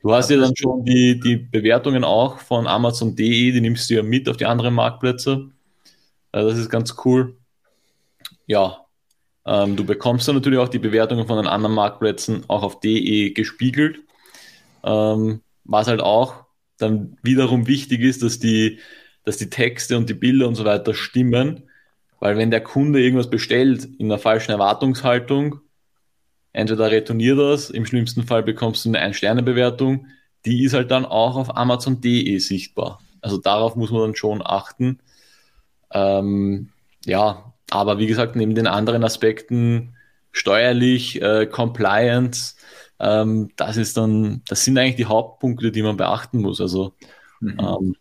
Du 0.01 0.15
hast 0.15 0.31
ja 0.31 0.39
dann 0.39 0.55
schon 0.55 0.85
die, 0.85 1.19
die 1.19 1.39
Bewertungen 1.39 2.05
auch 2.05 2.39
von 2.39 2.69
Amazon.de, 2.69 3.51
die 3.51 3.61
nimmst 3.61 3.91
du 3.91 3.95
ja 3.95 4.05
mit 4.05 4.29
auf 4.29 4.37
die 4.37 4.47
anderen 4.47 4.75
Marktplätze. 4.75 5.51
Äh, 6.31 6.43
das 6.45 6.57
ist 6.57 6.71
ganz 6.71 6.95
cool. 7.05 7.37
Ja, 8.47 8.87
ähm, 9.49 9.77
du 9.77 9.85
bekommst 9.85 10.29
dann 10.29 10.35
natürlich 10.35 10.59
auch 10.59 10.69
die 10.69 10.79
Bewertungen 10.79 11.27
von 11.27 11.39
den 11.39 11.47
anderen 11.47 11.75
Marktplätzen 11.75 12.45
auch 12.49 12.63
auf 12.63 12.81
DE 12.81 13.31
gespiegelt. 13.31 14.01
Ähm, 14.85 15.41
was 15.65 15.87
halt 15.87 16.03
auch 16.03 16.45
dann 16.77 17.17
wiederum 17.23 17.67
wichtig 17.67 18.03
ist, 18.03 18.23
dass 18.23 18.39
die, 18.39 18.79
dass 19.25 19.39
die 19.39 19.49
Texte 19.49 19.97
und 19.97 20.09
die 20.11 20.15
Bilder 20.15 20.47
und 20.49 20.55
so 20.55 20.67
weiter 20.67 20.93
stimmen. 20.93 21.63
Weil 22.21 22.37
wenn 22.37 22.51
der 22.51 22.61
Kunde 22.61 23.01
irgendwas 23.01 23.31
bestellt 23.31 23.89
in 23.99 24.07
einer 24.07 24.19
falschen 24.19 24.53
Erwartungshaltung, 24.53 25.61
entweder 26.53 26.91
retourniert 26.91 27.39
das, 27.39 27.71
im 27.71 27.87
schlimmsten 27.87 28.25
Fall 28.25 28.43
bekommst 28.43 28.85
du 28.85 28.91
eine 28.91 28.99
Ein-Sterne-Bewertung, 28.99 30.09
die 30.45 30.65
ist 30.65 30.75
halt 30.75 30.91
dann 30.91 31.07
auch 31.07 31.37
auf 31.37 31.57
Amazon.de 31.57 32.39
sichtbar. 32.39 33.01
Also 33.23 33.39
darauf 33.39 33.77
muss 33.77 33.91
man 33.91 34.03
dann 34.03 34.15
schon 34.15 34.43
achten. 34.45 34.99
Ähm, 35.91 36.69
ja, 37.07 37.55
aber 37.71 37.99
wie 37.99 38.07
gesagt, 38.07 38.37
neben 38.37 38.55
den 38.55 38.67
anderen 38.67 39.05
Aspekten, 39.05 39.95
steuerlich, 40.33 41.21
äh, 41.21 41.47
Compliance, 41.47 42.57
ähm, 43.01 43.51
das 43.57 43.77
ist 43.77 43.97
dann, 43.97 44.43
das 44.49 44.65
sind 44.65 44.79
eigentlich 44.79 44.97
die 44.97 45.07
Hauptpunkte, 45.07 45.71
die 45.71 45.83
man 45.83 45.97
beachten 45.97 46.41
muss. 46.41 46.61
Also 46.61 46.95
mhm. 47.41 47.59
ähm, 47.61 47.97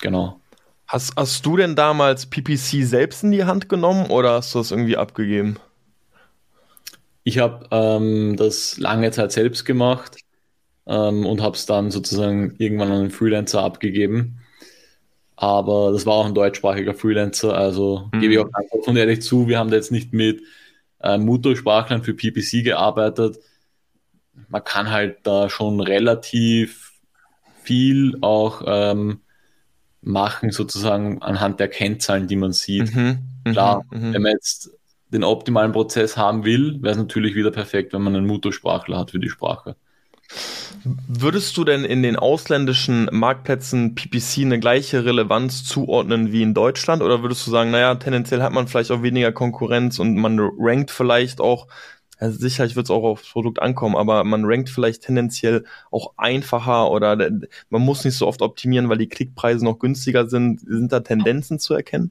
genau. 0.00 0.40
Hast, 0.86 1.14
hast 1.16 1.46
du 1.46 1.56
denn 1.56 1.74
damals 1.74 2.26
PPC 2.26 2.84
selbst 2.84 3.22
in 3.22 3.32
die 3.32 3.44
Hand 3.44 3.68
genommen 3.68 4.10
oder 4.10 4.34
hast 4.34 4.54
du 4.54 4.58
das 4.58 4.70
irgendwie 4.70 4.96
abgegeben? 4.96 5.56
Ich 7.24 7.38
habe 7.38 7.66
ähm, 7.70 8.36
das 8.36 8.78
lange 8.78 9.10
Zeit 9.12 9.32
selbst 9.32 9.64
gemacht 9.64 10.18
ähm, 10.86 11.24
und 11.24 11.40
habe 11.40 11.56
es 11.56 11.66
dann 11.66 11.90
sozusagen 11.90 12.56
irgendwann 12.58 12.90
an 12.90 13.00
einen 13.00 13.10
Freelancer 13.10 13.62
abgegeben. 13.62 14.41
Aber 15.42 15.90
das 15.90 16.06
war 16.06 16.14
auch 16.14 16.26
ein 16.26 16.36
deutschsprachiger 16.36 16.94
Freelancer, 16.94 17.52
also 17.52 18.08
mhm. 18.12 18.20
gebe 18.20 18.32
ich 18.34 18.38
auch 18.38 18.52
ganz 18.52 18.70
offen 18.70 18.96
ehrlich 18.96 19.22
zu, 19.22 19.48
wir 19.48 19.58
haben 19.58 19.70
da 19.70 19.76
jetzt 19.76 19.90
nicht 19.90 20.12
mit 20.12 20.40
äh, 21.00 21.18
Muttersprachlern 21.18 22.04
für 22.04 22.14
PPC 22.14 22.62
gearbeitet. 22.62 23.40
Man 24.48 24.62
kann 24.62 24.92
halt 24.92 25.16
da 25.24 25.50
schon 25.50 25.80
relativ 25.80 26.92
viel 27.64 28.18
auch 28.20 28.62
ähm, 28.64 29.22
machen, 30.00 30.52
sozusagen 30.52 31.20
anhand 31.22 31.58
der 31.58 31.66
Kennzahlen, 31.66 32.28
die 32.28 32.36
man 32.36 32.52
sieht. 32.52 32.94
Mhm. 32.94 33.18
mhm 33.44 33.52
Klar, 33.52 33.84
mhm. 33.90 34.14
wenn 34.14 34.22
man 34.22 34.32
jetzt 34.34 34.70
den 35.08 35.24
optimalen 35.24 35.72
Prozess 35.72 36.16
haben 36.16 36.44
will, 36.44 36.80
wäre 36.82 36.92
es 36.92 36.98
natürlich 36.98 37.34
wieder 37.34 37.50
perfekt, 37.50 37.92
wenn 37.92 38.02
man 38.02 38.14
einen 38.14 38.28
Muttersprachler 38.28 38.96
hat 38.96 39.10
für 39.10 39.18
die 39.18 39.28
Sprache. 39.28 39.74
Würdest 40.84 41.56
du 41.56 41.64
denn 41.64 41.84
in 41.84 42.02
den 42.02 42.16
ausländischen 42.16 43.08
Marktplätzen 43.12 43.94
PPC 43.94 44.38
eine 44.38 44.58
gleiche 44.58 45.04
Relevanz 45.04 45.64
zuordnen 45.64 46.32
wie 46.32 46.42
in 46.42 46.54
Deutschland? 46.54 47.02
Oder 47.02 47.22
würdest 47.22 47.46
du 47.46 47.50
sagen, 47.50 47.70
naja, 47.70 47.94
tendenziell 47.94 48.42
hat 48.42 48.52
man 48.52 48.66
vielleicht 48.66 48.90
auch 48.90 49.02
weniger 49.02 49.30
Konkurrenz 49.30 50.00
und 50.00 50.16
man 50.16 50.40
rankt 50.58 50.90
vielleicht 50.90 51.40
auch, 51.40 51.68
ja, 52.20 52.30
sicherlich 52.30 52.74
wird 52.74 52.86
es 52.86 52.90
auch 52.90 53.04
aufs 53.04 53.30
Produkt 53.30 53.62
ankommen, 53.62 53.94
aber 53.94 54.24
man 54.24 54.44
rankt 54.44 54.70
vielleicht 54.70 55.02
tendenziell 55.02 55.64
auch 55.92 56.14
einfacher 56.16 56.90
oder 56.90 57.16
man 57.70 57.82
muss 57.82 58.04
nicht 58.04 58.16
so 58.16 58.26
oft 58.26 58.42
optimieren, 58.42 58.88
weil 58.88 58.98
die 58.98 59.08
Klickpreise 59.08 59.64
noch 59.64 59.78
günstiger 59.78 60.28
sind. 60.28 60.60
Sind 60.60 60.92
da 60.92 61.00
Tendenzen 61.00 61.60
zu 61.60 61.74
erkennen? 61.74 62.10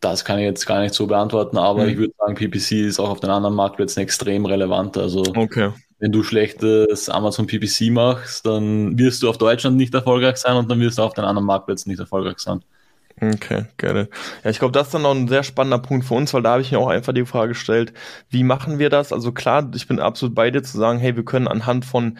Das 0.00 0.24
kann 0.24 0.38
ich 0.38 0.44
jetzt 0.44 0.66
gar 0.66 0.80
nicht 0.80 0.94
so 0.94 1.06
beantworten, 1.06 1.56
aber 1.56 1.84
mhm. 1.84 1.88
ich 1.88 1.96
würde 1.96 2.14
sagen, 2.18 2.34
PPC 2.34 2.72
ist 2.72 2.98
auch 2.98 3.10
auf 3.10 3.20
den 3.20 3.30
anderen 3.30 3.54
Marktplätzen 3.54 4.02
extrem 4.02 4.44
relevant. 4.44 4.98
Also 4.98 5.22
okay 5.34 5.70
wenn 6.02 6.10
du 6.10 6.24
schlechtes 6.24 7.08
Amazon 7.08 7.46
PPC 7.46 7.92
machst, 7.92 8.44
dann 8.44 8.98
wirst 8.98 9.22
du 9.22 9.30
auf 9.30 9.38
Deutschland 9.38 9.76
nicht 9.76 9.94
erfolgreich 9.94 10.36
sein 10.36 10.56
und 10.56 10.68
dann 10.68 10.80
wirst 10.80 10.98
du 10.98 11.02
auf 11.02 11.14
den 11.14 11.24
anderen 11.24 11.46
Marktplätzen 11.46 11.90
nicht 11.92 12.00
erfolgreich 12.00 12.40
sein. 12.40 12.60
Okay, 13.20 13.66
gerne. 13.76 14.08
Ja, 14.42 14.50
ich 14.50 14.58
glaube, 14.58 14.72
das 14.72 14.88
ist 14.88 14.94
dann 14.94 15.02
noch 15.02 15.14
ein 15.14 15.28
sehr 15.28 15.44
spannender 15.44 15.78
Punkt 15.78 16.04
für 16.04 16.14
uns, 16.14 16.34
weil 16.34 16.42
da 16.42 16.50
habe 16.50 16.62
ich 16.62 16.72
mir 16.72 16.80
auch 16.80 16.88
einfach 16.88 17.12
die 17.12 17.24
Frage 17.24 17.50
gestellt, 17.50 17.92
wie 18.30 18.42
machen 18.42 18.80
wir 18.80 18.90
das? 18.90 19.12
Also 19.12 19.30
klar, 19.30 19.70
ich 19.76 19.86
bin 19.86 20.00
absolut 20.00 20.34
bei 20.34 20.50
dir 20.50 20.64
zu 20.64 20.76
sagen, 20.76 20.98
hey, 20.98 21.14
wir 21.14 21.24
können 21.24 21.46
anhand 21.46 21.84
von 21.84 22.18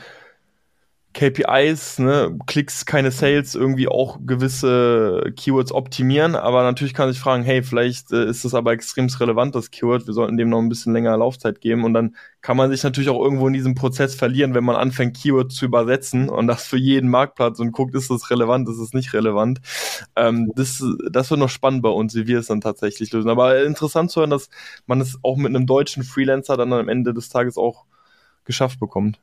KPIs, 1.12 1.98
ne, 1.98 2.38
Klicks, 2.46 2.86
keine 2.86 3.10
Sales, 3.10 3.54
irgendwie 3.54 3.88
auch 3.88 4.18
gewisse 4.24 5.32
Keywords 5.36 5.72
optimieren, 5.72 6.34
aber 6.34 6.62
natürlich 6.62 6.94
kann 6.94 7.10
sich 7.12 7.20
fragen, 7.20 7.42
hey, 7.42 7.62
vielleicht 7.62 8.12
äh, 8.12 8.26
ist 8.26 8.44
das 8.44 8.54
aber 8.54 8.72
extrem 8.72 9.08
relevant, 9.08 9.54
das 9.54 9.70
Keyword, 9.70 10.06
wir 10.06 10.14
sollten 10.14 10.36
dem 10.36 10.48
noch 10.48 10.58
ein 10.58 10.68
bisschen 10.68 10.92
länger 10.92 11.16
Laufzeit 11.16 11.60
geben 11.60 11.84
und 11.84 11.94
dann 11.94 12.16
kann 12.40 12.56
man 12.56 12.70
sich 12.70 12.82
natürlich 12.82 13.10
auch 13.10 13.22
irgendwo 13.22 13.46
in 13.46 13.52
diesem 13.52 13.74
Prozess 13.74 14.14
verlieren, 14.14 14.54
wenn 14.54 14.64
man 14.64 14.76
anfängt, 14.76 15.16
Keywords 15.16 15.54
zu 15.54 15.64
übersetzen 15.64 16.28
und 16.28 16.46
das 16.46 16.66
für 16.66 16.78
jeden 16.78 17.08
Marktplatz 17.08 17.60
und 17.60 17.72
guckt, 17.72 17.94
ist 17.94 18.10
das 18.10 18.30
relevant, 18.30 18.68
ist 18.68 18.78
es 18.78 18.92
nicht 18.92 19.12
relevant. 19.12 19.60
Ähm, 20.16 20.50
das, 20.56 20.82
das 21.10 21.30
wird 21.30 21.40
noch 21.40 21.48
spannend 21.48 21.82
bei 21.82 21.88
uns, 21.90 22.14
wie 22.14 22.26
wir 22.26 22.38
es 22.38 22.46
dann 22.46 22.60
tatsächlich 22.60 23.12
lösen. 23.12 23.30
Aber 23.30 23.62
interessant 23.62 24.10
zu 24.10 24.20
hören, 24.20 24.30
dass 24.30 24.48
man 24.86 25.00
es 25.00 25.18
auch 25.22 25.36
mit 25.36 25.54
einem 25.54 25.66
deutschen 25.66 26.02
Freelancer 26.02 26.56
dann 26.56 26.72
am 26.72 26.88
Ende 26.88 27.14
des 27.14 27.28
Tages 27.28 27.56
auch 27.56 27.84
geschafft 28.44 28.80
bekommt. 28.80 29.20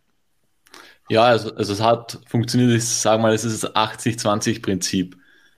Ja, 1.12 1.24
also, 1.24 1.54
also 1.56 1.74
es 1.74 1.82
hat 1.82 2.20
funktioniert, 2.28 2.72
ich 2.72 2.86
sage 2.88 3.22
mal, 3.22 3.34
es 3.34 3.44
ist 3.44 3.64
das 3.64 3.76
80-20-Prinzip. 3.76 5.18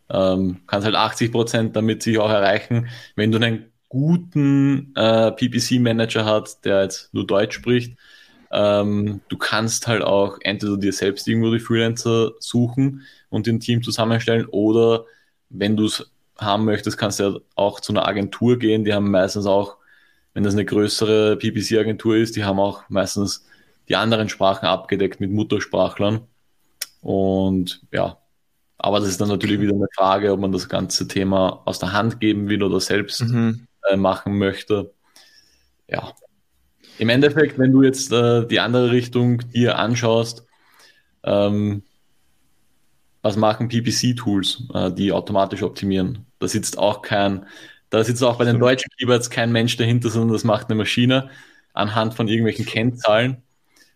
Ähm, 0.09 0.61
kannst 0.67 0.85
halt 0.85 0.95
80 0.95 1.31
Prozent 1.31 1.75
damit 1.75 2.03
sich 2.03 2.17
auch 2.19 2.29
erreichen, 2.29 2.89
wenn 3.15 3.31
du 3.31 3.37
einen 3.37 3.71
guten 3.89 4.93
äh, 4.95 5.31
PPC-Manager 5.31 6.25
hast, 6.25 6.63
der 6.65 6.83
jetzt 6.83 7.13
nur 7.13 7.27
Deutsch 7.27 7.55
spricht. 7.55 7.97
Ähm, 8.51 9.21
du 9.29 9.37
kannst 9.37 9.87
halt 9.87 10.01
auch 10.03 10.37
entweder 10.41 10.77
dir 10.77 10.93
selbst 10.93 11.27
irgendwo 11.27 11.51
die 11.53 11.59
Freelancer 11.59 12.31
suchen 12.39 13.03
und 13.29 13.47
ein 13.47 13.59
Team 13.59 13.83
zusammenstellen 13.83 14.45
oder 14.47 15.05
wenn 15.49 15.77
du 15.77 15.85
es 15.85 16.11
haben 16.37 16.65
möchtest, 16.65 16.97
kannst 16.97 17.19
du 17.19 17.23
ja 17.23 17.39
auch 17.55 17.79
zu 17.81 17.93
einer 17.93 18.07
Agentur 18.07 18.57
gehen. 18.59 18.83
Die 18.85 18.93
haben 18.93 19.11
meistens 19.11 19.45
auch, 19.45 19.77
wenn 20.33 20.43
das 20.43 20.53
eine 20.53 20.65
größere 20.65 21.37
PPC-Agentur 21.37 22.15
ist, 22.17 22.35
die 22.35 22.43
haben 22.45 22.59
auch 22.59 22.83
meistens 22.89 23.45
die 23.91 23.97
anderen 23.97 24.29
Sprachen 24.29 24.67
abgedeckt 24.67 25.19
mit 25.19 25.31
Muttersprachlern. 25.31 26.21
Und 27.01 27.81
ja, 27.91 28.17
aber 28.77 29.01
das 29.01 29.09
ist 29.09 29.19
dann 29.19 29.27
natürlich 29.27 29.59
wieder 29.59 29.75
eine 29.75 29.89
Frage, 29.93 30.31
ob 30.31 30.39
man 30.39 30.53
das 30.53 30.69
ganze 30.69 31.09
Thema 31.09 31.61
aus 31.65 31.79
der 31.79 31.91
Hand 31.91 32.21
geben 32.21 32.47
will 32.47 32.63
oder 32.63 32.79
selbst 32.79 33.19
mhm. 33.19 33.67
äh, 33.89 33.97
machen 33.97 34.37
möchte. 34.37 34.93
Ja. 35.89 36.13
Im 36.99 37.09
Endeffekt, 37.09 37.59
wenn 37.59 37.73
du 37.73 37.83
jetzt 37.83 38.13
äh, 38.13 38.47
die 38.47 38.61
andere 38.61 38.91
Richtung 38.91 39.39
dir 39.49 39.77
anschaust, 39.77 40.45
ähm, 41.23 41.83
was 43.21 43.35
machen 43.35 43.67
PPC-Tools, 43.67 44.69
äh, 44.73 44.91
die 44.93 45.11
automatisch 45.11 45.63
optimieren? 45.63 46.27
Da 46.39 46.47
sitzt 46.47 46.77
auch 46.77 47.01
kein, 47.01 47.45
da 47.89 48.05
sitzt 48.05 48.23
auch 48.23 48.37
bei 48.37 48.45
den 48.45 48.57
deutschen 48.57 48.89
Keywords 48.97 49.29
kein 49.29 49.51
Mensch 49.51 49.75
dahinter, 49.75 50.09
sondern 50.09 50.31
das 50.31 50.45
macht 50.45 50.69
eine 50.69 50.75
Maschine 50.75 51.29
anhand 51.73 52.13
von 52.13 52.29
irgendwelchen 52.29 52.65
Kennzahlen. 52.65 53.43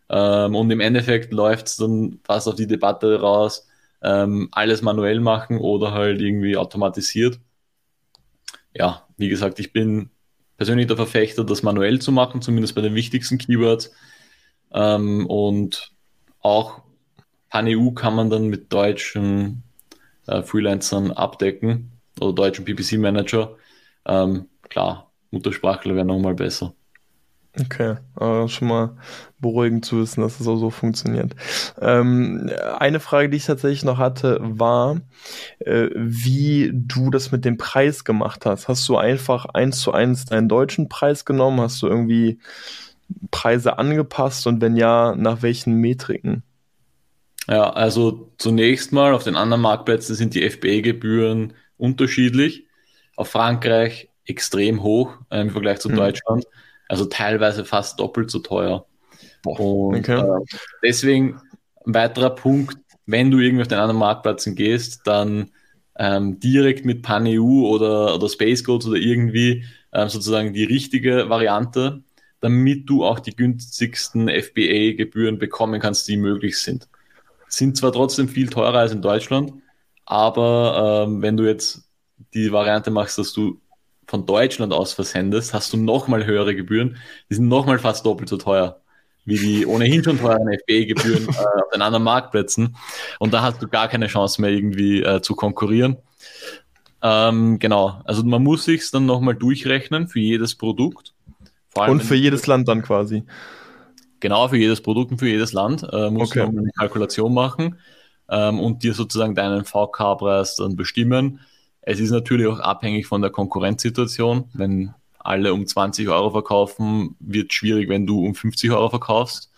Ähm, 0.09 0.55
und 0.55 0.69
im 0.71 0.79
Endeffekt 0.79 1.33
läuft 1.33 1.67
es 1.67 1.77
dann 1.77 2.19
fast 2.23 2.47
auf 2.47 2.55
die 2.55 2.67
Debatte 2.67 3.19
raus, 3.19 3.67
ähm, 4.01 4.49
alles 4.51 4.81
manuell 4.81 5.19
machen 5.19 5.57
oder 5.57 5.91
halt 5.91 6.21
irgendwie 6.21 6.57
automatisiert. 6.57 7.39
Ja, 8.73 9.07
wie 9.17 9.29
gesagt, 9.29 9.59
ich 9.59 9.73
bin 9.73 10.09
persönlich 10.57 10.87
der 10.87 10.97
Verfechter, 10.97 11.43
das 11.43 11.63
manuell 11.63 11.99
zu 11.99 12.11
machen, 12.11 12.41
zumindest 12.41 12.75
bei 12.75 12.81
den 12.81 12.95
wichtigsten 12.95 13.37
Keywords. 13.37 13.91
Ähm, 14.73 15.25
und 15.27 15.91
auch 16.41 16.81
PanEU 17.49 17.91
kann 17.91 18.15
man 18.15 18.29
dann 18.29 18.47
mit 18.47 18.71
deutschen 18.73 19.63
äh, 20.27 20.41
Freelancern 20.43 21.11
abdecken 21.11 21.91
oder 22.19 22.33
deutschen 22.33 22.65
PPC-Manager. 22.65 23.55
Ähm, 24.05 24.47
klar, 24.63 25.11
Muttersprachler 25.31 25.95
wäre 25.95 26.05
nochmal 26.05 26.35
besser. 26.35 26.73
Okay, 27.59 27.95
aber 28.15 28.49
schon 28.49 28.67
mal 28.67 28.97
beruhigend 29.39 29.85
zu 29.85 29.99
wissen, 29.99 30.21
dass 30.21 30.39
es 30.39 30.47
auch 30.47 30.57
so 30.57 30.69
funktioniert. 30.69 31.35
Ähm, 31.79 32.51
eine 32.79 32.99
Frage, 32.99 33.29
die 33.29 33.37
ich 33.37 33.45
tatsächlich 33.45 33.85
noch 33.85 33.97
hatte, 33.97 34.39
war, 34.41 35.01
äh, 35.59 35.89
wie 35.95 36.71
du 36.73 37.09
das 37.09 37.31
mit 37.31 37.45
dem 37.45 37.57
Preis 37.57 38.03
gemacht 38.03 38.45
hast. 38.45 38.67
Hast 38.67 38.87
du 38.89 38.97
einfach 38.97 39.45
eins 39.45 39.79
zu 39.79 39.93
eins 39.93 40.25
deinen 40.25 40.49
deutschen 40.49 40.89
Preis 40.89 41.23
genommen? 41.23 41.61
Hast 41.61 41.81
du 41.81 41.87
irgendwie 41.87 42.39
Preise 43.31 43.77
angepasst 43.77 44.47
und 44.47 44.61
wenn 44.61 44.75
ja, 44.75 45.15
nach 45.15 45.41
welchen 45.41 45.75
Metriken? 45.75 46.43
Ja, 47.47 47.69
also 47.69 48.31
zunächst 48.37 48.91
mal 48.91 49.13
auf 49.13 49.23
den 49.23 49.35
anderen 49.35 49.61
Marktplätzen 49.61 50.15
sind 50.15 50.33
die 50.33 50.49
FBA-Gebühren 50.49 51.53
unterschiedlich. 51.77 52.65
Auf 53.15 53.29
Frankreich 53.29 54.09
extrem 54.25 54.81
hoch 54.83 55.17
äh, 55.29 55.41
im 55.41 55.51
Vergleich 55.51 55.79
zu 55.79 55.89
hm. 55.89 55.95
Deutschland. 55.95 56.45
Also 56.87 57.05
teilweise 57.05 57.65
fast 57.65 57.99
doppelt 57.99 58.29
so 58.31 58.39
teuer. 58.39 58.85
Und 59.43 59.99
okay. 59.99 60.19
äh, 60.19 60.45
deswegen 60.83 61.39
ein 61.85 61.93
weiterer 61.93 62.31
Punkt, 62.31 62.77
wenn 63.05 63.31
du 63.31 63.39
irgendwie 63.39 63.61
auf 63.61 63.67
den 63.67 63.79
anderen 63.79 63.99
Marktplätzen 63.99 64.55
gehst, 64.55 65.01
dann 65.05 65.51
ähm, 65.97 66.39
direkt 66.39 66.85
mit 66.85 67.03
PanEU 67.03 67.67
oder, 67.67 68.15
oder 68.15 68.29
Space 68.29 68.63
Codes 68.63 68.87
oder 68.87 68.97
irgendwie 68.97 69.65
ähm, 69.93 70.09
sozusagen 70.09 70.53
die 70.53 70.63
richtige 70.63 71.29
Variante, 71.29 72.03
damit 72.41 72.89
du 72.89 73.05
auch 73.05 73.19
die 73.19 73.35
günstigsten 73.35 74.29
FBA-Gebühren 74.29 75.37
bekommen 75.37 75.79
kannst, 75.79 76.07
die 76.07 76.17
möglich 76.17 76.59
sind. 76.59 76.89
Sind 77.47 77.77
zwar 77.77 77.93
trotzdem 77.93 78.27
viel 78.27 78.49
teurer 78.49 78.79
als 78.79 78.91
in 78.91 79.01
Deutschland, 79.01 79.53
aber 80.05 81.05
ähm, 81.07 81.21
wenn 81.21 81.37
du 81.37 81.45
jetzt 81.45 81.89
die 82.33 82.51
Variante 82.51 82.91
machst, 82.91 83.17
dass 83.17 83.31
du 83.31 83.61
von 84.07 84.25
Deutschland 84.25 84.73
aus 84.73 84.93
versendest, 84.93 85.53
hast 85.53 85.73
du 85.73 85.77
nochmal 85.77 86.25
höhere 86.25 86.55
Gebühren. 86.55 86.97
Die 87.29 87.35
sind 87.35 87.47
nochmal 87.47 87.79
fast 87.79 88.05
doppelt 88.05 88.29
so 88.29 88.37
teuer 88.37 88.81
wie 89.25 89.37
die 89.37 89.65
ohnehin 89.65 90.03
schon 90.03 90.19
teuren 90.19 90.47
FBA-Gebühren 90.47 91.27
äh, 91.27 91.61
auf 91.61 91.69
den 91.73 91.81
anderen 91.81 92.03
Marktplätzen. 92.03 92.77
Und 93.19 93.33
da 93.33 93.41
hast 93.41 93.61
du 93.61 93.67
gar 93.67 93.87
keine 93.87 94.07
Chance 94.07 94.39
mehr 94.39 94.51
irgendwie 94.51 95.01
äh, 95.01 95.21
zu 95.21 95.35
konkurrieren. 95.35 95.97
Ähm, 97.01 97.59
genau, 97.59 98.01
also 98.05 98.23
man 98.23 98.43
muss 98.43 98.65
sich 98.65 98.89
dann 98.91 99.05
nochmal 99.05 99.35
durchrechnen 99.35 100.07
für 100.07 100.19
jedes 100.19 100.55
Produkt. 100.55 101.13
und 101.75 102.01
für 102.01 102.15
jedes 102.15 102.47
Land 102.47 102.67
dann 102.67 102.83
quasi. 102.83 103.23
Genau, 104.21 104.47
für 104.47 104.57
jedes 104.57 104.81
Produkt 104.81 105.11
und 105.11 105.17
für 105.17 105.27
jedes 105.27 105.53
Land 105.53 105.85
äh, 105.91 106.09
musst 106.09 106.31
okay. 106.31 106.49
du 106.49 106.57
eine 106.57 106.71
Kalkulation 106.77 107.33
machen 107.33 107.79
ähm, 108.29 108.59
und 108.59 108.83
dir 108.83 108.93
sozusagen 108.93 109.35
deinen 109.35 109.65
VK-Preis 109.65 110.55
dann 110.55 110.75
bestimmen. 110.75 111.41
Es 111.87 111.99
ist 111.99 112.09
natürlich 112.09 112.47
auch 112.47 112.59
abhängig 112.59 113.05
von 113.05 113.21
der 113.21 113.29
Konkurrenzsituation. 113.29 114.49
Wenn 114.53 114.93
alle 115.19 115.53
um 115.53 115.67
20 115.67 116.09
Euro 116.09 116.31
verkaufen, 116.31 117.15
wird 117.19 117.53
schwierig, 117.53 117.89
wenn 117.89 118.07
du 118.07 118.25
um 118.25 118.33
50 118.33 118.71
Euro 118.71 118.89
verkaufst. 118.89 119.51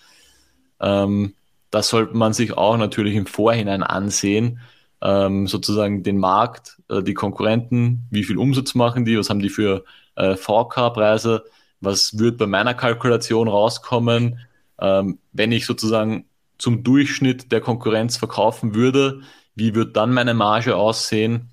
Ähm, 0.82 1.36
das 1.72 1.88
sollte 1.90 2.16
man 2.16 2.34
sich 2.34 2.54
auch 2.58 2.78
natürlich 2.78 3.16
im 3.16 3.28
Vorhinein 3.28 3.82
ansehen, 3.82 4.60
ähm, 5.02 5.48
sozusagen 5.48 6.04
den 6.04 6.18
Markt, 6.18 6.82
äh, 6.90 7.02
die 7.02 7.14
Konkurrenten, 7.14 8.08
wie 8.12 8.24
viel 8.24 8.38
Umsatz 8.38 8.76
machen 8.76 9.06
die, 9.06 9.18
was 9.18 9.30
haben 9.30 9.42
die 9.42 9.50
für 9.50 9.86
äh, 10.16 10.36
VK-Preise, 10.36 11.46
was 11.80 12.18
wird 12.18 12.38
bei 12.38 12.48
meiner 12.48 12.74
Kalkulation 12.74 13.48
rauskommen, 13.48 14.40
ähm, 14.80 15.20
wenn 15.32 15.52
ich 15.54 15.66
sozusagen 15.66 16.26
zum 16.58 16.84
Durchschnitt 16.84 17.52
der 17.54 17.62
Konkurrenz 17.62 18.18
verkaufen 18.18 18.76
würde, 18.76 19.22
wie 19.56 19.76
wird 19.76 19.96
dann 19.96 20.14
meine 20.14 20.34
Marge 20.34 20.76
aussehen? 20.76 21.52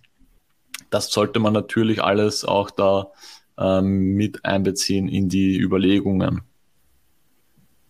Das 0.94 1.10
sollte 1.10 1.40
man 1.40 1.52
natürlich 1.52 2.02
alles 2.02 2.44
auch 2.44 2.70
da 2.70 3.08
ähm, 3.58 4.14
mit 4.14 4.44
einbeziehen 4.44 5.08
in 5.08 5.28
die 5.28 5.58
Überlegungen. 5.58 6.42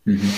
Mhm. 0.04 0.32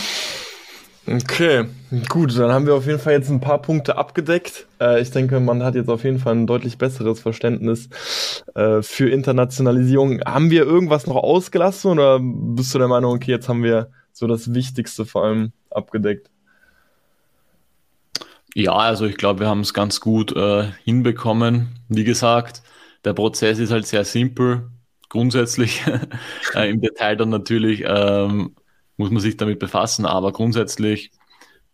Okay, 1.09 1.67
gut, 2.09 2.37
dann 2.37 2.51
haben 2.51 2.67
wir 2.67 2.75
auf 2.75 2.87
jeden 2.87 2.99
Fall 2.99 3.13
jetzt 3.13 3.31
ein 3.31 3.41
paar 3.41 3.63
Punkte 3.63 3.97
abgedeckt. 3.97 4.67
Äh, 4.81 5.01
ich 5.01 5.13
denke, 5.13 5.39
man 5.39 5.63
hat 5.63 5.77
jetzt 5.77 5.89
auf 5.89 6.03
jeden 6.03 6.19
Fall 6.19 6.35
ein 6.35 6.49
deutlich 6.49 6.77
besseres 6.77 7.21
Verständnis 7.21 7.89
äh, 8.57 8.83
für 8.83 9.09
Internationalisierung. 9.09 10.21
Haben 10.27 10.51
wir 10.51 10.65
irgendwas 10.65 11.07
noch 11.07 11.15
ausgelassen 11.15 11.93
oder 11.93 12.19
bist 12.21 12.75
du 12.75 12.79
der 12.81 12.89
Meinung, 12.89 13.15
okay, 13.15 13.31
jetzt 13.31 13.49
haben 13.49 13.63
wir 13.63 13.91
so 14.13 14.27
das 14.27 14.53
Wichtigste 14.53 15.07
vor 15.07 15.25
allem 15.25 15.53
abgedeckt? 15.71 16.29
Ja, 18.59 18.73
also 18.73 19.05
ich 19.05 19.19
glaube, 19.19 19.41
wir 19.41 19.49
haben 19.49 19.61
es 19.61 19.75
ganz 19.75 20.01
gut 20.01 20.35
äh, 20.35 20.73
hinbekommen. 20.85 21.79
Wie 21.91 22.05
gesagt, 22.05 22.63
der 23.05 23.13
Prozess 23.13 23.59
ist 23.59 23.71
halt 23.71 23.87
sehr 23.87 24.07
simpel, 24.07 24.71
grundsätzlich. 25.11 25.83
äh, 26.55 26.71
Im 26.71 26.81
Detail 26.81 27.17
dann 27.17 27.29
natürlich 27.29 27.85
ähm, 27.87 28.57
muss 28.97 29.11
man 29.11 29.21
sich 29.21 29.37
damit 29.37 29.59
befassen, 29.59 30.07
aber 30.07 30.33
grundsätzlich 30.33 31.11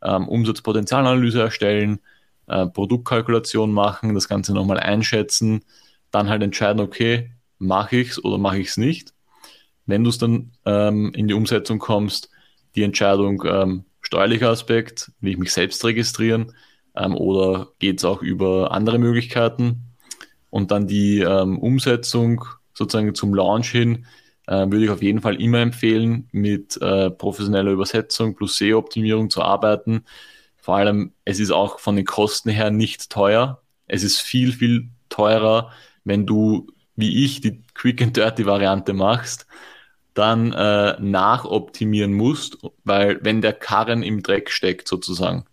ähm, 0.03 0.27
Umsatzpotenzialanalyse 0.27 1.41
erstellen, 1.41 2.01
äh, 2.49 2.67
Produktkalkulation 2.67 3.71
machen, 3.73 4.15
das 4.15 4.27
Ganze 4.27 4.53
nochmal 4.53 4.81
einschätzen, 4.81 5.65
dann 6.11 6.29
halt 6.29 6.43
entscheiden, 6.43 6.81
okay, 6.81 7.31
mache 7.59 7.99
ich 7.99 8.11
es 8.11 8.25
oder 8.25 8.39
mache 8.39 8.59
ich 8.59 8.71
es 8.71 8.77
nicht. 8.77 9.15
Wenn 9.87 10.03
du 10.03 10.11
es 10.11 10.19
dann 10.19 10.51
ähm, 10.67 11.13
in 11.15 11.29
die 11.29 11.35
Umsetzung 11.35 11.79
kommst, 11.79 12.29
die 12.75 12.83
Entscheidung 12.83 13.45
ähm, 13.47 13.85
steuerlicher 14.01 14.51
Aspekt, 14.51 15.13
will 15.21 15.31
ich 15.31 15.39
mich 15.39 15.53
selbst 15.53 15.85
registrieren 15.85 16.53
ähm, 16.97 17.17
oder 17.17 17.69
geht 17.79 17.99
es 17.99 18.05
auch 18.05 18.23
über 18.23 18.73
andere 18.73 18.99
Möglichkeiten? 18.99 19.83
Und 20.51 20.71
dann 20.71 20.87
die 20.87 21.21
ähm, 21.21 21.59
Umsetzung 21.59 22.45
sozusagen 22.75 23.15
zum 23.15 23.35
Launch 23.35 23.71
hin, 23.71 24.07
äh, 24.47 24.67
würde 24.71 24.85
ich 24.85 24.91
auf 24.91 25.03
jeden 25.03 25.21
Fall 25.21 25.41
immer 25.41 25.61
empfehlen, 25.61 26.29
mit 26.33 26.81
äh, 26.81 27.11
professioneller 27.11 27.73
Übersetzung 27.73 28.35
plus 28.35 28.59
SEO-Optimierung 28.59 29.31
zu 29.31 29.43
arbeiten. 29.43 30.05
Vor 30.57 30.77
allem, 30.77 31.13
es 31.25 31.41
ist 31.41 31.51
auch 31.51 31.79
von 31.79 31.97
den 31.97 32.05
Kosten 32.05 32.51
her 32.51 32.71
nicht 32.71 33.11
teuer. 33.11 33.63
Es 33.87 34.03
ist 34.03 34.21
viel, 34.21 34.53
viel 34.53 34.89
teurer, 35.09 35.71
wenn 36.05 36.27
du, 36.27 36.67
wie 36.97 37.25
ich, 37.25 37.41
die 37.41 37.63
Quick 37.75 38.03
and 38.03 38.17
Dirty 38.17 38.47
Variante 38.47 38.93
machst, 38.93 39.47
dann 40.15 40.53
äh, 40.53 41.01
nachoptimieren 41.01 42.13
musst, 42.13 42.59
weil 42.85 43.19
wenn 43.23 43.41
der 43.41 43.55
Karren 43.55 44.03
im 44.03 44.23
Dreck 44.23 44.51
steckt 44.51 44.89
sozusagen. 44.89 45.47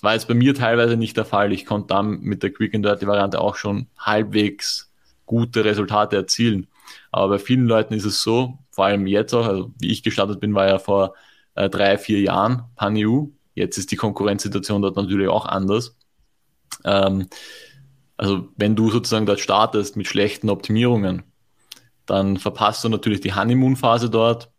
Das 0.00 0.04
war 0.04 0.14
jetzt 0.14 0.28
bei 0.28 0.34
mir 0.34 0.54
teilweise 0.54 0.96
nicht 0.96 1.18
der 1.18 1.26
Fall. 1.26 1.52
Ich 1.52 1.66
konnte 1.66 1.88
dann 1.88 2.20
mit 2.20 2.42
der 2.42 2.50
Quick 2.50 2.74
and 2.74 2.86
Dirty 2.86 3.06
Variante 3.06 3.38
auch 3.38 3.54
schon 3.54 3.86
halbwegs 3.98 4.90
gute 5.26 5.62
Resultate 5.62 6.16
erzielen. 6.16 6.68
Aber 7.12 7.28
bei 7.28 7.38
vielen 7.38 7.66
Leuten 7.66 7.92
ist 7.92 8.06
es 8.06 8.22
so, 8.22 8.56
vor 8.70 8.86
allem 8.86 9.06
jetzt 9.06 9.34
auch, 9.34 9.46
also 9.46 9.74
wie 9.78 9.90
ich 9.90 10.02
gestartet 10.02 10.40
bin, 10.40 10.54
war 10.54 10.66
ja 10.66 10.78
vor 10.78 11.16
äh, 11.54 11.68
drei, 11.68 11.98
vier 11.98 12.18
Jahren 12.22 12.62
PanEU. 12.76 13.26
Jetzt 13.54 13.76
ist 13.76 13.92
die 13.92 13.96
Konkurrenzsituation 13.96 14.80
dort 14.80 14.96
natürlich 14.96 15.28
auch 15.28 15.44
anders. 15.44 15.98
Ähm, 16.82 17.28
also 18.16 18.48
wenn 18.56 18.76
du 18.76 18.90
sozusagen 18.90 19.26
dort 19.26 19.40
startest 19.40 19.98
mit 19.98 20.06
schlechten 20.06 20.48
Optimierungen, 20.48 21.24
dann 22.06 22.38
verpasst 22.38 22.84
du 22.84 22.88
natürlich 22.88 23.20
die 23.20 23.34
Honeymoon-Phase 23.34 24.08
dort. 24.08 24.50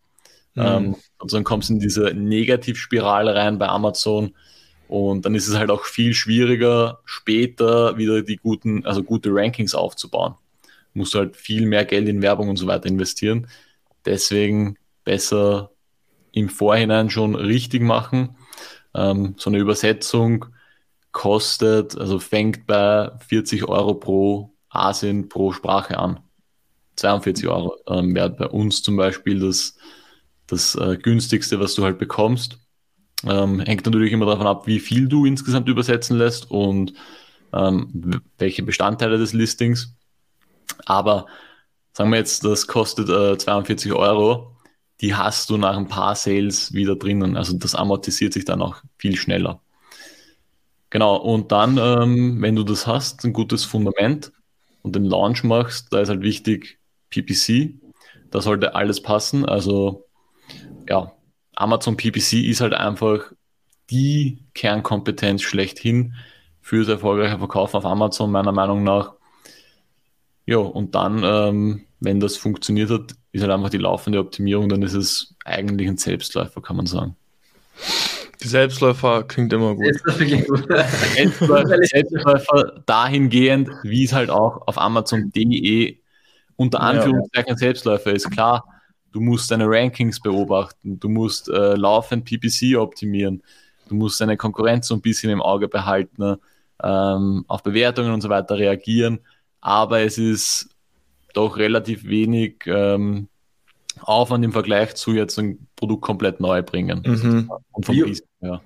Mhm. 0.54 0.62
Ähm, 0.64 0.96
und 1.18 1.34
dann 1.34 1.44
kommst 1.44 1.70
du 1.70 1.74
in 1.74 1.80
diese 1.80 2.14
Negativspirale 2.14 3.34
rein 3.34 3.58
bei 3.58 3.70
Amazon. 3.70 4.36
Und 4.92 5.26
dann 5.26 5.36
ist 5.36 5.48
es 5.48 5.58
halt 5.58 5.72
auch 5.72 5.86
viel 5.86 6.14
schwieriger, 6.14 7.00
später 7.06 7.98
wieder 7.98 8.24
die 8.24 8.36
guten, 8.36 8.86
also 8.86 9.04
gute 9.04 9.30
Rankings 9.32 9.74
aufzubauen. 9.74 10.36
Musst 10.94 11.14
du 11.14 11.20
halt 11.20 11.38
viel 11.38 11.66
mehr 11.66 11.86
Geld 11.86 12.10
in 12.10 12.22
Werbung 12.22 12.50
und 12.50 12.58
so 12.58 12.68
weiter 12.68 12.88
investieren. 12.88 13.48
Deswegen 14.04 14.76
besser 15.06 15.72
im 16.34 16.50
Vorhinein 16.50 17.10
schon 17.10 17.36
richtig 17.36 17.82
machen. 17.82 18.36
Ähm, 18.94 19.36
so 19.38 19.50
eine 19.50 19.60
Übersetzung 19.60 20.48
kostet, 21.14 21.98
also 21.98 22.20
fängt 22.20 22.68
bei 22.68 23.12
40 23.30 23.70
Euro 23.70 23.94
pro 23.94 24.54
Asien 24.68 25.30
pro 25.30 25.54
Sprache 25.54 26.00
an. 26.00 26.20
42 26.98 27.48
Euro 27.48 27.78
ähm, 27.88 28.14
wäre 28.14 28.30
bei 28.30 28.48
uns 28.48 28.84
zum 28.84 28.98
Beispiel 28.98 29.40
das, 29.40 29.78
das 30.48 30.76
äh, 30.76 30.98
günstigste, 31.02 31.62
was 31.62 31.76
du 31.76 31.86
halt 31.86 31.98
bekommst. 31.98 32.58
Ähm, 33.28 33.60
hängt 33.60 33.86
natürlich 33.86 34.12
immer 34.12 34.26
davon 34.26 34.48
ab, 34.48 34.68
wie 34.68 34.80
viel 34.80 35.08
du 35.08 35.26
insgesamt 35.26 35.70
übersetzen 35.70 36.18
lässt 36.18 36.50
und 36.50 36.94
ähm, 37.54 38.22
welche 38.38 38.64
Bestandteile 38.64 39.18
des 39.18 39.34
Listings. 39.34 39.96
Aber 40.86 41.28
sagen 41.94 42.12
wir 42.12 42.18
jetzt, 42.18 42.44
das 42.46 42.68
kostet 42.68 43.10
äh, 43.10 43.38
42 43.38 43.94
Euro. 43.94 44.56
Die 45.02 45.16
hast 45.16 45.50
du 45.50 45.58
nach 45.58 45.78
ein 45.78 45.88
paar 45.88 46.16
Sales 46.16 46.74
wieder 46.74 46.96
drinnen. 46.96 47.38
Also 47.38 47.58
das 47.58 47.76
amortisiert 47.76 48.34
sich 48.34 48.46
dann 48.46 48.62
auch 48.62 48.82
viel 48.98 49.16
schneller. 49.16 49.62
Genau, 50.90 51.16
und 51.16 51.52
dann, 51.52 51.78
ähm, 51.78 52.42
wenn 52.42 52.56
du 52.56 52.64
das 52.64 52.86
hast, 52.86 53.24
ein 53.24 53.34
gutes 53.34 53.64
Fundament 53.64 54.32
und 54.82 54.96
den 54.96 55.06
Launch 55.06 55.44
machst, 55.44 55.88
da 55.92 56.02
ist 56.02 56.10
halt 56.10 56.22
wichtig, 56.22 56.80
PPC. 57.10 57.80
Da 58.30 58.42
sollte 58.42 58.76
alles 58.76 59.02
passen. 59.02 59.46
Also 59.46 60.06
ja, 60.90 61.14
Amazon 61.62 61.98
PPC 61.98 62.34
ist 62.46 62.62
halt 62.62 62.74
einfach 62.74 63.32
die 63.90 64.40
Kernkompetenz 64.54 65.42
schlechthin 65.42 66.16
für 66.62 66.80
das 66.80 66.88
erfolgreiche 66.88 67.38
Verkaufen 67.38 67.78
auf 67.78 67.86
Amazon, 67.86 68.32
meiner 68.32 68.52
Meinung 68.52 68.84
nach. 68.84 69.14
Ja, 70.46 70.58
und 70.58 70.96
dann, 70.96 71.24
ähm, 71.24 71.86
wenn 72.00 72.20
das 72.20 72.38
funktioniert 72.38 72.90
hat, 72.90 73.16
ist 73.32 73.42
halt 73.42 73.52
einfach 73.52 73.70
die 73.70 73.78
laufende 73.78 74.20
Optimierung, 74.20 74.70
dann 74.70 74.82
ist 74.82 74.94
es 74.94 75.36
eigentlich 75.46 75.88
ein 75.88 75.98
Selbstläufer, 75.98 76.62
kann 76.62 76.76
man 76.76 76.86
sagen. 76.86 77.16
Die 78.42 78.48
Selbstläufer 78.48 79.24
klingt 79.24 79.54
immer 79.54 79.76
gut. 79.76 79.86
Selbstläufer, 81.16 81.78
Selbstläufer 81.84 82.84
dahingehend, 82.86 83.70
wie 83.84 84.04
es 84.04 84.14
halt 84.14 84.30
auch 84.30 84.68
auf 84.68 84.78
Amazon.de 84.80 85.98
unter 86.56 86.82
Anführungszeichen 86.82 87.58
Selbstläufer 87.58 88.12
ist. 88.14 88.32
Klar, 88.32 88.66
du 89.12 89.20
musst 89.20 89.52
deine 89.52 89.66
Rankings 89.68 90.20
beobachten, 90.20 91.00
du 91.00 91.10
musst 91.10 91.50
äh, 91.50 91.76
laufend 91.76 92.26
PPC 92.26 92.78
optimieren, 92.78 93.44
du 93.88 93.96
musst 93.96 94.22
deine 94.22 94.38
Konkurrenz 94.38 94.88
so 94.88 94.96
ein 94.96 95.02
bisschen 95.02 95.32
im 95.32 95.42
Auge 95.42 95.68
behalten, 95.68 96.38
ähm, 96.84 97.46
auf 97.48 97.64
Bewertungen 97.64 98.12
und 98.12 98.22
so 98.22 98.30
weiter 98.30 98.58
reagieren, 98.58 99.20
aber 99.60 100.02
es 100.02 100.18
ist 100.18 100.70
doch 101.34 101.58
relativ 101.58 102.06
wenig 102.06 102.64
ähm, 102.66 103.28
Aufwand 104.02 104.44
im 104.44 104.52
Vergleich 104.52 104.96
zu 104.96 105.14
jetzt 105.14 105.38
ein 105.38 105.68
Produkt 105.76 106.02
komplett 106.02 106.40
neu 106.40 106.62
bringen. 106.62 107.02
Mhm. 107.06 107.52
Und 107.72 107.86
vom 107.86 107.96
Wie, 107.96 108.20
ja. 108.42 108.62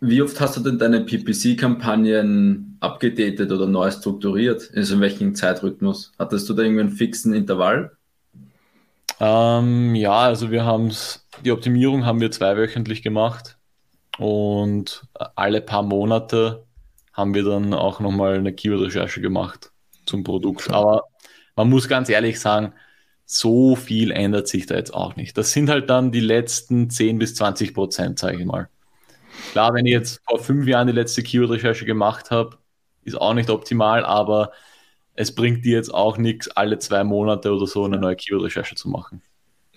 Wie 0.00 0.20
oft 0.20 0.38
hast 0.40 0.56
du 0.56 0.60
denn 0.60 0.78
deine 0.78 1.00
PPC-Kampagnen 1.00 2.76
abgedatet 2.80 3.50
oder 3.50 3.66
neu 3.66 3.90
strukturiert? 3.90 4.70
Also 4.74 4.94
in 4.94 5.00
welchem 5.00 5.34
Zeitrhythmus? 5.34 6.12
Hattest 6.18 6.48
du 6.48 6.54
da 6.54 6.62
irgendwie 6.62 6.82
einen 6.82 6.90
fixen 6.90 7.32
Intervall? 7.32 7.96
Ähm, 9.20 9.94
ja, 9.94 10.18
also 10.18 10.50
wir 10.50 10.64
haben 10.64 10.92
die 11.44 11.52
Optimierung 11.52 12.04
haben 12.04 12.20
wir 12.20 12.30
zweiwöchentlich 12.30 13.02
gemacht 13.02 13.58
und 14.18 15.06
alle 15.34 15.60
paar 15.60 15.82
Monate 15.82 16.66
haben 17.12 17.34
wir 17.34 17.44
dann 17.44 17.72
auch 17.74 18.00
nochmal 18.00 18.34
eine 18.34 18.52
Keyword-Recherche 18.52 19.20
gemacht 19.20 19.72
zum 20.04 20.22
Produkt. 20.24 20.70
Aber 20.70 21.04
man 21.56 21.68
muss 21.70 21.88
ganz 21.88 22.08
ehrlich 22.08 22.40
sagen, 22.40 22.74
so 23.24 23.74
viel 23.74 24.12
ändert 24.12 24.48
sich 24.48 24.66
da 24.66 24.76
jetzt 24.76 24.94
auch 24.94 25.16
nicht. 25.16 25.36
Das 25.36 25.52
sind 25.52 25.68
halt 25.68 25.90
dann 25.90 26.12
die 26.12 26.20
letzten 26.20 26.90
10 26.90 27.18
bis 27.18 27.34
20 27.34 27.74
Prozent, 27.74 28.18
sage 28.18 28.38
ich 28.38 28.44
mal. 28.44 28.68
Klar, 29.52 29.74
wenn 29.74 29.86
ich 29.86 29.92
jetzt 29.92 30.20
vor 30.28 30.38
fünf 30.38 30.66
Jahren 30.66 30.86
die 30.86 30.92
letzte 30.92 31.22
Keyword-Recherche 31.22 31.84
gemacht 31.84 32.30
habe, 32.30 32.58
ist 33.02 33.20
auch 33.20 33.34
nicht 33.34 33.50
optimal, 33.50 34.04
aber 34.04 34.52
es 35.16 35.34
bringt 35.34 35.64
dir 35.64 35.76
jetzt 35.76 35.92
auch 35.92 36.18
nichts, 36.18 36.48
alle 36.48 36.78
zwei 36.78 37.02
Monate 37.04 37.52
oder 37.52 37.66
so 37.66 37.84
eine 37.84 37.98
neue 37.98 38.16
Keyword-Recherche 38.16 38.74
zu 38.74 38.88
machen. 38.88 39.22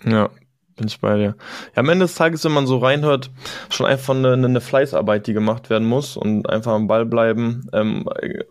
Ja, 0.04 0.30
bin 0.76 0.86
ich 0.86 1.00
bei 1.00 1.16
dir. 1.16 1.36
Ja, 1.74 1.76
am 1.76 1.88
Ende 1.88 2.04
des 2.04 2.14
Tages, 2.14 2.44
wenn 2.44 2.52
man 2.52 2.66
so 2.66 2.78
reinhört, 2.78 3.30
schon 3.70 3.86
einfach 3.86 4.14
eine, 4.14 4.32
eine 4.32 4.60
Fleißarbeit, 4.60 5.26
die 5.26 5.32
gemacht 5.32 5.70
werden 5.70 5.88
muss 5.88 6.16
und 6.16 6.48
einfach 6.48 6.72
am 6.72 6.86
Ball 6.86 7.06
bleiben. 7.06 7.68
Ähm, 7.72 8.08
äh, 8.20 8.44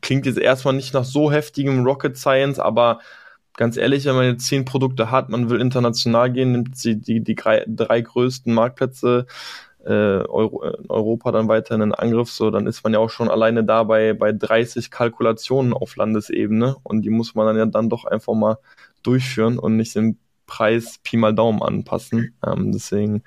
klingt 0.00 0.26
jetzt 0.26 0.38
erstmal 0.38 0.74
nicht 0.74 0.94
nach 0.94 1.04
so 1.04 1.32
heftigem 1.32 1.84
Rocket 1.84 2.16
Science, 2.16 2.58
aber 2.58 3.00
ganz 3.56 3.76
ehrlich, 3.76 4.04
wenn 4.04 4.14
man 4.14 4.26
jetzt 4.26 4.46
zehn 4.46 4.64
Produkte 4.64 5.10
hat, 5.10 5.28
man 5.28 5.50
will 5.50 5.60
international 5.60 6.30
gehen, 6.30 6.52
nimmt 6.52 6.76
sie 6.76 6.96
die, 6.96 7.20
die 7.20 7.34
drei, 7.34 7.64
drei 7.66 8.00
größten 8.00 8.54
Marktplätze 8.54 9.26
äh, 9.84 9.90
Euro, 9.90 10.64
äh, 10.64 10.76
Europa 10.88 11.32
dann 11.32 11.48
weiter 11.48 11.74
in 11.74 11.94
Angriff, 11.94 12.30
so 12.30 12.50
dann 12.50 12.66
ist 12.66 12.82
man 12.84 12.92
ja 12.92 12.98
auch 12.98 13.10
schon 13.10 13.30
alleine 13.30 13.64
da 13.64 13.84
bei, 13.84 14.12
bei 14.12 14.32
30 14.32 14.90
Kalkulationen 14.90 15.72
auf 15.72 15.96
Landesebene 15.96 16.76
und 16.82 17.02
die 17.02 17.10
muss 17.10 17.34
man 17.34 17.46
dann 17.46 17.56
ja 17.56 17.66
dann 17.66 17.88
doch 17.88 18.04
einfach 18.04 18.34
mal 18.34 18.58
durchführen 19.02 19.58
und 19.58 19.76
nicht 19.76 19.94
den 19.94 20.18
Preis 20.46 20.98
Pi 21.02 21.16
mal 21.16 21.34
Daumen 21.34 21.62
anpassen. 21.62 22.34
Ähm, 22.44 22.72
deswegen 22.72 23.22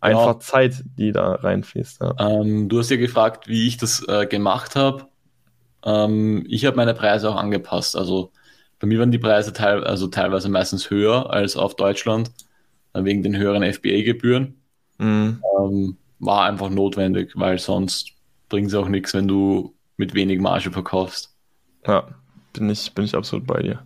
einfach 0.00 0.34
ja. 0.34 0.40
Zeit, 0.40 0.84
die 0.98 1.12
da 1.12 1.34
reinfließt. 1.36 2.02
Ja. 2.02 2.14
Ähm, 2.18 2.68
du 2.68 2.78
hast 2.78 2.90
ja 2.90 2.96
gefragt, 2.96 3.48
wie 3.48 3.66
ich 3.66 3.78
das 3.78 4.06
äh, 4.08 4.26
gemacht 4.26 4.76
habe. 4.76 5.06
Ähm, 5.84 6.44
ich 6.48 6.66
habe 6.66 6.76
meine 6.76 6.94
Preise 6.94 7.30
auch 7.30 7.36
angepasst. 7.36 7.96
Also 7.96 8.32
bei 8.78 8.86
mir 8.86 8.98
waren 8.98 9.12
die 9.12 9.18
Preise 9.18 9.52
teil 9.52 9.84
also 9.84 10.08
teilweise 10.08 10.48
meistens 10.48 10.90
höher 10.90 11.30
als 11.30 11.56
auf 11.56 11.76
Deutschland, 11.76 12.32
äh, 12.92 13.04
wegen 13.04 13.22
den 13.22 13.36
höheren 13.36 13.62
FBA-Gebühren. 13.62 14.61
Mhm. 15.02 15.42
Ähm, 15.58 15.96
war 16.20 16.44
einfach 16.44 16.70
notwendig, 16.70 17.32
weil 17.34 17.58
sonst 17.58 18.12
bringt 18.48 18.68
es 18.68 18.74
auch 18.74 18.88
nichts, 18.88 19.12
wenn 19.14 19.26
du 19.26 19.74
mit 19.96 20.14
wenig 20.14 20.40
Marge 20.40 20.70
verkaufst. 20.70 21.34
Ja, 21.86 22.08
bin 22.52 22.68
ich, 22.70 22.94
bin 22.94 23.04
ich 23.04 23.14
absolut 23.14 23.46
bei 23.46 23.62
dir. 23.62 23.80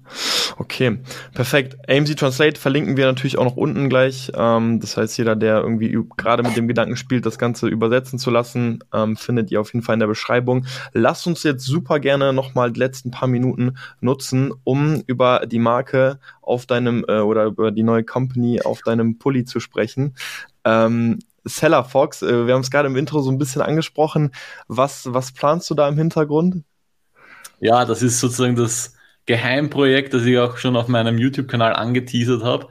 Okay, 0.58 0.98
perfekt. 1.34 1.76
AMC 1.88 2.16
Translate 2.16 2.58
verlinken 2.60 2.96
wir 2.96 3.06
natürlich 3.06 3.38
auch 3.38 3.44
noch 3.44 3.56
unten 3.56 3.88
gleich. 3.88 4.32
Ähm, 4.34 4.80
das 4.80 4.96
heißt, 4.96 5.18
jeder, 5.18 5.36
der 5.36 5.58
irgendwie 5.60 5.96
gerade 6.16 6.42
mit 6.42 6.56
dem 6.56 6.68
Gedanken 6.68 6.96
spielt, 6.96 7.26
das 7.26 7.38
Ganze 7.38 7.68
übersetzen 7.68 8.18
zu 8.18 8.30
lassen, 8.30 8.82
ähm, 8.92 9.16
findet 9.16 9.50
ihr 9.50 9.60
auf 9.60 9.72
jeden 9.72 9.84
Fall 9.84 9.94
in 9.94 10.00
der 10.00 10.06
Beschreibung. 10.06 10.66
Lasst 10.92 11.26
uns 11.26 11.42
jetzt 11.42 11.64
super 11.64 12.00
gerne 12.00 12.32
nochmal 12.32 12.72
die 12.72 12.80
letzten 12.80 13.10
paar 13.10 13.28
Minuten 13.28 13.76
nutzen, 14.00 14.52
um 14.64 15.02
über 15.06 15.46
die 15.46 15.58
Marke 15.58 16.18
auf 16.42 16.66
deinem 16.66 17.04
äh, 17.08 17.20
oder 17.20 17.44
über 17.44 17.70
die 17.70 17.82
neue 17.82 18.04
Company 18.04 18.62
auf 18.62 18.82
deinem 18.82 19.18
Pulli 19.18 19.44
zu 19.44 19.60
sprechen. 19.60 20.14
Ähm, 20.64 21.18
Seller 21.44 21.84
Fox, 21.84 22.22
äh, 22.22 22.46
wir 22.46 22.54
haben 22.54 22.62
es 22.62 22.70
gerade 22.70 22.88
im 22.88 22.96
Intro 22.96 23.20
so 23.20 23.30
ein 23.30 23.38
bisschen 23.38 23.62
angesprochen. 23.62 24.32
Was, 24.66 25.12
was 25.12 25.32
planst 25.32 25.70
du 25.70 25.74
da 25.74 25.88
im 25.88 25.96
Hintergrund? 25.96 26.64
Ja, 27.60 27.84
das 27.84 28.02
ist 28.02 28.20
sozusagen 28.20 28.56
das 28.56 28.94
Geheimprojekt, 29.26 30.14
das 30.14 30.24
ich 30.24 30.38
auch 30.38 30.56
schon 30.56 30.76
auf 30.76 30.88
meinem 30.88 31.18
YouTube-Kanal 31.18 31.74
angeteasert 31.74 32.42
habe. 32.42 32.68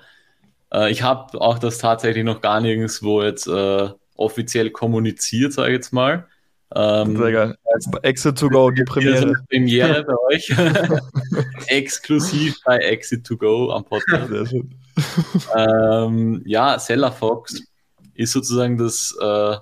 Äh, 0.74 0.92
ich 0.92 1.04
habe 1.04 1.40
auch 1.42 1.60
das 1.60 1.78
tatsächlich 1.78 2.24
noch 2.24 2.42
gar 2.42 2.62
nirgendwo 2.62 3.24
jetzt 3.24 3.48
äh, 3.48 3.90
offiziell 4.16 4.70
kommuniziert, 4.70 5.54
sage 5.54 5.70
ich 5.70 5.76
jetzt 5.76 5.94
mal. 5.94 6.28
Ähm, 6.74 7.18
Sehr 7.18 7.32
geil. 7.32 7.58
Exit 8.02 8.38
to 8.38 8.50
go, 8.50 8.72
die 8.72 8.84
Premiere. 8.84 9.34
Premiere 9.50 10.04
bei 10.08 10.36
euch. 10.36 10.50
Exklusiv 11.68 12.58
bei 12.66 12.78
Exit 12.78 13.26
to 13.26 13.38
go 13.38 13.72
am 13.72 13.86
Podcast. 13.86 14.30
Sehr 14.30 14.46
schön. 14.46 14.76
ähm, 15.56 16.42
ja, 16.46 16.80
Seller 16.80 17.12
Fox 17.12 17.62
ist 18.14 18.32
sozusagen 18.32 18.78
das 18.78 19.16
äh, 19.22 19.58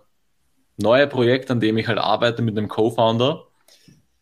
neue 0.78 1.08
Projekt, 1.08 1.52
an 1.52 1.60
dem 1.60 1.78
ich 1.78 1.88
halt 1.88 1.98
arbeite 1.98 2.42
mit 2.42 2.58
einem 2.58 2.68
Co-Founder. 2.68 3.44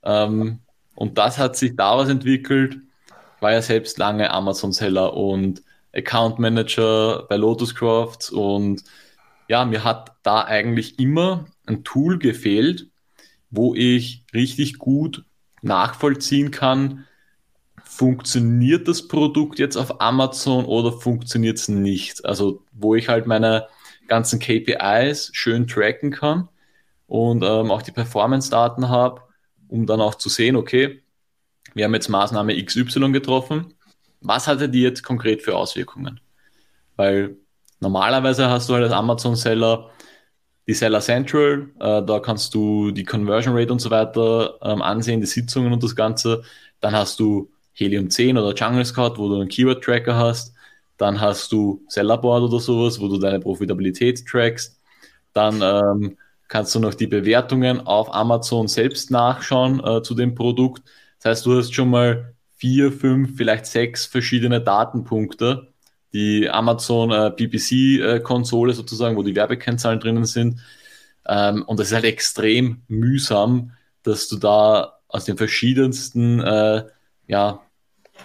Ähm, 0.04 0.60
und 1.02 1.18
das 1.18 1.40
hat 1.40 1.56
sich 1.56 1.76
daraus 1.76 2.10
entwickelt, 2.10 2.78
war 3.40 3.52
ja 3.52 3.64
selbst 3.64 3.98
lange 3.98 4.30
Amazon-Seller 4.30 5.16
und 5.18 5.64
Account 5.96 6.38
Manager 6.38 7.26
bei 7.28 7.38
Lotus 7.38 7.74
Crafts. 7.74 8.30
Und 8.30 8.84
ja, 9.48 9.66
mir 9.66 9.84
hat 9.84 10.12
da 10.22 10.44
eigentlich 10.44 11.00
immer 11.00 11.46
ein 11.66 11.84
Tool 11.84 12.20
gefehlt, 12.20 12.86
wo 13.50 13.74
ich 13.74 14.26
richtig 14.32 14.78
gut 14.78 15.26
nachvollziehen 15.64 16.52
kann, 16.52 17.08
funktioniert 17.84 18.88
das 18.88 19.08
Produkt 19.08 19.58
jetzt 19.58 19.78
auf 19.78 20.02
Amazon 20.02 20.66
oder 20.66 20.92
funktioniert 20.92 21.58
es 21.58 21.68
nicht? 21.68 22.24
Also 22.26 22.64
wo 22.74 22.94
ich 22.94 23.10
halt 23.10 23.26
meine 23.26 23.66
ganzen 24.08 24.38
KPIs 24.38 25.32
schön 25.34 25.66
tracken 25.66 26.12
kann 26.12 26.48
und 27.08 27.42
ähm, 27.44 27.72
auch 27.72 27.82
die 27.82 27.92
Performance-Daten 27.92 28.88
habe 28.88 29.22
um 29.72 29.88
dann 29.88 30.02
auch 30.02 30.16
zu 30.16 30.30
sehen, 30.30 30.56
okay, 30.56 31.02
wir 31.74 31.86
haben 31.86 31.94
jetzt 31.94 32.10
Maßnahme 32.10 32.62
XY 32.64 33.12
getroffen. 33.12 33.74
Was 34.20 34.48
hatte 34.48 34.70
die 34.70 34.82
jetzt 34.82 35.02
konkret 35.04 35.42
für 35.42 35.56
Auswirkungen? 35.56 36.20
Weil 36.98 37.38
normalerweise 37.80 38.50
hast 38.50 38.70
du 38.70 38.74
halt 38.74 38.84
als 38.84 38.94
Amazon-Seller 38.94 39.90
die 40.68 40.74
Seller 40.76 41.02
Central, 41.02 41.70
äh, 41.80 42.04
da 42.04 42.20
kannst 42.20 42.54
du 42.54 42.92
die 42.92 43.04
Conversion 43.04 43.58
Rate 43.58 43.72
und 43.72 43.80
so 43.80 43.90
weiter 43.90 44.60
ähm, 44.62 44.82
ansehen, 44.82 45.20
die 45.20 45.28
Sitzungen 45.28 45.74
und 45.74 45.82
das 45.82 45.96
Ganze. 45.96 46.44
Dann 46.80 46.94
hast 46.94 47.20
du 47.20 47.50
Helium 47.74 48.10
10 48.10 48.38
oder 48.38 48.54
Jungle 48.54 48.86
Scout, 48.86 49.16
wo 49.18 49.28
du 49.28 49.36
einen 49.40 49.50
Keyword 49.50 49.84
Tracker 49.84 50.16
hast. 50.16 50.54
Dann 50.98 51.20
hast 51.20 51.52
du 51.52 51.84
Sellerboard 51.88 52.44
oder 52.44 52.60
sowas, 52.60 53.00
wo 53.00 53.08
du 53.08 53.18
deine 53.18 53.40
Profitabilität 53.40 54.24
trackst. 54.28 54.80
Dann 55.34 55.62
ähm, 55.64 56.18
kannst 56.52 56.76
du 56.76 56.80
noch 56.82 56.94
die 56.94 57.08
Bewertungen 57.08 57.80
auf 57.88 58.14
Amazon 58.14 58.68
selbst 58.68 59.10
nachschauen 59.10 59.80
äh, 59.80 60.04
zu 60.04 60.16
dem 60.16 60.36
Produkt. 60.36 60.84
Das 61.18 61.30
heißt, 61.30 61.46
du 61.46 61.58
hast 61.58 61.74
schon 61.74 61.90
mal 61.90 62.36
vier, 62.58 62.92
fünf, 62.92 63.38
vielleicht 63.38 63.66
sechs 63.66 64.06
verschiedene 64.06 64.60
Datenpunkte, 64.60 65.72
die 66.12 66.50
Amazon 66.50 67.12
äh, 67.12 67.32
PPC-Konsole 67.32 68.74
äh, 68.74 68.76
sozusagen, 68.76 69.16
wo 69.16 69.24
die 69.24 69.34
Werbekennzahlen 69.34 70.02
drinnen 70.02 70.26
sind. 70.26 70.60
Ähm, 71.26 71.64
und 71.64 71.80
das 71.80 71.88
ist 71.88 71.94
halt 71.94 72.04
extrem 72.04 72.82
mühsam, 72.90 73.72
dass 74.04 74.28
du 74.28 74.36
da 74.36 75.00
aus 75.08 75.24
den 75.24 75.38
verschiedensten 75.38 76.42
äh, 76.42 76.84
ja, 77.28 77.62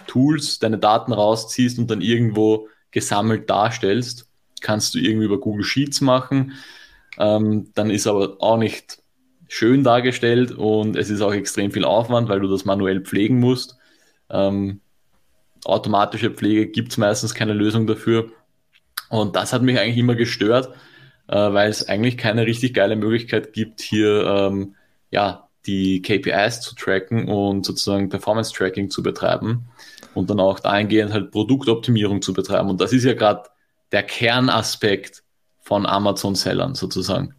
Tools 0.05 0.59
deine 0.59 0.79
Daten 0.79 1.13
rausziehst 1.13 1.79
und 1.79 1.89
dann 1.89 2.01
irgendwo 2.01 2.67
gesammelt 2.91 3.49
darstellst. 3.49 4.27
Kannst 4.59 4.95
du 4.95 4.99
irgendwie 4.99 5.27
über 5.27 5.39
Google 5.39 5.63
Sheets 5.63 6.01
machen. 6.01 6.55
Ähm, 7.19 7.71
dann 7.73 7.89
ist 7.89 8.07
aber 8.07 8.37
auch 8.39 8.57
nicht 8.57 9.01
schön 9.47 9.83
dargestellt 9.83 10.51
und 10.51 10.95
es 10.95 11.09
ist 11.09 11.21
auch 11.21 11.33
extrem 11.33 11.71
viel 11.71 11.85
Aufwand, 11.85 12.29
weil 12.29 12.39
du 12.39 12.47
das 12.47 12.65
manuell 12.65 13.01
pflegen 13.01 13.39
musst. 13.39 13.77
Ähm, 14.29 14.81
automatische 15.65 16.31
Pflege 16.31 16.67
gibt 16.67 16.91
es 16.91 16.97
meistens 16.97 17.33
keine 17.33 17.53
Lösung 17.53 17.87
dafür. 17.87 18.29
Und 19.09 19.35
das 19.35 19.53
hat 19.53 19.61
mich 19.61 19.79
eigentlich 19.79 19.97
immer 19.97 20.15
gestört, 20.15 20.69
äh, 21.27 21.35
weil 21.35 21.69
es 21.69 21.87
eigentlich 21.87 22.17
keine 22.17 22.45
richtig 22.45 22.73
geile 22.73 22.95
Möglichkeit 22.95 23.53
gibt, 23.53 23.81
hier 23.81 24.25
ähm, 24.25 24.75
ja, 25.11 25.47
die 25.65 26.01
KPIs 26.01 26.61
zu 26.61 26.75
tracken 26.75 27.27
und 27.27 27.65
sozusagen 27.65 28.09
Performance 28.09 28.53
Tracking 28.53 28.89
zu 28.89 29.03
betreiben 29.03 29.65
und 30.13 30.29
dann 30.29 30.39
auch 30.39 30.59
dahingehend 30.59 31.13
halt 31.13 31.31
Produktoptimierung 31.31 32.21
zu 32.21 32.33
betreiben. 32.33 32.69
Und 32.69 32.81
das 32.81 32.93
ist 32.93 33.03
ja 33.03 33.13
gerade 33.13 33.43
der 33.91 34.03
Kernaspekt 34.03 35.23
von 35.67 35.85
Amazon-Sellern 35.85 36.75
sozusagen. 36.75 37.35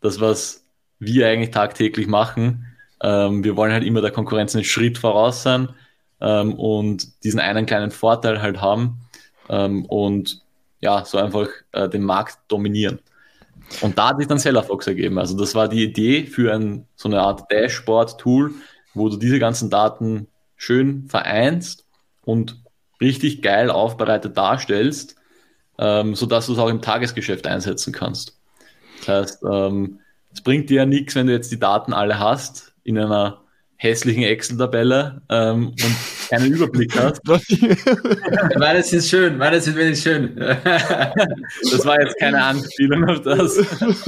Das, 0.00 0.20
was 0.20 0.64
wir 1.00 1.26
eigentlich 1.26 1.50
tagtäglich 1.50 2.06
machen, 2.06 2.66
ähm, 3.02 3.42
wir 3.42 3.56
wollen 3.56 3.72
halt 3.72 3.82
immer 3.82 4.00
der 4.00 4.12
Konkurrenz 4.12 4.54
einen 4.54 4.62
Schritt 4.62 4.96
voraus 4.96 5.42
sein 5.42 5.70
ähm, 6.20 6.54
und 6.54 7.24
diesen 7.24 7.40
einen 7.40 7.66
kleinen 7.66 7.90
Vorteil 7.90 8.40
halt 8.40 8.60
haben 8.60 9.00
ähm, 9.48 9.86
und 9.86 10.40
ja, 10.80 11.04
so 11.04 11.18
einfach 11.18 11.48
äh, 11.72 11.88
den 11.88 12.04
Markt 12.04 12.38
dominieren. 12.46 13.00
Und 13.80 13.98
da 13.98 14.10
hat 14.10 14.18
sich 14.18 14.28
dann 14.28 14.38
Sellerfox 14.38 14.86
ergeben. 14.86 15.18
Also 15.18 15.36
das 15.36 15.56
war 15.56 15.66
die 15.66 15.82
Idee 15.82 16.26
für 16.26 16.54
ein, 16.54 16.86
so 16.94 17.08
eine 17.08 17.22
Art 17.22 17.50
Dashboard-Tool, 17.50 18.52
wo 18.94 19.08
du 19.08 19.16
diese 19.16 19.40
ganzen 19.40 19.68
Daten 19.68 20.28
schön 20.54 21.08
vereinst 21.08 21.86
und 22.22 22.62
richtig 23.00 23.42
geil 23.42 23.68
aufbereitet 23.68 24.36
darstellst 24.36 25.16
ähm, 25.78 26.14
sodass 26.14 26.46
du 26.46 26.52
es 26.52 26.58
auch 26.58 26.68
im 26.68 26.82
Tagesgeschäft 26.82 27.46
einsetzen 27.46 27.92
kannst. 27.92 28.36
Das 29.00 29.08
heißt, 29.08 29.44
ähm, 29.50 30.00
es 30.32 30.40
bringt 30.40 30.70
dir 30.70 30.76
ja 30.76 30.86
nichts, 30.86 31.14
wenn 31.14 31.26
du 31.26 31.32
jetzt 31.32 31.52
die 31.52 31.60
Daten 31.60 31.92
alle 31.92 32.18
hast 32.18 32.72
in 32.84 32.98
einer 32.98 33.40
hässlichen 33.76 34.22
Excel-Tabelle 34.22 35.20
ähm, 35.28 35.68
und 35.68 35.96
keinen 36.30 36.52
Überblick 36.52 36.96
hast. 36.96 37.20
meine 38.58 38.82
sind 38.82 39.04
schön, 39.04 39.36
meine 39.36 39.60
sind 39.60 39.76
wenig 39.76 40.00
schön. 40.00 40.34
das 40.36 41.84
war 41.84 42.00
jetzt 42.00 42.18
keine 42.18 42.42
Anspielung 42.42 43.04
auf 43.08 43.20
das. 43.20 43.56
Das 43.56 44.06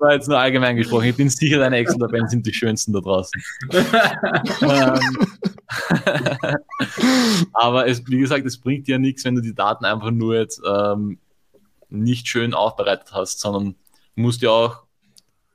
war 0.00 0.14
jetzt 0.14 0.28
nur 0.28 0.38
allgemein 0.38 0.76
gesprochen. 0.76 1.08
Ich 1.08 1.16
bin 1.16 1.28
sicher, 1.28 1.58
deine 1.58 1.76
Excel-Tabellen 1.76 2.28
sind 2.28 2.46
die 2.46 2.54
schönsten 2.54 2.92
da 2.92 3.00
draußen. 3.00 3.42
Ähm, 4.62 4.98
aber 7.52 7.86
es, 7.86 8.06
wie 8.06 8.18
gesagt, 8.18 8.46
es 8.46 8.58
bringt 8.58 8.86
dir 8.86 8.92
ja 8.92 8.98
nichts, 8.98 9.24
wenn 9.24 9.34
du 9.34 9.40
die 9.40 9.54
Daten 9.54 9.84
einfach 9.84 10.10
nur 10.10 10.36
jetzt 10.36 10.60
ähm, 10.66 11.18
nicht 11.88 12.28
schön 12.28 12.54
aufbereitet 12.54 13.12
hast, 13.12 13.40
sondern 13.40 13.74
musst 14.14 14.42
ja 14.42 14.50
auch 14.50 14.82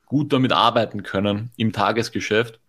gut 0.06 0.34
damit 0.34 0.52
arbeiten 0.52 1.04
können 1.04 1.52
im 1.58 1.74
Tagesgeschäft. 1.74 2.60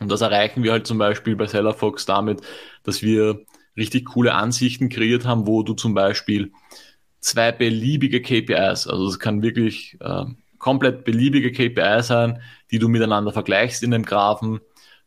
Und 0.00 0.10
das 0.10 0.20
erreichen 0.20 0.62
wir 0.62 0.72
halt 0.72 0.86
zum 0.86 0.98
Beispiel 0.98 1.34
bei 1.34 1.46
Sellerfox 1.46 2.06
damit, 2.06 2.42
dass 2.82 3.02
wir 3.02 3.44
richtig 3.76 4.06
coole 4.06 4.34
Ansichten 4.34 4.88
kreiert 4.88 5.24
haben, 5.24 5.46
wo 5.46 5.62
du 5.62 5.74
zum 5.74 5.94
Beispiel 5.94 6.52
zwei 7.20 7.52
beliebige 7.52 8.22
KPIs, 8.22 8.86
also 8.86 9.06
es 9.06 9.18
kann 9.18 9.42
wirklich 9.42 9.96
äh, 10.00 10.24
komplett 10.58 11.04
beliebige 11.04 11.52
KPIs 11.52 12.08
sein, 12.08 12.42
die 12.70 12.78
du 12.78 12.88
miteinander 12.88 13.32
vergleichst 13.32 13.82
in 13.82 13.90
dem 13.90 14.04
Graphen. 14.04 14.60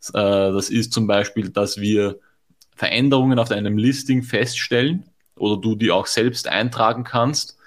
Äh, 0.10 0.52
das 0.52 0.70
ist 0.70 0.94
zum 0.94 1.08
Beispiel, 1.08 1.50
dass 1.50 1.80
wir 1.80 2.20
Veränderungen 2.76 3.40
auf 3.40 3.50
deinem 3.50 3.78
Listing 3.78 4.24
feststellen 4.24 5.06
oder 5.36 5.60
du 5.60 5.76
die 5.76 5.92
auch 5.92 6.08
selbst 6.08 6.48
eintragen 6.48 7.04
kannst 7.04 7.58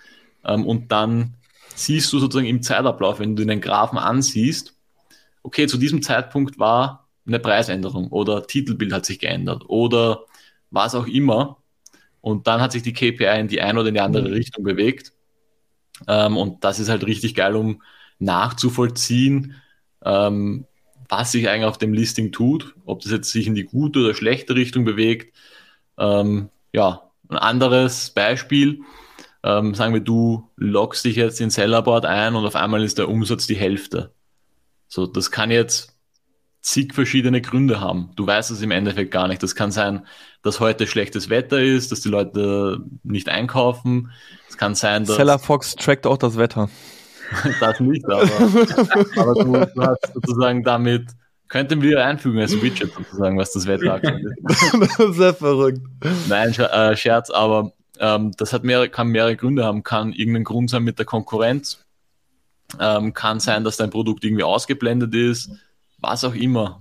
ähm, 0.45 0.67
und 0.67 0.91
dann 0.93 1.35
siehst 1.75 2.13
du 2.13 2.19
sozusagen 2.19 2.49
im 2.49 2.63
Zeitablauf, 2.63 3.21
wenn 3.21 3.37
du 3.37 3.45
den 3.45 3.61
Graphen 3.61 3.99
ansiehst, 3.99 4.75
okay, 5.43 5.67
zu 5.67 5.77
diesem 5.77 6.03
Zeitpunkt 6.03 6.59
war 6.59 7.09
eine 7.27 7.39
Preisänderung 7.39 8.09
oder 8.09 8.47
Titelbild 8.47 8.93
hat 8.93 9.07
sich 9.07 9.19
geändert 9.19 9.65
oder 9.67 10.25
was 10.71 10.95
auch 10.95 11.07
immer. 11.07 11.59
Und 12.21 12.47
dann 12.47 12.61
hat 12.61 12.73
sich 12.73 12.83
die 12.83 12.93
KPI 12.93 13.41
in 13.41 13.49
die 13.49 13.61
eine 13.61 13.81
oder 13.81 13.89
in 13.89 13.95
die 13.95 14.01
andere 14.01 14.29
mhm. 14.29 14.35
Richtung 14.35 14.65
bewegt. 14.65 15.13
Ähm, 16.09 16.37
und 16.37 16.65
das 16.65 16.79
ist 16.79 16.89
halt 16.89 17.05
richtig 17.05 17.35
geil, 17.35 17.55
um 17.55 17.83
nachzuvollziehen, 18.19 19.55
ähm, 20.05 20.67
was 21.09 21.33
sich 21.33 21.49
eigentlich 21.49 21.65
auf 21.65 21.79
dem 21.79 21.93
Listing 21.93 22.33
tut, 22.33 22.75
ob 22.85 23.03
das 23.03 23.13
jetzt 23.13 23.31
sich 23.31 23.47
in 23.47 23.55
die 23.55 23.65
gute 23.65 24.01
oder 24.01 24.15
schlechte 24.15 24.55
Richtung 24.55 24.85
bewegt. 24.85 25.35
Ähm, 25.99 26.51
ja, 26.73 27.11
ein 27.29 27.39
anderes 27.39 28.11
Beispiel, 28.11 28.81
ähm, 29.43 29.75
sagen 29.75 29.95
wir, 29.95 30.01
du 30.01 30.51
loggst 30.57 31.05
dich 31.05 31.17
jetzt 31.17 31.41
in 31.41 31.51
Sellerboard 31.51 32.07
ein 32.07 32.35
und 32.35 32.47
auf 32.47 32.57
einmal 32.57 32.83
ist 32.83 32.99
der 32.99 33.09
Umsatz 33.09 33.47
die 33.47 33.57
Hälfte. 33.57 34.13
So, 34.89 35.07
das 35.07 35.31
kann 35.31 35.51
jetzt 35.51 35.95
zig 36.63 36.95
verschiedene 36.95 37.43
Gründe 37.43 37.81
haben. 37.81 38.11
Du 38.17 38.27
weißt 38.27 38.51
es 38.51 38.63
im 38.63 38.71
Endeffekt 38.71 39.11
gar 39.11 39.29
nicht. 39.29 39.43
Das 39.43 39.55
kann 39.55 39.71
sein, 39.71 40.07
dass 40.43 40.61
heute 40.61 40.87
schlechtes 40.87 41.29
Wetter 41.29 41.61
ist, 41.61 41.93
dass 41.93 42.01
die 42.01 42.09
Leute 42.09 42.83
nicht 43.03 43.29
einkaufen. 43.29 44.11
Es 44.49 44.57
kann 44.57 44.75
sein, 44.75 45.05
dass. 45.05 45.17
Seller 45.17 45.39
Fox 45.39 45.77
trackt 45.77 46.07
auch 46.07 46.17
das 46.17 46.39
Wetter. 46.39 46.71
das 47.61 47.81
nicht, 47.81 48.05
aber, 48.07 48.23
aber 49.17 49.35
du, 49.35 49.53
du, 49.75 49.83
hast 49.83 50.13
sozusagen 50.15 50.63
damit, 50.63 51.07
könnten 51.49 51.83
wir 51.83 52.05
einfügen 52.05 52.41
als 52.41 52.61
Widget 52.61 52.93
sozusagen, 52.93 53.39
was 53.39 53.53
das 53.53 53.67
Wetter 53.67 54.03
ist. 54.03 55.17
Sehr 55.17 55.35
verrückt. 55.35 55.81
Nein, 56.29 56.53
äh, 56.55 56.97
Scherz, 56.97 57.31
aber 57.31 57.73
ähm, 57.99 58.33
das 58.37 58.53
hat 58.53 58.65
mehrere, 58.65 58.89
kann 58.89 59.09
mehrere 59.09 59.37
Gründe 59.37 59.65
haben. 59.65 59.83
Kann 59.83 60.13
irgendein 60.13 60.45
Grund 60.45 60.71
sein 60.71 60.83
mit 60.83 60.99
der 60.99 61.07
Konkurrenz. 61.07 61.85
Ähm, 62.81 63.13
kann 63.13 63.41
sein, 63.41 63.65
dass 63.65 63.77
dein 63.77 63.91
Produkt 63.91 64.25
irgendwie 64.25 64.43
ausgeblendet 64.43 65.15
ist. 65.15 65.51
Was 65.99 66.25
auch 66.25 66.35
immer. 66.35 66.81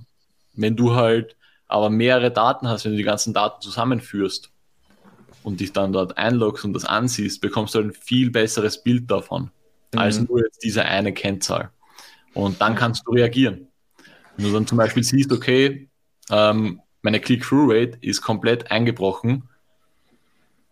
Wenn 0.53 0.75
du 0.75 0.95
halt 0.95 1.35
aber 1.67 1.89
mehrere 1.89 2.31
Daten 2.31 2.67
hast, 2.67 2.85
wenn 2.85 2.91
du 2.91 2.97
die 2.97 3.03
ganzen 3.03 3.33
Daten 3.33 3.61
zusammenführst 3.61 4.51
und 5.43 5.59
dich 5.59 5.73
dann 5.73 5.93
dort 5.93 6.17
einloggst 6.17 6.65
und 6.65 6.73
das 6.73 6.85
ansiehst, 6.85 7.41
bekommst 7.41 7.73
du 7.73 7.79
halt 7.79 7.89
ein 7.89 7.93
viel 7.93 8.29
besseres 8.31 8.81
Bild 8.81 9.09
davon, 9.09 9.51
mhm. 9.93 10.01
als 10.01 10.19
nur 10.19 10.43
jetzt 10.43 10.63
diese 10.63 10.85
eine 10.85 11.13
Kennzahl. 11.13 11.71
Und 12.33 12.61
dann 12.61 12.75
kannst 12.75 13.03
du 13.05 13.11
reagieren. 13.11 13.67
Wenn 14.35 14.47
du 14.47 14.53
dann 14.53 14.67
zum 14.67 14.77
Beispiel 14.77 15.03
siehst, 15.03 15.31
okay, 15.31 15.89
ähm, 16.29 16.81
meine 17.01 17.19
Click-Through-Rate 17.19 17.97
ist 18.01 18.21
komplett 18.21 18.71
eingebrochen 18.71 19.49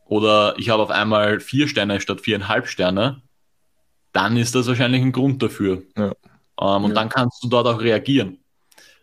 oder 0.05 0.55
ich 0.57 0.69
habe 0.69 0.81
auf 0.81 0.89
einmal 0.89 1.39
vier 1.39 1.67
Sterne 1.67 2.01
statt 2.01 2.21
viereinhalb 2.21 2.67
Sterne, 2.67 3.21
dann 4.13 4.37
ist 4.37 4.55
das 4.55 4.67
wahrscheinlich 4.67 5.01
ein 5.01 5.11
Grund 5.11 5.41
dafür. 5.43 5.83
Ja. 5.97 6.13
Ähm, 6.59 6.83
und 6.83 6.91
ja. 6.91 6.95
dann 6.95 7.09
kannst 7.09 7.43
du 7.43 7.49
dort 7.49 7.67
auch 7.67 7.81
reagieren. 7.81 8.39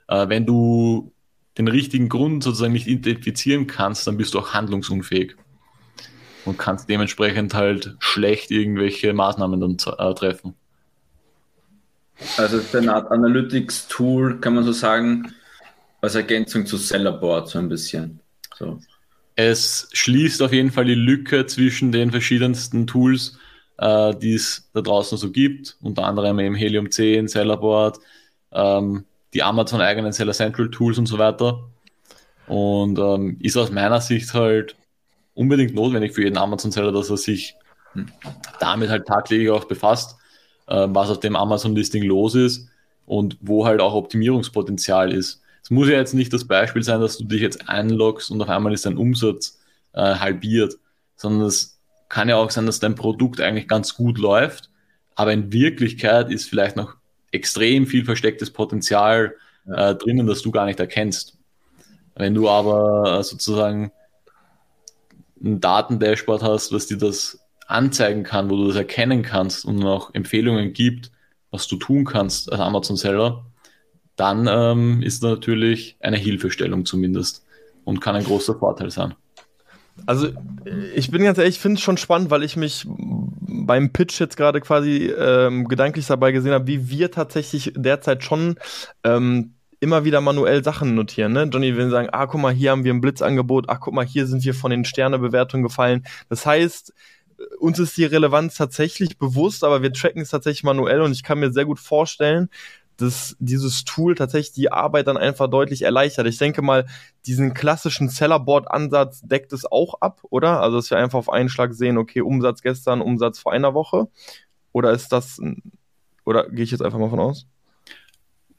Äh, 0.09 0.29
wenn 0.29 0.47
du 0.47 1.12
den 1.57 1.69
richtigen 1.69 2.09
Grund 2.09 2.43
sozusagen 2.43 2.73
nicht 2.73 2.87
identifizieren 2.87 3.66
kannst, 3.66 4.07
dann 4.07 4.16
bist 4.16 4.35
du 4.35 4.39
auch 4.39 4.55
handlungsunfähig 4.55 5.37
und 6.49 6.59
kannst 6.59 6.88
dementsprechend 6.88 7.55
halt 7.55 7.94
schlecht 7.99 8.51
irgendwelche 8.51 9.12
Maßnahmen 9.12 9.61
dann 9.61 9.76
äh, 9.99 10.14
treffen. 10.14 10.55
Also 12.36 12.59
es 12.59 12.64
ist 12.64 12.76
eine 12.76 12.94
Art 12.94 13.11
Analytics-Tool, 13.11 14.40
kann 14.40 14.55
man 14.55 14.64
so 14.64 14.72
sagen, 14.72 15.32
als 16.01 16.14
Ergänzung 16.14 16.66
zu 16.66 16.76
Sellerboard 16.76 17.49
so 17.49 17.59
ein 17.59 17.68
bisschen. 17.68 18.20
So. 18.57 18.80
Es 19.36 19.88
schließt 19.92 20.42
auf 20.42 20.53
jeden 20.53 20.72
Fall 20.72 20.86
die 20.86 20.94
Lücke 20.94 21.46
zwischen 21.46 21.92
den 21.92 22.11
verschiedensten 22.11 22.86
Tools, 22.86 23.38
äh, 23.78 24.14
die 24.16 24.34
es 24.34 24.68
da 24.74 24.80
draußen 24.80 25.16
so 25.16 25.30
gibt, 25.30 25.76
unter 25.80 26.05
anderem 26.05 26.40
eben 26.40 26.55
Helium 26.57 26.90
10, 26.90 27.28
Sellerboard, 27.28 27.99
ähm, 28.53 29.05
die 29.34 29.42
Amazon 29.42 29.80
eigenen 29.80 30.12
Seller 30.12 30.32
Central 30.32 30.70
Tools 30.70 30.99
und 30.99 31.07
so 31.07 31.18
weiter. 31.18 31.68
Und 32.49 32.99
ähm, 32.99 33.36
ist 33.40 33.57
aus 33.57 33.70
meiner 33.70 34.01
Sicht 34.01 34.32
halt 34.34 34.74
unbedingt 35.39 35.74
notwendig 35.74 36.12
für 36.12 36.24
jeden 36.24 36.36
Amazon 36.36 36.72
Seller, 36.72 36.91
dass 36.91 37.11
er 37.11 37.16
sich 37.16 37.55
damit 38.59 38.91
halt 38.91 39.07
tagtäglich 39.07 39.51
auch 39.51 39.64
befasst, 39.64 40.16
äh, 40.66 40.89
was 40.91 41.11
auf 41.11 41.20
dem 41.20 41.36
Amazon 41.36 41.76
Listing 41.76 42.03
los 42.03 42.34
ist 42.34 42.68
und 43.07 43.39
wo 43.41 43.64
halt 43.64 43.80
auch 43.80 43.95
Optimierungspotenzial 43.95 45.12
ist. 45.12 45.41
Es 45.62 45.70
muss 45.70 45.89
ja 45.89 45.95
jetzt 45.95 46.14
nicht 46.14 46.32
das 46.32 46.47
Beispiel 46.47 46.82
sein, 46.82 47.01
dass 47.01 47.18
du 47.18 47.24
dich 47.24 47.41
jetzt 47.41 47.68
einloggst 47.68 48.30
und 48.30 48.43
auf 48.43 48.49
einmal 48.49 48.72
ist 48.72 48.84
dein 48.84 48.97
Umsatz 48.97 49.61
äh, 49.93 50.16
halbiert, 50.16 50.74
sondern 51.16 51.47
es 51.47 51.78
kann 52.09 52.28
ja 52.28 52.36
auch 52.36 52.51
sein, 52.51 52.66
dass 52.66 52.80
dein 52.80 52.97
Produkt 52.97 53.41
eigentlich 53.41 53.68
ganz 53.68 53.95
gut 53.95 54.18
läuft, 54.18 54.70
aber 55.14 55.32
in 55.32 55.53
Wirklichkeit 55.53 56.30
ist 56.30 56.49
vielleicht 56.49 56.74
noch 56.74 56.97
extrem 57.30 57.86
viel 57.86 58.05
verstecktes 58.05 58.51
Potenzial 58.51 59.36
äh, 59.66 59.95
drinnen, 59.95 60.26
das 60.26 60.43
du 60.43 60.51
gar 60.51 60.66
nicht 60.66 60.80
erkennst. 60.80 61.36
Wenn 62.16 62.34
du 62.34 62.49
aber 62.49 63.22
sozusagen 63.22 63.93
ein 65.43 65.61
Datendashboard 65.61 66.43
hast, 66.43 66.72
was 66.72 66.86
dir 66.86 66.99
das 66.99 67.41
anzeigen 67.66 68.22
kann, 68.22 68.51
wo 68.51 68.57
du 68.57 68.68
das 68.68 68.76
erkennen 68.76 69.22
kannst 69.22 69.64
und 69.64 69.84
auch 69.84 70.14
Empfehlungen 70.14 70.72
gibt, 70.72 71.11
was 71.51 71.66
du 71.68 71.76
tun 71.76 72.05
kannst 72.05 72.51
als 72.51 72.61
Amazon-Seller, 72.61 73.45
dann 74.16 74.49
ähm, 74.51 75.03
ist 75.03 75.22
natürlich 75.22 75.97
eine 76.01 76.16
Hilfestellung 76.16 76.84
zumindest 76.84 77.45
und 77.84 78.01
kann 78.01 78.16
ein 78.16 78.24
großer 78.24 78.59
Vorteil 78.59 78.91
sein. 78.91 79.14
Also 80.07 80.28
ich 80.95 81.11
bin 81.11 81.22
ganz 81.22 81.39
ehrlich, 81.39 81.57
ich 81.57 81.61
finde 81.61 81.76
es 81.76 81.82
schon 81.82 81.97
spannend, 81.97 82.30
weil 82.30 82.43
ich 82.43 82.57
mich 82.57 82.86
beim 82.89 83.93
Pitch 83.93 84.20
jetzt 84.20 84.36
gerade 84.36 84.61
quasi 84.61 85.07
ähm, 85.07 85.66
gedanklich 85.66 86.07
dabei 86.07 86.32
gesehen 86.32 86.53
habe, 86.53 86.66
wie 86.66 86.89
wir 86.89 87.11
tatsächlich 87.11 87.72
derzeit 87.74 88.22
schon 88.22 88.57
ähm, 89.05 89.55
immer 89.81 90.05
wieder 90.05 90.20
manuell 90.20 90.64
Sachen 90.64 90.95
notieren. 90.95 91.33
Ne? 91.33 91.45
Johnny 91.45 91.76
will 91.76 91.91
sagen, 91.91 92.09
ah, 92.12 92.26
guck 92.26 92.41
mal, 92.41 92.53
hier 92.53 92.72
haben 92.72 92.85
wir 92.85 92.93
ein 92.93 93.01
Blitzangebot, 93.01 93.66
ach, 93.68 93.81
guck 93.81 93.95
mal, 93.95 94.05
hier 94.05 94.26
sind 94.26 94.45
wir 94.45 94.55
von 94.55 94.70
den 94.70 94.85
Sternebewertungen 94.85 95.62
gefallen. 95.62 96.05
Das 96.29 96.47
heißt, 96.47 96.93
uns 97.59 97.79
ist 97.79 97.97
die 97.97 98.05
Relevanz 98.05 98.57
tatsächlich 98.57 99.18
bewusst, 99.18 99.62
aber 99.64 99.83
wir 99.83 99.93
tracken 99.93 100.22
es 100.22 100.31
tatsächlich 100.31 100.64
manuell 100.64 101.01
und 101.01 101.12
ich 101.12 101.22
kann 101.22 101.39
mir 101.39 101.53
sehr 101.53 101.64
gut 101.64 101.79
vorstellen, 101.79 102.49
dass 102.97 103.37
dieses 103.39 103.85
Tool 103.85 104.16
tatsächlich 104.16 104.53
die 104.53 104.72
Arbeit 104.72 105.07
dann 105.07 105.16
einfach 105.16 105.49
deutlich 105.49 105.83
erleichtert. 105.83 106.26
Ich 106.26 106.39
denke 106.39 106.62
mal, 106.62 106.87
diesen 107.26 107.55
klassischen 107.55 108.09
Sellerboard-Ansatz 108.09 109.20
deckt 109.22 109.53
es 109.53 109.64
auch 109.70 110.01
ab, 110.01 110.20
oder? 110.31 110.61
Also, 110.61 110.79
dass 110.79 110.91
wir 110.91 110.99
einfach 110.99 111.18
auf 111.20 111.31
einen 111.31 111.49
Schlag 111.49 111.74
sehen, 111.74 111.97
okay, 111.97 112.22
Umsatz 112.22 112.61
gestern, 112.61 113.01
Umsatz 113.01 113.39
vor 113.39 113.53
einer 113.53 113.72
Woche. 113.72 114.09
Oder 114.72 114.91
ist 114.91 115.12
das, 115.12 115.41
oder 116.24 116.49
gehe 116.51 116.64
ich 116.64 116.72
jetzt 116.72 116.83
einfach 116.83 116.99
mal 116.99 117.09
von 117.09 117.20
aus? 117.20 117.47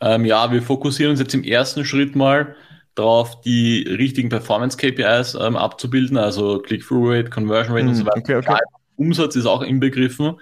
Ähm, 0.01 0.25
ja, 0.25 0.51
wir 0.51 0.61
fokussieren 0.61 1.11
uns 1.11 1.19
jetzt 1.19 1.33
im 1.33 1.43
ersten 1.43 1.85
Schritt 1.85 2.15
mal 2.15 2.55
darauf, 2.95 3.41
die 3.41 3.83
richtigen 3.83 4.29
Performance-KPIs 4.29 5.35
ähm, 5.35 5.55
abzubilden, 5.55 6.17
also 6.17 6.59
Click-Through-Rate, 6.59 7.29
Conversion 7.29 7.73
Rate 7.73 7.85
mm, 7.85 7.89
und 7.89 7.95
so 7.95 8.01
hm, 8.01 8.07
weiter. 8.07 8.19
Okay, 8.19 8.35
okay. 8.35 8.57
Umsatz 8.95 9.35
ist 9.35 9.45
auch 9.45 9.61
inbegriffen. 9.61 10.35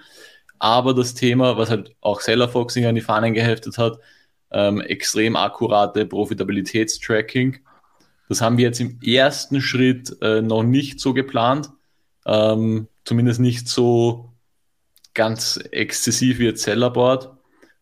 Aber 0.58 0.92
das 0.92 1.14
Thema, 1.14 1.56
was 1.56 1.70
halt 1.70 1.94
auch 2.00 2.20
Seller 2.20 2.48
Foxing 2.48 2.84
an 2.86 2.96
die 2.96 3.00
Fahnen 3.00 3.32
geheftet 3.32 3.78
hat, 3.78 3.98
ähm, 4.50 4.80
extrem 4.80 5.36
akkurate 5.36 6.04
Profitabilitätstracking. 6.06 7.58
Das 8.28 8.40
haben 8.40 8.58
wir 8.58 8.64
jetzt 8.64 8.80
im 8.80 8.98
ersten 9.00 9.60
Schritt 9.60 10.16
äh, 10.20 10.42
noch 10.42 10.62
nicht 10.62 11.00
so 11.00 11.14
geplant. 11.14 11.70
Ähm, 12.26 12.88
zumindest 13.04 13.40
nicht 13.40 13.68
so 13.68 14.32
ganz 15.14 15.58
exzessiv 15.70 16.38
wie 16.38 16.46
jetzt 16.46 16.62
Sellerboard. 16.62 17.30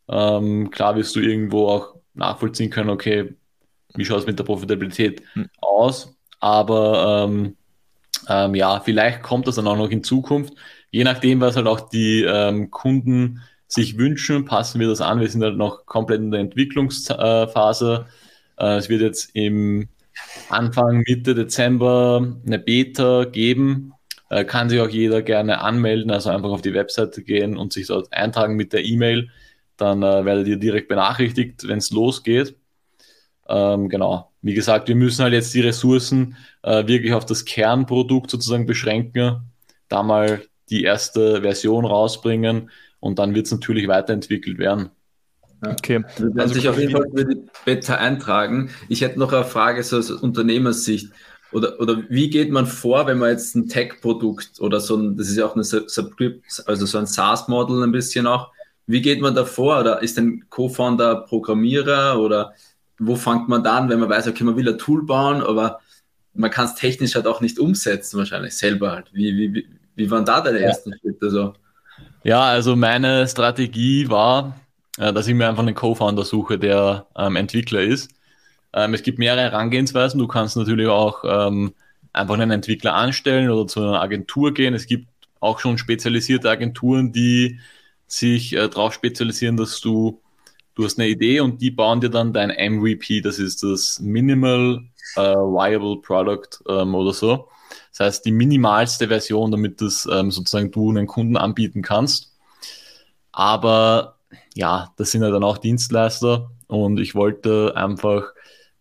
Ähm, 0.09 0.71
klar 0.71 0.97
wirst 0.97 1.17
du 1.17 1.21
irgendwo 1.21 1.69
auch 1.69 1.95
nachvollziehen 2.15 2.71
können, 2.71 2.91
okay, 2.91 3.35
wie 3.95 4.05
schaut 4.05 4.21
es 4.21 4.27
mit 4.27 4.39
der 4.39 4.45
Profitabilität 4.45 5.23
hm. 5.35 5.49
aus? 5.59 6.17
Aber 6.41 7.27
ähm, 7.29 7.57
ähm, 8.29 8.55
ja, 8.55 8.81
vielleicht 8.81 9.23
kommt 9.23 9.47
das 9.47 9.57
dann 9.57 9.67
auch 9.67 9.77
noch 9.77 9.91
in 9.91 10.03
Zukunft 10.05 10.55
je 10.97 11.05
nachdem, 11.05 11.41
was 11.41 11.57
halt 11.57 11.67
auch 11.67 11.91
die 11.91 12.23
ähm, 12.23 12.71
Kunden 12.71 13.43
sich 13.69 13.99
wünschen, 13.99 14.47
passen 14.47 14.81
wir 14.81 14.89
das 14.89 15.03
an. 15.03 15.21
Wir 15.21 15.29
sind 15.29 15.43
halt 15.43 15.59
noch 15.59 15.85
komplett 15.85 16.21
in 16.21 16.31
der 16.31 16.41
Entwicklungsphase. 16.41 18.07
Äh, 18.59 18.77
es 18.77 18.89
wird 18.89 19.03
jetzt 19.03 19.31
im 19.35 19.89
Anfang, 20.49 21.05
Mitte 21.07 21.35
Dezember 21.35 22.37
eine 22.47 22.59
Beta 22.59 23.25
geben. 23.25 23.93
Äh, 24.31 24.47
kann 24.47 24.71
sich 24.71 24.81
auch 24.81 24.89
jeder 24.89 25.21
gerne 25.21 25.61
anmelden, 25.61 26.11
also 26.11 26.31
einfach 26.31 26.49
auf 26.49 26.63
die 26.63 26.73
Webseite 26.73 27.23
gehen 27.23 27.59
und 27.59 27.75
sich 27.75 27.89
dort 27.89 28.13
eintragen 28.13 28.57
mit 28.57 28.73
der 28.73 28.85
E-Mail. 28.85 29.29
Dann 29.77 30.03
äh, 30.03 30.25
werdet 30.25 30.47
ihr 30.47 30.57
direkt 30.57 30.89
benachrichtigt, 30.89 31.67
wenn 31.69 31.79
es 31.79 31.91
losgeht. 31.91 32.57
Ähm, 33.49 33.89
genau. 33.89 34.33
Wie 34.43 34.55
gesagt, 34.55 34.89
wir 34.89 34.97
müssen 34.97 35.23
halt 35.23 35.33
jetzt 35.33 35.55
die 35.55 35.61
Ressourcen 35.61 36.37
äh, 36.63 36.87
wirklich 36.87 37.13
auf 37.13 37.27
das 37.27 37.45
Kernprodukt 37.45 38.31
sozusagen 38.31 38.67
beschränken. 38.67 39.41
Da 39.89 40.03
mal 40.03 40.43
die 40.71 40.83
erste 40.83 41.43
Version 41.43 41.85
rausbringen 41.85 42.71
und 43.01 43.19
dann 43.19 43.35
wird 43.35 43.47
es 43.47 43.53
natürlich 43.53 43.87
weiterentwickelt 43.89 44.59
werden. 44.59 44.91
Okay. 45.65 46.05
Wir 46.17 46.27
werden 46.27 46.41
also 46.41 46.55
sich 46.55 46.69
auf 46.69 46.79
jeden 46.79 46.93
Fall 46.93 47.07
für 47.15 47.25
die 47.25 47.41
Beta 47.65 47.95
eintragen. 47.95 48.71
Ich 48.89 49.01
hätte 49.01 49.19
noch 49.19 49.33
eine 49.33 49.45
Frage 49.45 49.83
so 49.83 49.99
aus 49.99 50.11
Unternehmersicht. 50.11 51.13
Oder, 51.53 51.81
oder 51.81 52.03
wie 52.09 52.29
geht 52.29 52.51
man 52.51 52.67
vor, 52.67 53.07
wenn 53.07 53.19
man 53.19 53.31
jetzt 53.31 53.55
ein 53.55 53.69
Tech-Produkt 53.69 54.61
oder 54.61 54.81
so 54.81 54.97
ein, 54.97 55.17
das 55.17 55.29
ist 55.29 55.37
ja 55.37 55.47
auch 55.47 55.55
eine 55.55 55.65
Subscript, 55.65 56.45
also 56.67 56.87
so 56.87 56.99
ein 56.99 57.07
SaaS-Model 57.07 57.83
ein 57.83 57.93
bisschen 57.93 58.27
auch. 58.27 58.53
Wie 58.87 59.03
geht 59.03 59.21
man 59.21 59.35
da 59.35 59.45
vor? 59.45 59.81
Oder 59.81 60.03
ist 60.03 60.19
ein 60.19 60.47
Co-Founder 60.49 61.17
Programmierer 61.17 62.19
oder 62.21 62.55
wo 62.99 63.17
fängt 63.17 63.49
man 63.49 63.63
da 63.63 63.77
an, 63.77 63.89
wenn 63.89 64.01
man 64.01 64.09
weiß, 64.09 64.29
okay, 64.29 64.45
man 64.45 64.57
will 64.57 64.69
ein 64.69 64.79
Tool 64.79 65.05
bauen, 65.05 65.43
aber 65.43 65.81
man 66.35 66.51
kann 66.51 66.67
es 66.67 66.75
technisch 66.75 67.15
halt 67.15 67.27
auch 67.27 67.41
nicht 67.41 67.59
umsetzen, 67.59 68.19
wahrscheinlich 68.19 68.57
selber 68.57 68.93
halt. 68.93 69.09
Wie, 69.13 69.37
wie, 69.37 69.67
wie 69.95 70.11
waren 70.11 70.25
da 70.25 70.41
deine 70.41 70.61
ersten 70.61 70.91
ja. 70.91 70.97
Schritte 70.99 71.31
so? 71.31 71.55
Ja, 72.25 72.43
also 72.43 72.77
meine 72.77 73.27
Strategie 73.29 74.09
war, 74.09 74.59
äh, 74.99 75.13
dass 75.13 75.27
ich 75.27 75.35
mir 75.35 75.49
einfach 75.49 75.63
einen 75.63 75.75
Co-Founder 75.75 76.25
suche, 76.25 76.59
der 76.59 77.07
ähm, 77.17 77.37
Entwickler 77.37 77.83
ist. 77.83 78.11
Ähm, 78.73 78.95
es 78.95 79.03
gibt 79.03 79.19
mehrere 79.19 79.43
Herangehensweisen. 79.43 80.19
Du 80.19 80.27
kannst 80.27 80.57
natürlich 80.57 80.89
auch 80.89 81.25
ähm, 81.25 81.73
einfach 82.13 82.35
einen 82.35 82.51
Entwickler 82.51 82.95
anstellen 82.95 83.51
oder 83.51 83.67
zu 83.67 83.81
einer 83.81 84.01
Agentur 84.01 84.55
gehen. 84.55 84.75
Es 84.75 84.87
gibt 84.87 85.09
auch 85.41 85.59
schon 85.61 85.79
spezialisierte 85.79 86.51
Agenturen, 86.51 87.13
die 87.13 87.61
sich 88.07 88.53
äh, 88.55 88.69
darauf 88.69 88.95
spezialisieren, 88.95 89.57
dass 89.57 89.81
du 89.81 90.21
du 90.77 90.85
hast 90.85 90.99
eine 90.99 91.09
Idee 91.09 91.41
und 91.41 91.61
die 91.61 91.71
bauen 91.73 92.01
dir 92.01 92.11
dann 92.11 92.33
dein 92.33 92.51
MVP, 92.51 93.23
das 93.23 93.39
ist 93.39 93.63
das 93.63 93.99
Minimal 93.99 94.85
uh, 95.17 95.21
Viable 95.21 96.01
Product 96.03 96.63
ähm, 96.69 96.95
oder 96.95 97.13
so. 97.13 97.49
Das 97.91 98.01
heißt, 98.07 98.27
die 98.27 98.33
minimalste 98.33 99.09
Version, 99.09 99.51
damit 99.51 99.81
das 99.81 100.07
ähm, 100.11 100.31
sozusagen 100.31 100.71
du 100.71 100.91
einen 100.91 101.07
Kunden 101.07 101.37
anbieten 101.37 101.83
kannst. 101.83 102.35
Aber 103.33 104.19
ja, 104.55 104.93
das 104.97 105.11
sind 105.11 105.23
ja 105.23 105.31
dann 105.31 105.45
auch 105.45 105.59
Dienstleister 105.59 106.51
und 106.69 107.01
ich 107.01 107.15
wollte 107.15 107.73
einfach 107.75 108.25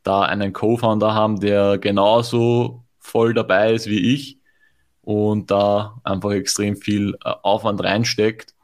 da 0.03 0.21
einen 0.23 0.53
Co-Founder 0.53 1.13
haben, 1.13 1.39
der 1.39 1.77
genauso 1.77 2.83
voll 2.99 3.33
dabei 3.33 3.73
ist 3.73 3.87
wie 3.87 4.13
ich 4.13 4.39
und 5.01 5.49
da 5.49 5.99
einfach 6.03 6.31
extrem 6.31 6.75
viel 6.75 7.15
äh, 7.23 7.33
Aufwand 7.41 7.81
reinsteckt 7.83 8.54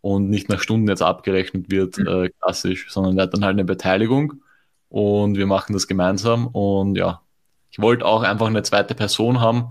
und 0.00 0.30
nicht 0.30 0.48
nach 0.48 0.60
Stunden 0.60 0.88
jetzt 0.88 1.02
abgerechnet 1.02 1.70
wird, 1.70 1.98
mhm. 1.98 2.06
äh, 2.06 2.28
klassisch, 2.30 2.86
sondern 2.90 3.18
er 3.18 3.24
hat 3.24 3.34
dann 3.34 3.44
halt 3.44 3.54
eine 3.54 3.64
Beteiligung 3.64 4.42
und 4.88 5.36
wir 5.36 5.46
machen 5.46 5.72
das 5.72 5.86
gemeinsam 5.86 6.46
und 6.48 6.96
ja, 6.96 7.22
ich 7.70 7.78
wollte 7.80 8.04
auch 8.04 8.22
einfach 8.22 8.46
eine 8.46 8.62
zweite 8.62 8.94
Person 8.94 9.40
haben, 9.40 9.70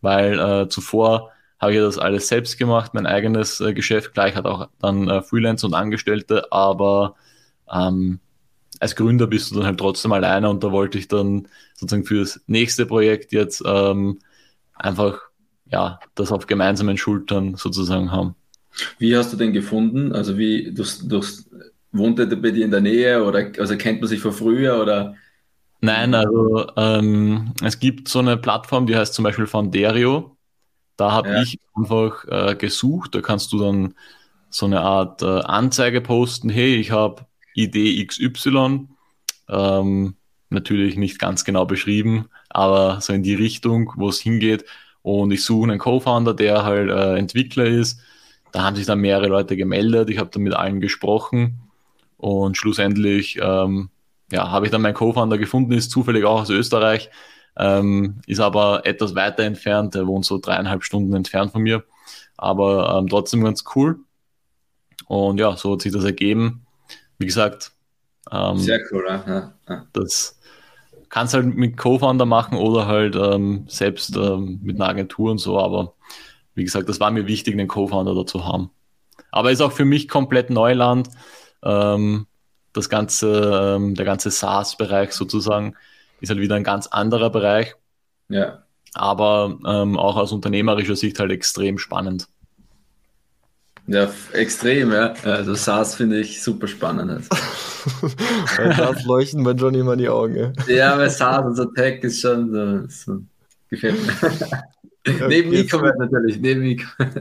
weil 0.00 0.38
äh, 0.38 0.68
zuvor 0.68 1.30
habe 1.58 1.72
ich 1.72 1.78
das 1.78 1.98
alles 1.98 2.28
selbst 2.28 2.58
gemacht, 2.58 2.92
mein 2.94 3.06
eigenes 3.06 3.60
äh, 3.60 3.72
Geschäft, 3.72 4.14
gleich 4.14 4.34
hat 4.34 4.46
auch 4.46 4.68
dann 4.80 5.08
äh, 5.08 5.22
Freelancer 5.22 5.66
und 5.66 5.74
Angestellte, 5.74 6.52
aber 6.52 7.14
ähm, 7.72 8.20
als 8.80 8.96
Gründer 8.96 9.26
bist 9.26 9.50
du 9.50 9.56
dann 9.56 9.66
halt 9.66 9.78
trotzdem 9.78 10.12
alleine 10.12 10.50
und 10.50 10.62
da 10.62 10.72
wollte 10.72 10.98
ich 10.98 11.08
dann 11.08 11.48
sozusagen 11.74 12.04
für 12.04 12.20
das 12.20 12.40
nächste 12.46 12.86
Projekt 12.86 13.32
jetzt 13.32 13.62
ähm, 13.64 14.18
einfach 14.74 15.20
ja 15.66 15.98
das 16.14 16.32
auf 16.32 16.46
gemeinsamen 16.46 16.96
Schultern 16.98 17.56
sozusagen 17.56 18.12
haben. 18.12 18.34
Wie 18.98 19.16
hast 19.16 19.32
du 19.32 19.36
denn 19.36 19.52
gefunden? 19.52 20.12
Also 20.12 20.38
wie 20.38 20.72
durchs, 20.72 21.06
durchs, 21.06 21.48
wohnt 21.92 22.18
er 22.18 22.26
bei 22.26 22.50
dir 22.50 22.64
in 22.64 22.70
der 22.70 22.80
Nähe 22.80 23.24
oder 23.24 23.50
also 23.58 23.76
kennt 23.76 24.00
man 24.00 24.08
sich 24.08 24.20
von 24.20 24.32
früher 24.32 24.80
oder? 24.80 25.14
Nein, 25.80 26.14
also 26.14 26.66
ähm, 26.76 27.52
es 27.62 27.78
gibt 27.78 28.08
so 28.08 28.18
eine 28.18 28.36
Plattform, 28.36 28.86
die 28.86 28.96
heißt 28.96 29.14
zum 29.14 29.22
Beispiel 29.22 29.46
Fonderio. 29.46 30.36
Da 30.96 31.12
habe 31.12 31.28
ja. 31.28 31.42
ich 31.42 31.58
einfach 31.74 32.24
äh, 32.28 32.54
gesucht. 32.54 33.14
Da 33.14 33.20
kannst 33.20 33.52
du 33.52 33.58
dann 33.58 33.94
so 34.48 34.66
eine 34.66 34.80
Art 34.80 35.22
äh, 35.22 35.26
Anzeige 35.26 36.00
posten. 36.00 36.48
Hey, 36.48 36.76
ich 36.76 36.90
habe 36.90 37.26
Idee 37.54 38.04
XY. 38.04 38.88
Ähm, 39.48 40.16
natürlich 40.48 40.96
nicht 40.96 41.18
ganz 41.18 41.44
genau 41.44 41.66
beschrieben, 41.66 42.26
aber 42.48 43.00
so 43.00 43.12
in 43.12 43.22
die 43.22 43.34
Richtung, 43.34 43.92
wo 43.96 44.08
es 44.08 44.20
hingeht. 44.20 44.64
Und 45.02 45.30
ich 45.30 45.44
suche 45.44 45.70
einen 45.70 45.78
Co-Founder, 45.78 46.34
der 46.34 46.64
halt 46.64 46.90
äh, 46.90 47.16
Entwickler 47.16 47.66
ist 47.66 48.00
da 48.56 48.62
haben 48.62 48.74
sich 48.74 48.86
dann 48.86 49.00
mehrere 49.00 49.26
Leute 49.26 49.54
gemeldet, 49.54 50.08
ich 50.08 50.18
habe 50.18 50.30
dann 50.30 50.42
mit 50.42 50.54
allen 50.54 50.80
gesprochen 50.80 51.58
und 52.16 52.56
schlussendlich 52.56 53.38
ähm, 53.42 53.90
ja, 54.32 54.50
habe 54.50 54.64
ich 54.64 54.72
dann 54.72 54.80
meinen 54.80 54.94
Co-Founder 54.94 55.36
gefunden, 55.36 55.72
ist 55.72 55.90
zufällig 55.90 56.24
auch 56.24 56.40
aus 56.40 56.48
Österreich, 56.48 57.10
ähm, 57.58 58.22
ist 58.26 58.40
aber 58.40 58.86
etwas 58.86 59.14
weiter 59.14 59.42
entfernt, 59.42 59.94
der 59.94 60.06
wohnt 60.06 60.24
so 60.24 60.38
dreieinhalb 60.38 60.84
Stunden 60.84 61.12
entfernt 61.12 61.52
von 61.52 61.60
mir, 61.60 61.84
aber 62.38 62.96
ähm, 62.98 63.08
trotzdem 63.08 63.44
ganz 63.44 63.62
cool. 63.74 63.98
Und 65.06 65.38
ja, 65.38 65.54
so 65.54 65.74
hat 65.74 65.82
sich 65.82 65.92
das 65.92 66.04
ergeben. 66.04 66.64
Wie 67.18 67.26
gesagt, 67.26 67.72
ähm, 68.32 68.56
sehr 68.56 68.80
cool, 68.90 69.04
ja. 69.06 69.52
ja. 69.68 69.86
Das 69.92 70.40
kannst 71.10 71.34
halt 71.34 71.54
mit 71.54 71.76
Co-Founder 71.76 72.24
machen 72.24 72.56
oder 72.56 72.86
halt 72.86 73.16
ähm, 73.16 73.66
selbst 73.68 74.16
ähm, 74.16 74.60
mit 74.62 74.76
einer 74.76 74.88
Agentur 74.88 75.30
und 75.30 75.38
so, 75.38 75.60
aber 75.60 75.92
wie 76.56 76.64
gesagt, 76.64 76.88
das 76.88 76.98
war 76.98 77.10
mir 77.12 77.26
wichtig, 77.26 77.54
einen 77.54 77.68
Co-Founder 77.68 78.14
dazu 78.14 78.44
haben. 78.44 78.70
Aber 79.30 79.52
ist 79.52 79.60
auch 79.60 79.72
für 79.72 79.84
mich 79.84 80.08
komplett 80.08 80.50
Neuland. 80.50 81.10
Ähm, 81.62 82.26
das 82.72 82.88
ganze, 82.88 83.76
ähm, 83.76 83.94
der 83.94 84.04
ganze 84.04 84.30
SaaS-Bereich 84.30 85.12
sozusagen 85.12 85.74
ist 86.20 86.30
halt 86.30 86.40
wieder 86.40 86.56
ein 86.56 86.64
ganz 86.64 86.86
anderer 86.86 87.30
Bereich. 87.30 87.74
Ja. 88.28 88.62
Aber 88.94 89.58
ähm, 89.66 89.98
auch 89.98 90.16
aus 90.16 90.32
unternehmerischer 90.32 90.96
Sicht 90.96 91.18
halt 91.18 91.30
extrem 91.30 91.78
spannend. 91.78 92.28
Ja, 93.86 94.10
extrem, 94.32 94.92
ja. 94.92 95.12
Also 95.24 95.54
SaaS 95.54 95.94
finde 95.94 96.18
ich 96.18 96.42
super 96.42 96.66
spannend. 96.66 97.28
bei 98.56 98.72
SaaS 98.76 99.04
leuchten 99.04 99.44
bei 99.44 99.52
Johnny 99.52 99.78
immer 99.78 99.96
die 99.96 100.08
Augen. 100.08 100.54
Ja, 100.66 100.74
ja 100.74 100.96
bei 100.96 101.08
SaaS 101.08 101.56
so 101.56 101.66
Tech 101.66 102.02
ist 102.02 102.20
schon 102.20 102.50
so, 102.50 102.88
so 102.88 103.22
gefällt 103.68 103.98
mir. 104.04 104.62
neben 105.28 105.52
E-Commerce 105.52 105.98
natürlich, 105.98 106.40
neben 106.40 106.62
E-Commerce. 106.62 107.20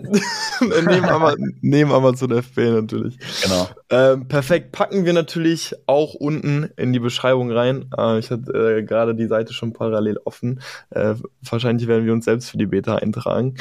neben, 0.62 1.06
Ama 1.06 1.36
neben 1.62 1.92
Amazon 1.92 2.32
FB 2.32 2.58
natürlich. 2.58 3.18
Genau. 3.44 3.70
Ähm, 3.90 4.28
perfekt. 4.28 4.72
Packen 4.72 5.06
wir 5.06 5.14
natürlich 5.14 5.76
auch 5.86 6.14
unten 6.14 6.70
in 6.78 6.94
die 6.94 7.00
Beschreibung 7.00 7.52
rein. 7.52 7.90
Äh, 7.98 8.20
ich 8.20 8.32
hatte 8.32 8.52
äh, 8.52 8.84
gerade 8.84 9.16
die 9.16 9.28
Seite 9.28 9.54
schon 9.54 9.74
parallel 9.74 10.18
offen. 10.26 10.62
Äh, 10.90 11.16
wahrscheinlich 11.42 11.88
werden 11.88 12.06
wir 12.06 12.14
uns 12.14 12.26
selbst 12.26 12.50
für 12.50 12.58
die 12.58 12.66
Beta 12.66 12.96
eintragen. 12.96 13.56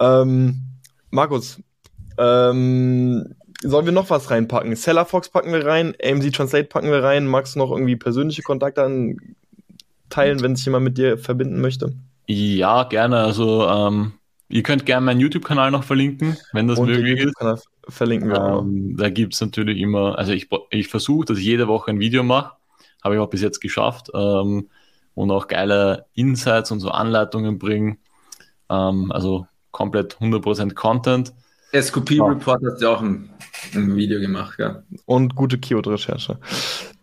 Ähm, 0.00 0.62
Markus, 1.10 1.60
ähm, 2.18 3.34
sollen 3.62 3.86
wir 3.86 3.92
noch 3.92 4.10
was 4.10 4.30
reinpacken? 4.30 4.74
Sellerfox 4.76 5.30
packen 5.30 5.52
wir 5.52 5.66
rein, 5.66 5.94
AMZ 6.02 6.30
Translate 6.32 6.68
packen 6.68 6.90
wir 6.90 7.02
rein. 7.02 7.26
Magst 7.26 7.54
du 7.54 7.58
noch 7.58 7.72
irgendwie 7.72 7.96
persönliche 7.96 8.42
Kontakte 8.42 8.82
an 8.82 9.16
teilen, 10.10 10.40
wenn 10.42 10.56
sich 10.56 10.64
jemand 10.64 10.84
mit 10.84 10.98
dir 10.98 11.18
verbinden 11.18 11.60
möchte? 11.60 11.92
Ja, 12.28 12.84
gerne. 12.84 13.16
Also 13.20 13.66
ähm, 13.66 14.12
ihr 14.48 14.62
könnt 14.62 14.84
gerne 14.84 15.06
meinen 15.06 15.20
YouTube-Kanal 15.20 15.70
noch 15.70 15.82
verlinken, 15.82 16.36
wenn 16.52 16.68
das 16.68 16.78
Und 16.78 16.88
möglich 16.88 17.20
ist. 17.20 17.34
Verlinken 17.88 18.28
wir. 18.28 18.60
Ähm, 18.60 18.96
da 18.98 19.08
gibt 19.08 19.32
es 19.32 19.40
natürlich 19.40 19.78
immer, 19.78 20.18
also 20.18 20.32
ich, 20.32 20.48
ich 20.70 20.88
versuche, 20.88 21.24
dass 21.24 21.38
ich 21.38 21.44
jede 21.44 21.68
Woche 21.68 21.90
ein 21.90 22.00
Video 22.00 22.22
mache. 22.22 22.52
Habe 23.02 23.14
ich 23.14 23.20
auch 23.20 23.30
bis 23.30 23.40
jetzt 23.40 23.60
geschafft. 23.60 24.10
Ähm, 24.14 24.68
und 25.14 25.30
auch 25.30 25.48
geile 25.48 26.04
Insights 26.14 26.70
und 26.70 26.80
so 26.80 26.90
Anleitungen 26.90 27.58
bringen. 27.58 27.96
Ähm, 28.68 29.10
also 29.10 29.46
komplett 29.70 30.16
100% 30.18 30.74
Content. 30.74 31.32
SQP 31.72 32.10
ja. 32.12 32.24
Report 32.24 32.62
hast 32.64 32.82
du 32.82 32.88
auch 32.88 33.00
ein, 33.00 33.30
ein, 33.74 33.96
Video 33.96 34.20
gemacht, 34.20 34.58
ja. 34.58 34.82
Und 35.06 35.34
gute 35.34 35.58
Keyword-Recherche. 35.58 36.38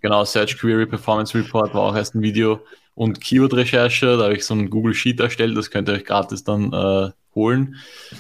Genau, 0.02 0.24
Search 0.24 0.58
Query 0.58 0.86
Performance 0.86 1.38
Report 1.38 1.74
war 1.74 1.82
auch 1.82 1.96
erst 1.96 2.14
ein 2.16 2.22
Video 2.22 2.62
und 2.96 3.22
Keyword-Recherche. 3.22 4.18
Da 4.18 4.24
habe 4.24 4.36
ich 4.36 4.46
so 4.46 4.56
ein 4.56 4.70
Google 4.70 4.94
Sheet 4.94 5.20
erstellt, 5.20 5.56
das 5.56 5.70
könnt 5.70 5.90
ihr 5.90 5.96
euch 5.96 6.06
gratis 6.06 6.44
dann 6.44 6.74
äh, 6.74 7.12
holen. 7.36 7.76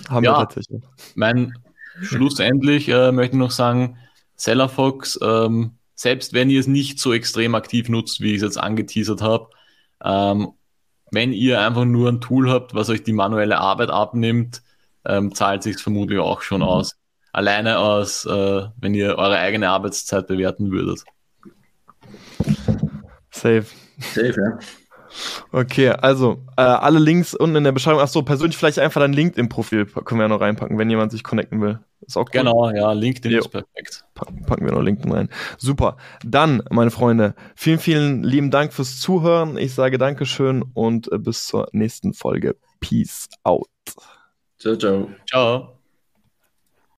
Haben 0.10 0.24
ja, 0.24 0.34
wir 0.34 0.40
tatsächlich. 0.40 0.84
Mein 1.16 1.54
schlussendlich 2.02 2.90
äh, 2.90 3.12
möchte 3.12 3.36
ich 3.36 3.40
noch 3.40 3.52
sagen, 3.52 3.98
Sellerfox, 4.36 5.18
ähm, 5.22 5.78
selbst 5.96 6.34
wenn 6.34 6.50
ihr 6.50 6.60
es 6.60 6.68
nicht 6.68 7.00
so 7.00 7.14
extrem 7.14 7.56
aktiv 7.56 7.88
nutzt, 7.88 8.20
wie 8.20 8.32
ich 8.32 8.38
es 8.38 8.42
jetzt 8.42 8.58
angeteasert 8.58 9.22
habe, 9.22 9.50
ähm, 10.04 10.52
wenn 11.12 11.32
ihr 11.32 11.62
einfach 11.62 11.86
nur 11.86 12.10
ein 12.10 12.20
Tool 12.20 12.52
habt, 12.52 12.76
was 12.76 12.90
euch 12.90 13.04
die 13.04 13.14
manuelle 13.14 13.60
Arbeit 13.60 13.90
abnimmt, 13.90 14.62
ähm, 15.06 15.34
zahlt 15.34 15.64
sich 15.64 15.78
vermutlich 15.78 16.20
auch 16.20 16.42
schon 16.42 16.62
mhm. 16.62 16.68
aus. 16.68 16.98
Alleine 17.32 17.80
aus, 17.80 18.26
äh, 18.26 18.64
wenn 18.78 18.94
ihr 18.94 19.18
eure 19.18 19.38
eigene 19.38 19.70
Arbeitszeit 19.70 20.28
bewerten 20.28 20.72
würdet. 20.72 21.04
Safe. 23.30 23.66
Safe, 24.00 24.36
ja. 24.38 24.60
Okay, 25.52 25.90
also 25.90 26.44
äh, 26.58 26.62
alle 26.62 27.00
Links 27.00 27.34
unten 27.34 27.56
in 27.56 27.64
der 27.64 27.72
Beschreibung. 27.72 28.02
Achso, 28.02 28.22
persönlich 28.22 28.58
vielleicht 28.58 28.80
einfach 28.80 29.02
dein 29.02 29.14
LinkedIn-Profil 29.14 29.86
können 29.86 30.20
wir 30.20 30.26
ja 30.26 30.30
noch 30.30 30.42
reinpacken, 30.42 30.78
wenn 30.78 30.90
jemand 30.90 31.12
sich 31.12 31.24
connecten 31.24 31.62
will. 31.62 31.80
Ist 32.02 32.18
auch 32.18 32.26
cool. 32.26 32.40
Genau, 32.40 32.70
ja, 32.72 32.92
LinkedIn 32.92 33.32
jo. 33.32 33.40
ist 33.40 33.50
perfekt. 33.50 34.06
Packen 34.14 34.66
wir 34.66 34.72
noch 34.72 34.82
LinkedIn 34.82 35.12
rein. 35.12 35.30
Super. 35.58 35.98
Dann, 36.24 36.64
meine 36.70 36.92
Freunde, 36.92 37.36
vielen, 37.56 37.80
vielen 37.80 38.24
lieben 38.24 38.52
Dank 38.52 38.74
fürs 38.74 39.00
Zuhören. 39.00 39.58
Ich 39.58 39.74
sage 39.74 39.98
Dankeschön 39.98 40.64
und 40.74 41.12
äh, 41.12 41.18
bis 41.18 41.46
zur 41.46 41.68
nächsten 41.72 42.14
Folge. 42.14 42.58
Peace 42.80 43.30
out. 43.44 43.70
Ciao, 44.60 44.76
ciao. 44.76 45.10
Ciao. 45.28 45.75